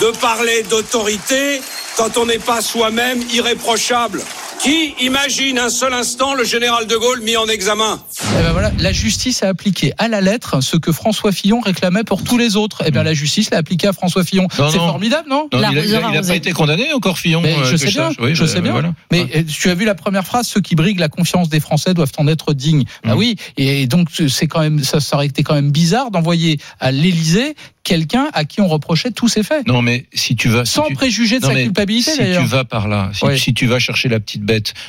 de 0.01 0.11
parler 0.19 0.63
d'autorité 0.65 1.61
quand 1.97 2.17
on 2.17 2.27
n'est 2.27 2.39
pas 2.39 2.61
soi-même 2.63 3.23
irréprochable. 3.33 4.23
Qui 4.63 4.95
imagine 5.01 5.59
un 5.59 5.71
seul 5.71 5.95
instant 5.95 6.35
le 6.35 6.45
général 6.45 6.87
de 6.87 6.95
Gaulle 6.95 7.23
mis 7.23 7.35
en 7.37 7.47
examen 7.47 7.99
Eh 8.39 8.43
ben 8.43 8.53
voilà, 8.53 8.71
la 8.79 8.93
justice 8.93 9.43
a 9.43 9.49
appliqué 9.49 9.95
à 9.97 10.07
la 10.07 10.21
lettre 10.21 10.61
ce 10.61 10.77
que 10.77 10.93
François 10.93 11.33
Fillon 11.33 11.61
réclamait 11.61 12.05
pour 12.05 12.23
tous 12.23 12.37
les 12.37 12.57
autres. 12.57 12.83
Eh 12.85 12.91
bien, 12.91 13.03
la 13.03 13.15
justice 13.15 13.51
l'a 13.51 13.57
appliqué 13.59 13.87
à 13.87 13.95
François 13.95 14.23
Fillon. 14.23 14.49
C'est 14.51 14.77
formidable, 14.77 15.29
non 15.31 15.49
Non, 15.53 15.61
il 15.61 15.65
a- 15.65 15.71
il 15.71 15.71
a, 15.71 15.71
L'arroseur 15.73 16.01
il 16.01 16.05
a 16.05 16.09
arrosé. 16.19 16.33
pas 16.33 16.37
été 16.37 16.53
condamné 16.53 16.93
encore, 16.93 17.19
Fillon. 17.19 17.41
Mais 17.41 17.55
euh, 17.55 17.65
je 17.65 17.71
que 17.73 17.77
sais 17.79 17.87
bien. 17.89 18.11
Oui, 18.21 18.35
je 18.35 18.43
bah, 18.45 18.49
sais 18.51 18.61
bien. 18.61 18.73
voilà. 18.73 18.93
Mais 19.11 19.25
euh, 19.35 19.43
tu 19.49 19.71
as 19.71 19.75
vu 19.75 19.87
la 19.87 19.95
première 19.95 20.27
phrase, 20.27 20.47
ceux 20.47 20.61
qui 20.61 20.75
briguent 20.75 21.01
la 21.01 21.09
confiance 21.09 21.49
des 21.49 21.61
Français 21.61 21.95
doivent 21.95 22.13
en 22.19 22.29
être 22.29 22.53
dignes. 22.53 22.85
Ah 23.05 23.15
Mm. 23.15 23.19
oui, 23.19 23.37
et 23.57 23.87
donc 23.87 24.09
c'est 24.29 24.47
quand 24.47 24.61
même 24.61 24.85
ça, 24.85 25.01
ça 25.01 25.17
aurait 25.17 25.27
été 25.27 25.43
quand 25.43 25.55
même 25.55 25.71
bizarre 25.71 26.11
d'envoyer 26.11 26.59
à 26.81 26.93
l'Élysée 26.93 27.55
quelqu'un 27.83 28.29
à 28.35 28.45
qui 28.45 28.61
on 28.61 28.69
reprochait 28.69 29.11
tous 29.11 29.27
ces 29.29 29.43
faits, 29.43 29.67
Non, 29.67 29.81
mais 29.81 30.05
si 30.13 30.37
tu 30.37 30.49
vas. 30.51 30.67
si 30.67 30.75
sans 30.75 30.87
tu- 30.87 30.95
préjuger 30.95 31.39
de 31.39 31.45
Non, 31.45 31.49
sa 31.49 31.55
mais 31.55 31.65
culpabilité 31.65 32.11
si 32.13 32.19
d'ailleurs. 32.19 32.43
tu 32.43 32.49
vas 32.49 32.65
par 32.65 32.89
là, 32.89 33.11
si, 33.15 33.25
Oui. 33.25 33.39
si 33.39 33.55
tu 33.55 33.67
vas 33.67 33.79
chercher 33.79 34.11
la 34.11 34.21
petite 34.21 34.45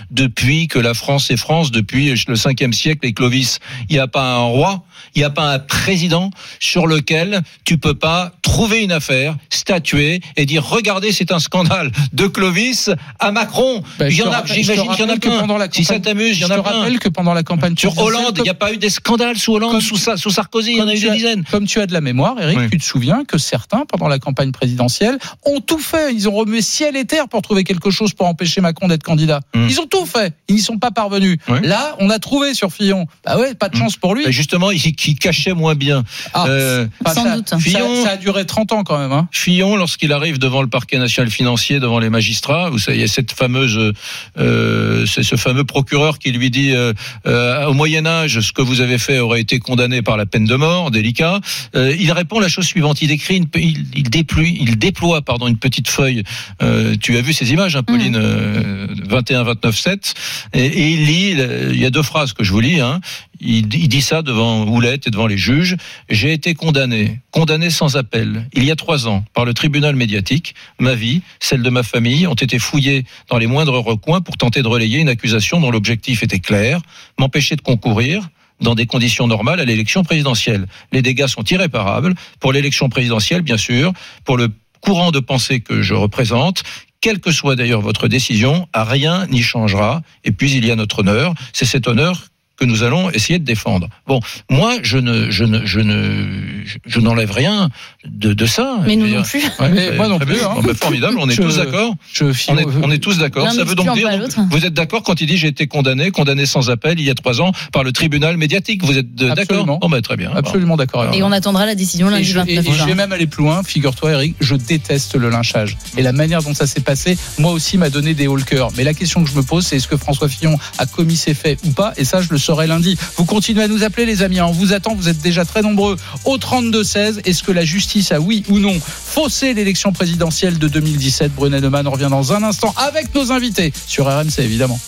depuis 0.10 0.68
que 0.68 0.80
la 0.80 0.94
France 0.94 1.32
est 1.32 1.38
France, 1.38 1.72
depuis 1.72 2.10
le 2.10 2.36
5e 2.36 2.74
siècle 2.74 3.06
et 3.06 3.14
Clovis, 3.14 3.60
il 3.90 3.94
n'y 3.94 4.00
a 4.00 4.08
pas 4.08 4.36
un 4.36 4.44
roi, 4.44 4.84
il 5.16 5.20
n'y 5.20 5.24
a 5.26 5.30
pas 5.30 5.54
un 5.54 5.60
président 5.60 6.30
sur 6.60 6.88
lequel 6.88 7.42
tu 7.66 7.78
peux 7.78 7.94
pas 7.96 8.32
trouver 8.42 8.82
une 8.84 8.92
affaire, 8.92 9.36
statuer 9.50 10.22
et 10.36 10.46
dire 10.46 10.64
regardez 10.66 11.12
c'est 11.12 11.32
un 11.32 11.40
scandale 11.40 11.92
de 12.14 12.28
Clovis 12.28 12.90
à 13.20 13.32
Macron. 13.32 13.84
Ben, 14.00 14.08
il 14.08 14.12
je 14.12 14.20
y 14.24 14.24
en 14.24 14.32
a, 14.32 14.44
je 14.46 14.54
j'imagine 14.54 14.90
qu'il 14.92 15.06
y 15.06 15.10
en 15.10 15.14
a 15.14 15.18
plein. 15.18 15.40
pendant 15.40 15.58
la 15.58 15.68
Si 15.72 15.84
ça 15.84 15.96
campagne- 15.96 16.14
t'amuse, 16.14 16.38
il 16.38 16.42
y 16.42 16.46
en 16.46 16.48
Je 16.48 16.54
a 16.54 16.58
te 16.58 16.62
plein. 16.62 16.72
rappelle 16.80 17.00
que 17.00 17.10
pendant 17.10 17.34
la 17.34 17.44
campagne 17.44 17.76
Sur 17.78 17.98
Hollande, 17.98 18.36
il 18.38 18.44
n'y 18.44 18.50
a 18.50 18.54
pas 18.54 18.74
eu 18.74 18.78
des 18.78 18.90
scandales 18.90 19.38
sous 19.38 19.54
Hollande, 19.54 19.72
Comme- 19.74 19.82
sous, 19.82 19.98
Sa- 19.98 20.18
sous 20.18 20.30
Sarkozy, 20.32 20.72
il 20.72 20.78
y 20.78 20.82
en 20.82 20.88
a 20.88 20.94
eu 20.96 21.00
des 21.00 21.10
as- 21.10 21.14
dizaines. 21.14 21.44
Comme 21.50 21.66
tu 21.68 21.80
as 21.80 21.86
de 21.86 21.94
la 21.94 22.02
mémoire, 22.02 22.36
Eric, 22.42 22.58
Oui. 22.58 22.70
tu 22.72 22.78
te 22.78 22.84
souviens 22.84 23.24
que 23.26 23.38
certains, 23.38 23.86
pendant 23.88 24.08
la 24.08 24.20
campagne 24.20 24.52
présidentielle, 24.52 25.18
ont 25.46 25.60
tout 25.62 25.80
fait. 25.80 26.14
Ils 26.14 26.28
ont 26.28 26.34
remué 26.36 26.62
ciel 26.62 26.96
et 26.98 27.06
terre 27.06 27.28
pour 27.30 27.42
trouver 27.42 27.64
quelque 27.64 27.90
chose 27.92 28.14
pour 28.14 28.28
empêcher 28.28 28.62
Macron 28.62 28.88
d'être 28.88 29.04
candidat. 29.04 29.40
Mm. 29.56 29.68
Ils 29.70 29.80
ont 29.80 29.86
tout 29.88 30.06
fait. 30.06 30.34
Ils 30.50 30.56
n'y 30.56 30.62
sont 30.62 30.78
pas 30.78 30.92
parvenus. 30.92 31.38
Oui. 31.48 31.60
Là, 31.64 31.96
on 32.00 32.10
a 32.10 32.20
trouvé 32.20 32.54
sur 32.54 32.72
Fillon. 32.72 33.06
Bah 33.26 33.38
ouais, 33.38 33.54
pas 33.56 33.70
de 33.70 33.76
Mm. 33.76 33.80
chance 33.80 33.98
pour 33.98 34.16
lui. 34.16 34.26
Et 34.28 34.32
justement, 34.32 34.72
il 35.08 35.16
cachait 35.16 35.54
moins 35.54 35.76
bien. 35.76 36.04
Ah, 36.34 36.46
Euh, 36.48 36.88
Sans 37.08 37.24
ça, 37.24 37.36
doute. 37.38 37.50
ça- 37.50 37.60
Fillon- 37.60 38.04
ça 38.04 38.12
a 38.12 38.18
duré 38.18 38.46
30 38.46 38.72
ans 38.72 38.84
quand 38.84 38.98
même. 38.98 39.12
Hein. 39.12 39.28
Fillon, 39.32 39.76
lorsqu'il 39.76 40.12
arrive 40.14 40.38
devant 40.40 40.62
le 40.62 40.68
parquet 40.68 40.98
national 40.98 41.32
financier, 41.32 41.80
devant 41.80 42.00
les 42.00 42.10
magistrats, 42.10 42.70
vous 42.70 42.80
savez, 42.80 42.98
il 42.98 43.02
y 43.02 43.04
a 43.04 43.08
cette 43.08 43.32
fameuse, 43.32 43.94
euh, 44.38 45.06
c'est 45.06 45.24
ce 45.24 45.36
fameux 45.36 45.64
procureur 45.64 46.20
qui 46.20 46.32
lui 46.32 46.50
dit, 46.50 46.72
euh, 46.74 46.94
euh, 47.28 47.66
au 47.68 47.74
Moyen 47.74 48.06
Âge, 48.06 48.40
ce 48.40 48.52
que 48.52 48.62
vous 48.62 48.82
avez 48.82 48.98
fait 48.98 49.20
aurait 49.20 49.42
été 49.42 49.60
condamné 49.60 50.02
par 50.02 50.18
la 50.18 50.26
peine 50.26 50.46
de 50.46 50.56
mort, 50.56 50.92
délicat. 50.92 51.40
Euh, 51.76 51.96
il 52.00 52.12
répond 52.12 52.40
la 52.40 52.48
chose 52.50 52.66
suivante. 52.66 53.02
Il 53.02 53.12
écrit, 53.12 53.38
une, 53.38 53.48
il, 53.56 53.86
il 53.96 54.10
déploie, 54.10 54.44
il 54.44 54.78
déploie, 54.78 55.22
pardon, 55.22 55.48
une 55.48 55.58
petite 55.58 55.90
feuille. 55.90 56.24
Euh, 56.62 56.96
tu 57.00 57.18
as 57.18 57.22
vu 57.22 57.34
ces 57.34 57.52
images, 57.52 57.76
hein, 57.76 57.84
Pauline, 57.84 58.16
euh, 58.16 58.88
21, 59.08 59.44
29, 59.44 59.78
7, 59.78 60.14
et, 60.54 60.66
et 60.66 60.90
il 60.92 61.06
lit. 61.06 61.32
Il 61.72 61.80
y 61.80 61.86
a 61.86 61.90
deux 61.90 62.04
phrases 62.04 62.34
que 62.34 62.44
je 62.44 62.52
vous 62.52 62.60
lis. 62.60 62.80
Hein. 62.80 63.00
Il, 63.44 63.68
dit- 63.68 64.02
ça 64.02 64.22
devant 64.22 64.64
Houlette 64.68 65.08
et 65.08 65.10
devant 65.10 65.28
les 65.28 65.38
juges. 65.38 65.76
J'ai 66.10 66.32
été 66.32 66.54
condamné, 66.54 67.20
condamné 67.32 67.70
sans 67.70 67.98
appel, 67.98 68.48
il 68.54 68.64
y 68.64 68.72
a 68.72 68.76
trois 68.76 69.08
ans, 69.08 69.26
par 69.34 69.46
le 69.46 69.54
tribunal 69.54 69.96
médiatique. 69.96 70.54
Ma 70.80 70.94
vie, 70.96 71.22
celle 71.40 71.64
de 71.64 71.70
ma 71.70 71.84
famille, 71.84 72.28
ont 72.28 72.36
été 72.36 72.60
fouillées 72.60 73.04
dans 73.30 73.38
les 73.38 73.48
moindres 73.48 73.78
recoins 73.80 74.22
pour 74.22 74.38
tenter 74.38 74.62
de 74.62 74.68
relayer 74.68 75.00
une 75.00 75.10
accusation 75.10 75.60
dont 75.60 75.72
l'objectif 75.72 76.24
était 76.24 76.40
clair, 76.40 76.82
m'empêcher 77.20 77.56
de 77.56 77.62
concourir 77.62 78.30
dans 78.62 78.76
des 78.76 78.86
conditions 78.86 79.26
normales 79.26 79.60
à 79.60 79.66
l'élection 79.66 80.04
présidentielle. 80.04 80.68
Les 80.92 81.02
dégâts 81.02 81.28
sont 81.28 81.44
irréparables 81.44 82.14
pour 82.40 82.54
l'élection 82.54 82.90
présidentielle, 82.90 83.42
bien 83.42 83.58
sûr, 83.58 83.92
pour 84.24 84.38
le 84.38 84.50
courant 84.82 85.12
de 85.12 85.20
pensée 85.20 85.62
que 85.62 85.82
je 85.82 85.96
représente. 85.96 86.64
Quelle 87.02 87.20
que 87.20 87.32
soit 87.32 87.56
d'ailleurs 87.56 87.82
votre 87.82 88.08
décision, 88.08 88.68
rien 88.76 89.26
n'y 89.28 89.42
changera. 89.42 90.04
Et 90.24 90.32
puis 90.32 90.52
il 90.52 90.66
y 90.66 90.70
a 90.72 90.76
notre 90.76 91.00
honneur. 91.00 91.34
C'est 91.54 91.66
cet 91.66 91.88
honneur 91.88 92.28
que 92.62 92.66
nous 92.68 92.84
allons 92.84 93.10
essayer 93.10 93.40
de 93.40 93.44
défendre. 93.44 93.90
Bon, 94.06 94.20
moi, 94.52 94.76
je 94.84 95.00
ne, 95.00 95.32
je 95.32 95.44
ne, 95.46 95.66
je 95.66 95.80
ne, 95.80 96.64
je, 96.64 96.78
je 96.86 97.00
n'enlève 97.00 97.32
rien 97.32 97.70
de, 98.06 98.34
de 98.34 98.46
ça. 98.46 98.78
Mais 98.86 98.96
nous 98.96 99.08
Je 99.08 99.16
non 99.16 99.24
plus. 99.24 99.42
ouais, 99.60 99.70
Mais 99.70 99.92
moi 99.98 100.08
non 100.08 100.20
plus, 100.20 100.36
hein. 100.44 100.52
Bon, 100.56 100.62
ben, 100.62 100.76
formidable, 100.76 101.18
on 101.20 101.28
est 101.28 101.34
Je- 101.34 101.42
tous 101.42 101.58
d'accord. 101.58 101.96
Je, 102.14 102.26
On 102.26 102.34
Fillon, 102.34 102.58
est, 102.60 102.66
on 102.84 102.92
est 102.92 103.00
tous 103.00 103.18
d'accord. 103.18 103.50
Ça 103.52 103.64
veut 103.64 103.74
donc 103.74 103.92
dire, 103.96 104.10
vous 104.52 104.64
êtes 104.66 104.76
d'accord 104.76 105.02
quand 105.02 105.20
il 105.22 105.26
dit 105.28 105.38
j'ai 105.38 105.48
été 105.48 105.66
condamné, 105.66 106.12
condamné 106.12 106.46
sans 106.46 106.70
appel 106.70 107.00
il 107.00 107.06
y 107.06 107.10
a 107.10 107.16
trois 107.16 107.42
ans 107.42 107.52
par 107.74 107.84
le 107.84 107.92
tribunal 107.92 108.38
médiatique. 108.38 108.84
Vous 108.86 108.96
êtes 108.96 109.16
d'accord 109.16 109.40
Absolument. 109.40 109.80
Bon, 109.82 109.90
ben, 109.90 110.02
très 110.04 110.16
bien. 110.18 110.32
absolument 110.36 110.78
d'accord. 110.78 111.12
Et 111.16 111.24
on 111.24 111.32
attendra 111.32 111.66
la 111.66 111.74
décision 111.74 112.10
Et 112.10 112.12
lundi 112.12 112.26
je, 112.26 112.36
29 112.36 112.66
et- 112.66 112.70
et 112.70 112.74
je 112.74 112.84
vais 112.86 112.94
même 112.94 113.12
aller 113.12 113.26
plus 113.26 113.42
loin, 113.44 113.64
figure-toi 113.64 114.12
Eric, 114.12 114.36
je 114.40 114.54
déteste 114.56 115.16
le 115.16 115.30
lynchage. 115.32 115.78
Et 115.98 116.04
la 116.04 116.12
manière 116.12 116.44
dont 116.44 116.54
ça 116.54 116.68
s'est 116.68 116.82
passé, 116.82 117.18
moi 117.40 117.52
aussi 117.54 117.80
m'a 117.80 117.90
donné 117.90 118.14
des 118.14 118.28
hauts 118.28 118.36
le 118.36 118.44
cœur. 118.44 118.70
Mais 118.78 118.84
la 118.84 118.94
question 118.94 119.24
que 119.24 119.30
je 119.32 119.36
me 119.36 119.42
pose, 119.42 119.66
c'est 119.66 119.78
est-ce 119.78 119.88
que 119.88 119.98
François 119.98 120.30
Fillon 120.30 120.60
a 120.78 120.86
commis 120.86 121.16
ces 121.16 121.34
faits 121.34 121.58
ou 121.66 121.72
pas? 121.72 121.94
Et 121.98 122.06
ça, 122.06 122.22
je 122.22 122.28
le 122.30 122.38
saurai 122.38 122.51
lundi. 122.68 122.98
Vous 123.18 123.26
continuez 123.26 123.64
à 123.64 123.68
nous 123.68 123.84
appeler 123.84 124.06
les 124.06 124.22
amis, 124.24 124.40
hein. 124.40 124.46
on 124.48 124.52
vous 124.52 124.74
attend, 124.74 124.96
vous 124.96 125.10
êtes 125.10 125.22
déjà 125.22 125.46
très 125.46 125.62
nombreux 125.62 125.96
au 126.26 126.38
32-16. 126.38 127.22
Est-ce 127.26 127.44
que 127.44 127.52
la 127.52 127.66
justice 127.66 128.12
a 128.12 128.20
oui 128.20 128.44
ou 128.50 128.60
non 128.60 128.80
faussé 128.80 129.54
l'élection 129.54 129.92
présidentielle 129.92 130.58
de 130.60 130.68
2017 130.68 131.34
Brunet 131.34 131.62
Neumann 131.62 131.88
revient 131.88 132.08
dans 132.10 132.34
un 132.34 132.44
instant 132.44 132.74
avec 132.78 133.14
nos 133.16 133.32
invités 133.32 133.72
sur 133.88 134.06
RMC 134.06 134.40
évidemment. 134.40 134.80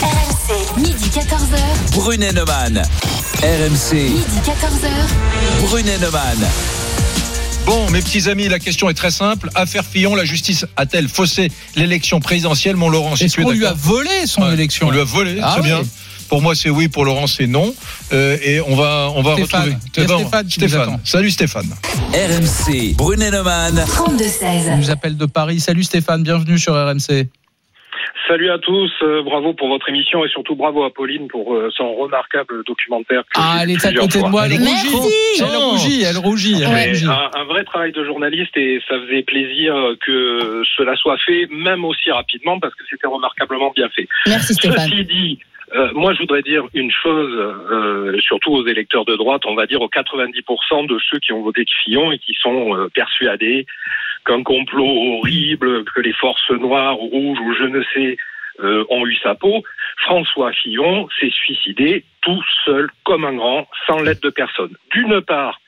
RMC, 0.00 0.80
midi 0.80 1.08
14h. 1.14 1.92
Brunet 1.92 2.32
Neumann. 2.32 2.82
RMC. 3.42 3.94
Midi 3.94 4.38
14h. 4.44 5.66
Brunet 5.66 5.98
Neumann. 5.98 6.46
Bon, 7.66 7.90
mes 7.90 8.00
petits 8.00 8.28
amis, 8.30 8.48
la 8.48 8.60
question 8.60 8.88
est 8.88 8.94
très 8.94 9.10
simple. 9.10 9.50
Affaire 9.56 9.84
Fillon, 9.84 10.14
la 10.14 10.24
justice 10.24 10.66
a-t-elle 10.76 11.08
faussé 11.08 11.50
l'élection 11.74 12.20
présidentielle, 12.20 12.76
mon 12.76 12.88
Laurent 12.88 13.16
si 13.16 13.24
Est-ce 13.24 13.36
qu'on 13.40 13.50
lui 13.50 13.66
a 13.66 13.70
d'accord 13.70 13.76
volé 13.82 14.10
son 14.26 14.42
Ouais, 14.42 14.52
élection? 14.52 14.86
On 14.86 14.90
lui 14.92 15.00
a 15.00 15.04
volé, 15.04 15.40
Ah 15.42 15.54
c'est 15.56 15.62
oui. 15.62 15.66
bien. 15.68 15.82
Pour 16.28 16.42
moi, 16.42 16.54
c'est 16.54 16.70
oui. 16.70 16.88
Pour 16.88 17.04
Laurent, 17.04 17.26
c'est 17.26 17.46
non. 17.46 17.74
Euh, 18.12 18.36
et 18.42 18.60
on 18.60 18.74
va, 18.76 19.08
on 19.14 19.22
va 19.22 19.34
Stéphane. 19.34 19.60
retrouver. 19.62 19.76
Stéphane 20.48 20.80
attend. 20.82 21.00
Salut 21.04 21.30
Stéphane. 21.30 21.66
RMC. 22.12 22.94
Brunet 22.96 23.30
Neumann. 23.30 23.74
32-16. 23.76 24.72
Il 24.72 24.76
nous 24.78 24.90
appelle 24.90 25.16
de 25.16 25.26
Paris. 25.26 25.60
Salut 25.60 25.84
Stéphane, 25.84 26.22
bienvenue 26.22 26.58
sur 26.58 26.74
RMC. 26.74 27.28
Salut 28.28 28.50
à 28.50 28.58
tous, 28.58 28.90
euh, 29.02 29.22
bravo 29.22 29.54
pour 29.54 29.68
votre 29.68 29.88
émission 29.88 30.24
et 30.24 30.28
surtout 30.28 30.56
bravo 30.56 30.82
à 30.82 30.92
Pauline 30.92 31.28
pour 31.28 31.54
euh, 31.54 31.70
son 31.76 31.94
remarquable 31.94 32.64
documentaire. 32.66 33.22
Que 33.22 33.28
Ah, 33.36 33.60
elle 33.62 33.70
est 33.70 33.84
à 33.86 33.92
côté 33.92 34.20
de 34.20 34.26
moi, 34.26 34.46
elle 34.46 34.58
Merci. 34.60 34.88
rougit. 34.88 35.12
Elle 35.38 35.44
Non. 35.52 35.70
rougit, 35.70 36.02
elle 36.02 36.18
rougit. 36.18 36.62
elle 36.62 36.72
Mais 36.74 36.88
rougit. 36.88 37.06
un, 37.06 37.30
un 37.40 37.44
vrai 37.44 37.62
travail 37.62 37.92
de 37.92 38.04
journaliste 38.04 38.56
et 38.56 38.80
ça 38.88 38.96
faisait 39.06 39.22
plaisir 39.22 39.74
que 40.04 40.62
cela 40.76 40.96
soit 40.96 41.18
fait, 41.24 41.46
même 41.52 41.84
aussi 41.84 42.10
rapidement, 42.10 42.58
parce 42.58 42.74
que 42.74 42.82
c'était 42.90 43.06
remarquablement 43.06 43.70
bien 43.76 43.88
fait. 43.94 44.08
Merci 44.26 44.54
Stéphane. 44.54 44.90
Ceci 44.90 45.04
dit, 45.04 45.38
euh, 45.74 45.90
moi 45.94 46.14
je 46.14 46.20
voudrais 46.20 46.42
dire 46.42 46.64
une 46.74 46.90
chose, 46.90 47.32
euh, 47.34 48.18
surtout 48.20 48.52
aux 48.52 48.66
électeurs 48.66 49.04
de 49.04 49.16
droite, 49.16 49.42
on 49.46 49.54
va 49.54 49.66
dire 49.66 49.82
aux 49.82 49.88
90% 49.88 50.86
de 50.86 50.98
ceux 51.10 51.18
qui 51.18 51.32
ont 51.32 51.42
voté 51.42 51.64
Fillon 51.84 52.12
et 52.12 52.18
qui 52.18 52.34
sont 52.34 52.76
euh, 52.76 52.88
persuadés 52.88 53.66
qu'un 54.24 54.42
complot 54.42 55.18
horrible, 55.18 55.84
que 55.84 56.00
les 56.00 56.12
forces 56.12 56.50
noires, 56.50 56.94
rouges 56.94 57.38
ou 57.40 57.54
je 57.54 57.64
ne 57.64 57.82
sais 57.94 58.16
ont 58.58 59.06
eu 59.06 59.14
sa 59.16 59.34
peau. 59.34 59.62
François 59.98 60.50
Fillon 60.50 61.06
s'est 61.20 61.30
suicidé 61.30 62.04
tout 62.22 62.42
seul, 62.64 62.88
comme 63.04 63.26
un 63.26 63.34
grand, 63.34 63.68
sans 63.86 64.00
l'aide 64.00 64.20
de 64.20 64.30
personne. 64.30 64.74
D'une 64.94 65.20
part, 65.20 65.60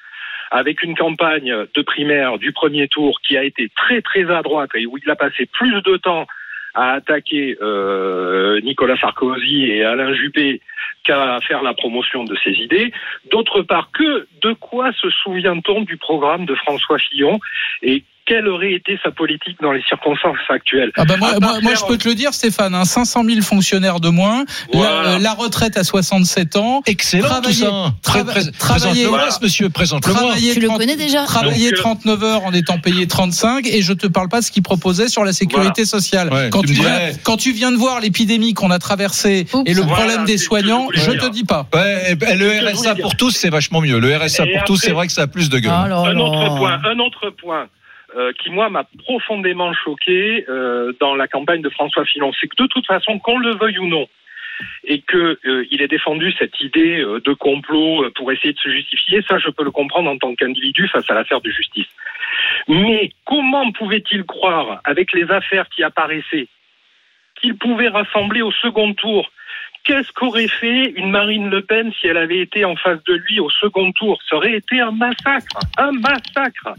avec 0.50 0.82
une 0.82 0.96
campagne 0.96 1.66
de 1.74 1.82
primaire 1.82 2.38
du 2.38 2.52
premier 2.52 2.88
tour 2.88 3.20
qui 3.20 3.36
a 3.36 3.44
été 3.44 3.70
très 3.76 4.00
très 4.00 4.30
à 4.30 4.40
droite 4.40 4.70
et 4.74 4.86
où 4.86 4.96
il 4.96 5.10
a 5.10 5.16
passé 5.16 5.44
plus 5.52 5.82
de 5.82 5.98
temps 5.98 6.26
à 6.74 6.92
attaquer 6.92 7.56
euh, 7.60 8.60
Nicolas 8.60 8.96
Sarkozy 8.96 9.64
et 9.64 9.84
Alain 9.84 10.12
Juppé 10.14 10.60
qu'à 11.04 11.38
faire 11.46 11.62
la 11.62 11.74
promotion 11.74 12.24
de 12.24 12.36
ses 12.44 12.52
idées. 12.52 12.92
D'autre 13.30 13.62
part, 13.62 13.90
que 13.92 14.26
de 14.42 14.52
quoi 14.52 14.92
se 14.92 15.08
souvient-on 15.10 15.82
du 15.82 15.96
programme 15.96 16.44
de 16.44 16.54
François 16.54 16.98
Fillon 16.98 17.40
et 17.82 18.04
quelle 18.28 18.46
aurait 18.48 18.74
été 18.74 18.98
sa 19.02 19.10
politique 19.10 19.56
dans 19.62 19.72
les 19.72 19.82
circonstances 19.88 20.36
actuelles 20.50 20.92
Ah 20.96 21.04
bah 21.06 21.14
moi, 21.18 21.30
À 21.30 21.40
part 21.40 21.40
moi, 21.40 21.60
moi, 21.62 21.72
faire- 21.72 21.80
je 21.80 21.86
peux 21.86 21.96
te 21.96 22.06
le 22.08 22.14
dire, 22.14 22.34
Stéphane, 22.34 22.74
hein, 22.74 22.84
500 22.84 23.24
000 23.24 23.40
fonctionnaires 23.40 24.00
de 24.00 24.10
moins, 24.10 24.44
la, 24.72 24.78
Voilà. 24.78 25.08
euh, 25.14 25.18
la 25.18 25.32
retraite 25.32 25.76
à 25.78 25.84
67 25.84 26.56
ans. 26.56 26.82
Excellent 26.86 27.28
tout 27.40 27.50
Travailler- 28.02 29.02
ça. 29.04 29.08
Voilà. 29.08 29.30
ce 29.30 29.42
monsieur. 29.42 29.70
Travailler 29.70 30.52
Tu 30.52 30.60
le 30.60 30.66
30 30.68 30.78
connais 30.78 30.96
déjà 30.96 31.24
Travailler 31.24 31.70
Donc, 31.70 31.78
euh, 31.78 31.82
39 31.82 32.22
heures 32.24 32.44
en 32.44 32.52
étant 32.52 32.78
payé 32.78 33.06
35 33.06 33.66
et 33.66 33.80
je 33.82 33.92
te 33.94 34.06
parle 34.06 34.28
pas 34.28 34.40
de 34.40 34.44
ce 34.44 34.50
qu'il 34.50 34.62
proposait 34.62 35.08
sur 35.08 35.24
la 35.24 35.32
sécurité 35.32 35.84
sociale. 35.84 36.32
Ouais, 36.32 36.50
quand, 36.50 36.62
tu 36.62 36.72
viens, 36.74 36.82
dirais- 36.82 37.12
quand 37.24 37.36
tu 37.38 37.52
viens 37.52 37.72
de 37.72 37.76
voir 37.76 38.00
l'épidémie 38.00 38.52
qu'on 38.54 38.70
a 38.70 38.78
traversée 38.78 39.46
Oups. 39.52 39.68
et 39.70 39.74
le 39.74 39.82
Voilà, 39.82 39.96
problème 40.04 40.24
des 40.26 40.36
soignants, 40.38 40.88
je 40.92 41.12
te 41.12 41.30
dis 41.30 41.44
pas. 41.44 41.66
Ouais, 41.74 42.14
le 42.36 42.68
RSA 42.68 42.94
pour 42.96 43.16
tous, 43.16 43.30
c'est 43.30 43.50
vachement 43.50 43.80
mieux. 43.80 43.98
Le 43.98 44.14
RSA 44.16 44.44
Et 44.44 44.52
pour 44.52 44.64
tous, 44.64 44.76
c'est 44.76 44.92
vrai 44.92 45.06
que 45.06 45.12
ça 45.12 45.22
a 45.22 45.26
plus 45.26 45.48
de 45.48 45.58
gueule. 45.58 45.72
Oh 45.72 45.88
là 45.88 45.96
Un 46.10 46.16
autre 46.18 46.56
point, 46.58 46.78
un 46.84 46.98
autre 46.98 47.30
point 47.40 47.66
euh, 48.16 48.32
qui 48.32 48.50
moi 48.50 48.70
m'a 48.70 48.84
profondément 49.04 49.72
choqué 49.74 50.46
euh, 50.48 50.92
dans 50.98 51.14
la 51.14 51.28
campagne 51.28 51.60
de 51.60 51.68
François 51.68 52.06
Fillon, 52.06 52.32
c'est 52.40 52.48
que 52.48 52.62
de 52.62 52.66
toute 52.66 52.86
façon, 52.86 53.18
qu'on 53.18 53.38
le 53.38 53.54
veuille 53.56 53.78
ou 53.78 53.86
non, 53.86 54.08
et 54.84 55.02
que 55.02 55.38
euh, 55.44 55.66
il 55.70 55.82
ait 55.82 55.88
défendu 55.88 56.32
cette 56.38 56.58
idée 56.60 56.98
de 57.02 57.32
complot 57.34 58.10
pour 58.12 58.32
essayer 58.32 58.54
de 58.54 58.58
se 58.58 58.70
justifier, 58.70 59.22
ça 59.28 59.38
je 59.38 59.50
peux 59.50 59.62
le 59.62 59.70
comprendre 59.70 60.10
en 60.10 60.16
tant 60.16 60.34
qu'individu 60.34 60.88
face 60.88 61.08
à 61.10 61.14
l'affaire 61.14 61.42
de 61.42 61.50
justice. 61.50 61.88
Mais 62.66 63.12
comment 63.26 63.70
pouvait-il 63.72 64.24
croire, 64.24 64.80
avec 64.84 65.12
les 65.12 65.30
affaires 65.30 65.68
qui 65.68 65.82
apparaissaient, 65.82 66.48
qu'il 67.40 67.56
pouvait 67.56 67.88
rassembler 67.88 68.40
au 68.40 68.52
second 68.52 68.94
tour? 68.94 69.30
Qu'est-ce 69.84 70.12
qu'aurait 70.12 70.48
fait 70.48 70.92
une 70.96 71.10
Marine 71.10 71.50
Le 71.50 71.62
Pen 71.62 71.92
si 72.00 72.06
elle 72.06 72.16
avait 72.16 72.40
été 72.40 72.64
en 72.64 72.76
face 72.76 73.02
de 73.04 73.14
lui 73.14 73.40
au 73.40 73.50
second 73.50 73.92
tour? 73.92 74.18
Ça 74.28 74.36
aurait 74.36 74.54
été 74.54 74.80
un 74.80 74.90
massacre, 74.92 75.58
un 75.78 75.92
massacre. 75.92 76.74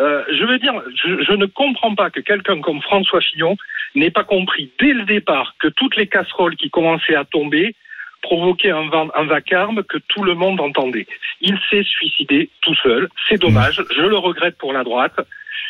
Euh, 0.00 0.22
je 0.32 0.44
veux 0.44 0.58
dire, 0.58 0.74
je, 1.04 1.24
je 1.24 1.32
ne 1.32 1.46
comprends 1.46 1.94
pas 1.94 2.10
que 2.10 2.20
quelqu'un 2.20 2.60
comme 2.60 2.80
François 2.82 3.20
Fillon 3.20 3.56
n'ait 3.94 4.10
pas 4.10 4.24
compris 4.24 4.70
dès 4.80 4.92
le 4.92 5.04
départ 5.04 5.54
que 5.58 5.68
toutes 5.68 5.96
les 5.96 6.06
casseroles 6.06 6.56
qui 6.56 6.70
commençaient 6.70 7.16
à 7.16 7.24
tomber 7.24 7.74
provoquaient 8.22 8.70
un, 8.70 8.88
va- 8.88 9.06
un 9.16 9.24
vacarme 9.24 9.82
que 9.84 9.98
tout 10.08 10.24
le 10.24 10.34
monde 10.34 10.60
entendait. 10.60 11.06
Il 11.40 11.56
s'est 11.70 11.84
suicidé 11.84 12.50
tout 12.62 12.74
seul. 12.82 13.08
C'est 13.28 13.40
dommage. 13.40 13.82
Je 13.96 14.02
le 14.02 14.16
regrette 14.18 14.56
pour 14.58 14.72
la 14.72 14.84
droite. 14.84 15.14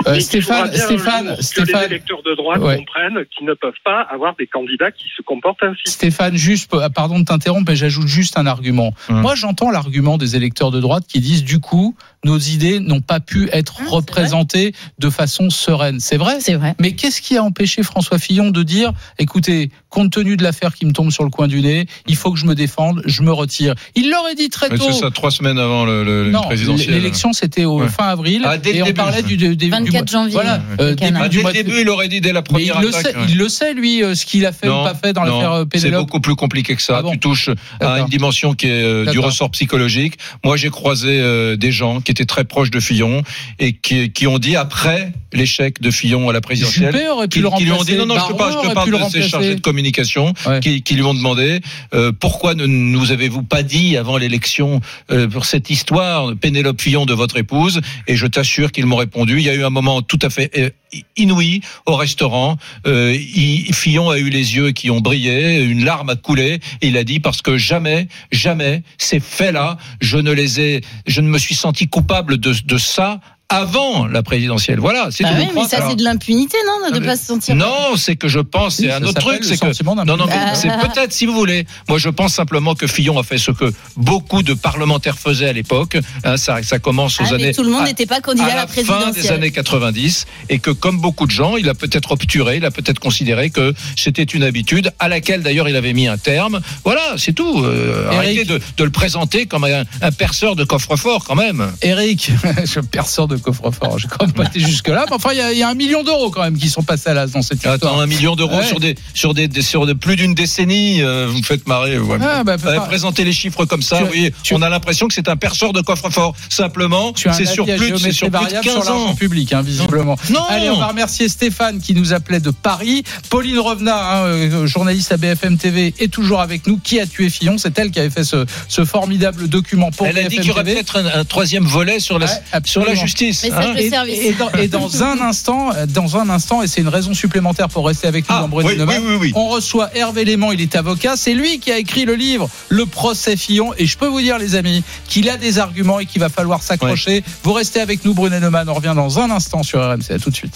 Euh, 0.07 0.14
Stéphane, 0.20 0.72
Stéphane, 0.72 1.37
que 1.37 1.61
les 1.79 1.85
électeurs 1.87 2.22
de 2.22 2.35
droite 2.35 2.61
Ouais. 2.61 2.76
comprennent 2.76 3.24
qu'ils 3.26 3.47
ne 3.47 3.55
peuvent 3.55 3.72
pas 3.85 4.01
avoir 4.03 4.37
des 4.37 4.47
candidats 4.47 4.93
qui 4.93 5.09
se 5.16 5.22
comportent 5.22 5.62
ainsi. 5.62 5.81
Stéphane, 5.87 6.37
juste, 6.37 6.70
ah, 6.81 6.89
pardon 6.89 7.18
de 7.18 7.24
t'interrompre, 7.24 7.64
mais 7.70 7.74
j'ajoute 7.76 8.07
juste 8.07 8.39
un 8.39 8.47
argument. 8.47 8.93
Hum. 9.09 9.20
Moi, 9.22 9.35
j'entends 9.35 9.70
l'argument 9.72 10.16
des 10.16 10.37
électeurs 10.37 10.70
de 10.70 10.79
droite 10.81 11.03
qui 11.09 11.18
disent, 11.20 11.43
du 11.45 11.59
coup, 11.59 11.97
nos 12.25 12.39
idées 12.39 12.81
n'ont 12.81 13.01
pas 13.01 13.21
pu 13.21 13.49
être 13.53 13.77
Ah, 13.79 13.83
c'est 13.85 13.91
représentées 13.91 14.73
de 14.99 15.11
façon 15.11 15.51
sereine. 15.51 16.01
C'est 16.01 16.16
vrai 16.16 16.39
C'est 16.41 16.55
vrai. 16.55 16.75
Mais 16.81 16.93
qu'est-ce 16.93 17.21
qui 17.21 17.37
a 17.37 17.43
empêché 17.45 17.83
François 17.83 18.19
Fillon 18.19 18.51
de 18.51 18.62
dire, 18.62 18.93
écoutez, 19.19 19.71
compte 19.89 20.11
tenu 20.12 20.37
de 20.37 20.43
l'affaire 20.43 20.75
qui 20.75 20.85
me 20.87 20.93
tombe 20.93 21.11
sur 21.11 21.25
le 21.25 21.31
coin 21.31 21.47
du 21.49 21.61
nez, 21.62 21.87
il 22.07 22.16
faut 22.16 22.33
que 22.33 22.39
je 22.39 22.47
me 22.47 22.55
défende, 22.55 23.03
je 23.07 23.23
me 23.23 23.33
retire. 23.33 23.75
Il 23.95 24.11
l'aurait 24.11 24.35
dit 24.35 24.49
très 24.49 24.69
Mais 24.69 24.79
tôt. 24.79 24.85
C'est 24.91 25.01
ça, 25.01 25.11
trois 25.11 25.31
semaines 25.31 25.59
avant 25.59 25.85
le, 25.85 26.05
le- 26.05 26.31
Non, 26.31 26.43
présidentiel. 26.43 26.91
l'élection 26.95 27.33
c'était 27.33 27.64
au 27.64 27.81
Ouais. 27.81 27.89
fin 27.89 28.09
avril 28.09 28.43
Ah, 28.45 28.59
dès 28.59 28.73
le 28.73 28.77
et 28.79 28.83
on 28.83 28.87
début. 28.87 28.97
parlait 28.97 29.23
du, 29.23 29.37
du, 29.37 29.57
du- 29.57 29.71
24 29.71 30.05
du- 30.05 30.12
janvier. 30.12 30.33
Voilà, 30.33 30.61
euh, 30.81 30.95
début. 30.95 31.16
Ah, 31.21 31.29
dès 31.29 31.39
de- 31.43 31.53
début, 31.53 31.81
il 31.83 31.89
aurait 31.89 32.09
dit 32.09 32.21
dès 32.21 32.33
la 32.33 32.41
Mais 32.41 32.45
première 32.45 32.77
il 32.81 32.87
le, 32.87 32.93
sait, 32.93 33.16
ouais. 33.16 33.25
il 33.29 33.39
le 33.39 33.49
sait, 33.49 33.75
lui, 33.75 34.03
euh, 34.03 34.14
ce 34.14 34.27
qu'il 34.27 34.45
a 34.45 34.53
fait 34.53 34.66
Non, 34.66 34.81
ou 34.83 34.85
pas 34.85 34.95
fait 34.95 35.12
dans 35.12 35.23
l'affaire 35.23 35.53
euh, 35.53 35.64
C'est 35.73 35.81
Pénélope. 35.83 36.07
beaucoup 36.07 36.21
plus 36.21 36.35
compliqué 36.37 36.75
que 36.75 36.83
ça. 36.83 36.97
Ah 36.99 37.03
bon 37.03 37.12
Tu 37.12 37.19
touches 37.21 37.51
à 37.81 38.01
une 38.01 38.07
dimension 38.07 38.55
qui 38.55 38.66
est 38.66 38.83
euh, 38.83 39.07
du 39.11 39.19
ressort 39.19 39.51
psychologique. 39.53 40.14
Moi, 40.45 40.57
j'ai 40.57 40.71
croisé 40.71 41.21
euh, 41.21 41.57
des 41.57 41.71
gens 41.73 42.01
qui 42.09 42.13
étaient 42.13 42.25
très 42.25 42.45
proches 42.45 42.71
de 42.71 42.81
Fillon 42.81 43.23
et 43.59 43.75
qui, 43.75 44.11
qui 44.13 44.27
ont 44.27 44.39
dit 44.39 44.57
après 44.57 45.13
l'échec 45.35 45.79
de 45.83 45.91
Fillon 45.91 46.31
à 46.31 46.33
la 46.33 46.41
présidentielle. 46.41 46.91
Juppé 46.91 47.07
aurait 47.11 47.29
pu 47.29 47.41
Qui, 47.41 47.41
le 47.41 47.51
qui 47.51 47.65
lui 47.65 47.73
ont 47.73 47.85
dit 47.85 47.97
non 47.97 48.07
non 48.07 48.15
je 48.19 48.33
te 48.33 48.39
parle, 48.39 48.53
je 48.53 48.57
te 48.57 48.63
de 48.63 48.97
ces 48.97 48.97
remplacer. 49.03 49.29
chargés 49.29 49.55
de 49.57 49.61
communication 49.61 50.33
Ouais. 50.47 50.61
qui, 50.61 50.83
qui 50.83 50.95
lui 50.95 51.03
ont 51.03 51.13
demandé 51.13 51.61
euh, 51.93 52.13
pourquoi 52.19 52.55
ne 52.55 52.65
nous 52.65 53.13
avez-vous 53.13 53.43
pas 53.43 53.63
dit 53.63 53.99
avant 53.99 54.17
l'élection 54.17 54.81
euh, 55.11 55.29
pour 55.29 55.45
cette 55.45 55.69
histoire 55.69 56.35
Pénélope 56.35 56.81
Fillon 56.81 57.05
de 57.05 57.13
votre 57.13 57.37
épouse? 57.37 57.83
Et 58.07 58.17
je 58.17 58.27
t'assure 58.27 58.73
qu'ils 58.73 58.87
m'ont 58.87 58.97
répondu 58.97 59.37
il 59.37 59.43
y 59.45 59.51
a 59.51 59.55
eu 59.55 59.65
un 59.65 59.71
moment 59.71 60.01
tout 60.01 60.19
à 60.23 60.31
fait 60.31 60.51
euh, 60.57 60.71
inouï 61.19 61.61
au 61.85 61.95
restaurant 61.97 62.57
euh, 62.87 63.15
il- 63.15 63.75
Fillon 63.75 64.09
a 64.09 64.19
eu 64.19 64.31
les 64.31 64.57
yeux 64.57 64.71
qui 64.71 64.91
ont 64.91 65.01
brillé 65.03 65.61
une 65.63 65.85
larme 65.85 66.09
a 66.09 66.17
coulé 66.17 66.61
et 66.81 66.89
il 66.89 66.97
a 66.97 67.05
dit 67.05 67.21
parce 67.21 67.43
que 67.43 67.59
jamais 67.59 68.09
jamais 68.33 68.83
ces 68.97 69.21
faits-là 69.21 69.77
je 70.01 70.17
ne 70.17 70.33
les 70.33 70.61
ai 70.61 70.81
je 71.07 71.21
ne 71.21 71.29
me 71.29 71.37
suis 71.37 71.55
senti 71.55 71.89
coupable 71.99 72.39
de, 72.39 72.79
ça 72.79 73.19
avant 73.51 74.07
la 74.07 74.23
présidentielle 74.23 74.79
voilà 74.79 75.09
c'est 75.11 75.25
Bah 75.25 75.31
oui, 75.39 75.47
mais 75.55 75.65
ça, 75.67 75.79
c'est 75.89 75.97
de 75.97 76.05
l'impunité, 76.05 76.57
non 76.67 76.91
De 76.91 77.01
mais- 77.01 77.07
pas 77.07 77.17
se 77.17 77.25
sentir. 77.25 77.55
non, 77.55 77.97
c'est 77.97 78.15
que 78.17 78.29
je 78.29 78.41
pense, 78.41 78.77
c'est 78.77 78.85
Oui, 78.87 78.91
un 78.93 79.03
autre 79.03 79.21
truc, 79.21 79.43
c'est 79.45 79.59
que 79.59 79.85
non, 79.85 80.05
non, 80.17 80.27
mais 80.27 80.55
c'est 80.55 80.69
peut-être 80.69 81.13
si 81.13 81.25
vous 81.27 81.33
voulez. 81.33 81.67
Moi, 81.89 81.99
je 81.99 82.09
pense 82.11 82.35
simplement 82.35 82.75
que 82.75 82.87
Fillon 82.87 83.19
a 83.19 83.23
fait 83.23 83.39
ce 83.39 83.51
que 83.51 83.73
beaucoup 83.97 84.43
de 84.43 84.53
parlementaires 84.55 85.19
faisaient 85.19 85.49
à 85.49 85.53
l'époque. 85.53 85.97
Hein, 86.25 86.37
ça, 86.37 86.63
ça 86.63 86.79
commence 86.79 87.21
aux 87.21 87.25
Ah, 87.25 87.29
mais 87.33 87.45
années. 87.45 87.55
tout 87.55 87.63
le 87.63 87.71
monde 87.71 87.85
n'était 87.85 88.05
pas 88.07 88.21
candidat 88.21 88.47
à 88.47 88.51
à 88.51 88.55
la 88.55 88.61
la 88.63 88.67
fin 88.67 88.75
des 88.83 88.85
présidentielle. 88.87 89.33
années 89.33 89.51
90 89.51 90.27
et 90.51 90.59
que 90.59 90.71
comme 90.71 90.99
beaucoup 91.01 91.27
de 91.27 91.31
gens, 91.31 91.57
il 91.57 91.69
a 91.71 91.75
peut-être 91.75 92.13
obturé, 92.13 92.59
il 92.59 92.65
a 92.67 92.71
peut-être 92.71 92.99
considéré 93.01 93.49
que 93.51 93.73
c'était 93.97 94.23
une 94.25 94.43
habitude 94.43 94.93
à 94.99 95.09
laquelle 95.09 95.43
d'ailleurs 95.43 95.69
il 95.69 95.77
avait 95.77 95.93
mis 95.95 96.07
un 96.07 96.19
terme. 96.19 96.61
Voilà, 96.85 97.15
c'est 97.17 97.33
tout. 97.33 97.63
Euh, 97.65 98.05
Eric. 98.13 98.19
arrêtez 98.19 98.45
de, 98.45 98.61
de 98.77 98.85
le 98.85 98.91
présenter 98.91 99.47
comme 99.47 99.65
un, 99.65 99.85
un 100.03 100.13
perceur 100.13 100.55
de 100.57 100.65
coffre-fort 100.65 101.25
quand 101.25 101.35
même. 101.37 101.73
Eric, 101.83 102.31
je 102.65 102.81
perceur 102.81 103.27
de 103.29 103.38
coffre-fort. 103.39 103.99
J'ai 103.99 104.09
quand 104.09 104.24
même 104.26 104.32
pas 104.34 104.45
été 104.45 104.61
jusque-là. 104.61 105.05
Mais 105.09 105.14
enfin, 105.14 105.30
il 105.32 105.39
y, 105.39 105.41
a- 105.41 105.53
il 105.53 105.59
y 105.59 105.62
a 105.62 105.68
un 105.68 105.74
million 105.74 106.03
d'euros 106.03 106.30
quand 106.30 106.43
même 106.43 106.57
qui 106.59 106.68
sont 106.68 106.82
passés 106.82 107.11
à 107.11 107.14
l'as 107.14 107.26
dans 107.28 107.43
cette 107.43 107.59
histoire. 107.59 107.74
Attends, 107.74 108.01
un 108.01 108.07
million 108.07 108.36
d'euros 108.36 108.57
Ouais. 108.59 108.66
sur 108.66 108.80
des 108.80 108.95
sur 109.14 109.34
des, 109.34 109.49
sur 109.62 109.86
de 109.86 109.93
plus 109.93 110.16
d'une 110.16 110.34
décennie, 110.34 111.03
euh, 111.03 111.26
vous 111.30 111.39
me 111.39 111.43
faites 111.43 111.66
marrer. 111.68 111.99
ouais. 111.99 112.18
Ah, 112.20 112.45
bah, 112.45 112.59
pas- 112.59 112.80
présenter 112.80 113.24
les 113.24 113.32
chiffres 113.32 113.64
comme 113.64 113.82
ça, 113.82 113.99
Tu- 113.99 114.05
oui, 114.11 114.32
tu- 114.43 114.55
on 114.55 114.62
a 114.62 114.68
l'impression 114.68 115.09
que 115.09 115.14
c'est 115.14 115.28
un 115.28 115.36
perceur 115.36 115.72
de 115.72 115.80
coffre-fort. 115.80 116.34
Simplement, 116.49 117.12
c'est 117.16 117.45
sur 117.47 117.64
plus, 117.66 117.91
de- 117.93 117.97
sur 118.12 118.26
plus 118.26 118.26
de 118.28 118.32
variable 118.32 118.64
15 118.64 118.72
sur 118.74 118.84
l'argent 118.84 119.07
ans. 119.11 119.14
public, 119.14 119.53
hein, 119.53 119.62
visiblement. 119.62 120.16
Non. 120.30 120.41
Allez, 120.49 120.70
on 120.70 120.78
va 120.78 120.89
remercier 120.89 121.28
Stéphane 121.28 121.80
qui 121.80 121.95
nous 121.95 122.12
appelait 122.12 122.41
de 122.41 122.51
Paris. 122.51 123.05
Pauline 123.30 123.59
Revenat, 123.59 123.97
hein, 123.97 124.24
euh, 124.26 124.66
journaliste 124.66 125.12
à 125.12 125.16
BFM 125.16 125.57
TV, 125.59 125.95
est 125.99 126.12
toujours 126.12 126.41
avec 126.41 126.66
nous. 126.66 126.78
Qui 126.78 127.01
a 127.01 127.07
tué 127.07 127.28
Fillon? 127.30 127.59
C'est 127.59 127.78
elle 127.78 127.91
qui 127.91 128.01
avait 128.01 128.11
fait 128.11 128.24
ce, 128.24 128.47
ce 128.68 128.84
formidable 128.84 129.49
document 129.49 129.91
pour 129.91 130.07
Elle 130.07 130.18
a 130.18 130.22
dit 130.22 130.28
BFM 130.28 130.41
qu'il 130.41 130.49
y 130.49 130.51
aurait 130.53 130.64
peut-être 130.64 130.97
un, 130.97 131.20
un 131.20 131.24
troisième 131.24 131.64
volet 131.64 132.01
sur 132.01 132.18
la, 132.18 132.26
Ouais, 132.26 132.32
sur 132.64 132.84
la 132.84 132.95
justice. 132.95 133.28
Hein. 133.29 133.74
Et, 133.76 133.91
service. 133.91 134.18
et 134.18 134.33
dans, 134.33 134.51
et 134.53 134.68
dans 134.68 135.03
un 135.03 135.20
instant, 135.20 135.70
dans 135.89 136.16
un 136.16 136.29
instant, 136.31 136.62
et 136.62 136.66
c'est 136.66 136.81
une 136.81 136.89
raison 136.89 137.14
supplémentaire 137.14 137.68
pour 137.68 137.87
rester 137.87 138.07
avec 138.09 138.29
nous 138.29 138.35
Ah, 138.37 138.49
oui, 138.51 138.76
Neumann, 138.76 139.03
oui, 139.03 139.12
oui, 139.12 139.18
oui. 139.20 139.33
on 139.35 139.49
reçoit 139.49 139.91
Hervé 139.95 140.24
Léman, 140.24 140.53
il 140.53 140.61
est 140.61 140.76
avocat, 140.76 141.16
c'est 141.16 141.35
lui 141.35 141.59
qui 141.59 141.70
a 141.72 141.79
écrit 141.79 142.05
le 142.05 142.14
livre 142.14 142.49
Le 142.68 142.87
procès 142.87 143.37
Fillon, 143.37 143.72
et 143.79 143.87
je 143.87 143.97
peux 143.99 144.07
vous 144.07 144.20
dire 144.20 144.39
les 144.39 144.55
amis 144.55 144.83
qu'il 145.09 145.29
a 145.29 145.37
des 145.37 145.59
arguments 145.59 146.01
et 146.01 146.07
qu'il 146.07 146.20
va 146.20 146.29
falloir 146.29 146.62
s'accrocher. 146.62 147.22
Vous 147.43 147.53
restez 147.53 147.81
avec 147.81 148.05
nous 148.05 148.14
Bruno 148.14 148.39
Neumann, 148.39 148.68
on 148.68 148.74
revient 148.74 148.95
dans 148.95 149.18
un 149.18 149.31
instant 149.31 149.62
sur 149.62 149.81
RMC, 149.81 150.11
à 150.11 150.18
tout 150.18 150.31
de 150.31 150.37
suite. 150.37 150.55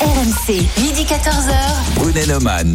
RMC, 0.00 0.62
midi 0.80 1.04
14h. 1.04 1.54
Brunet 1.96 2.26
Neumann. 2.26 2.68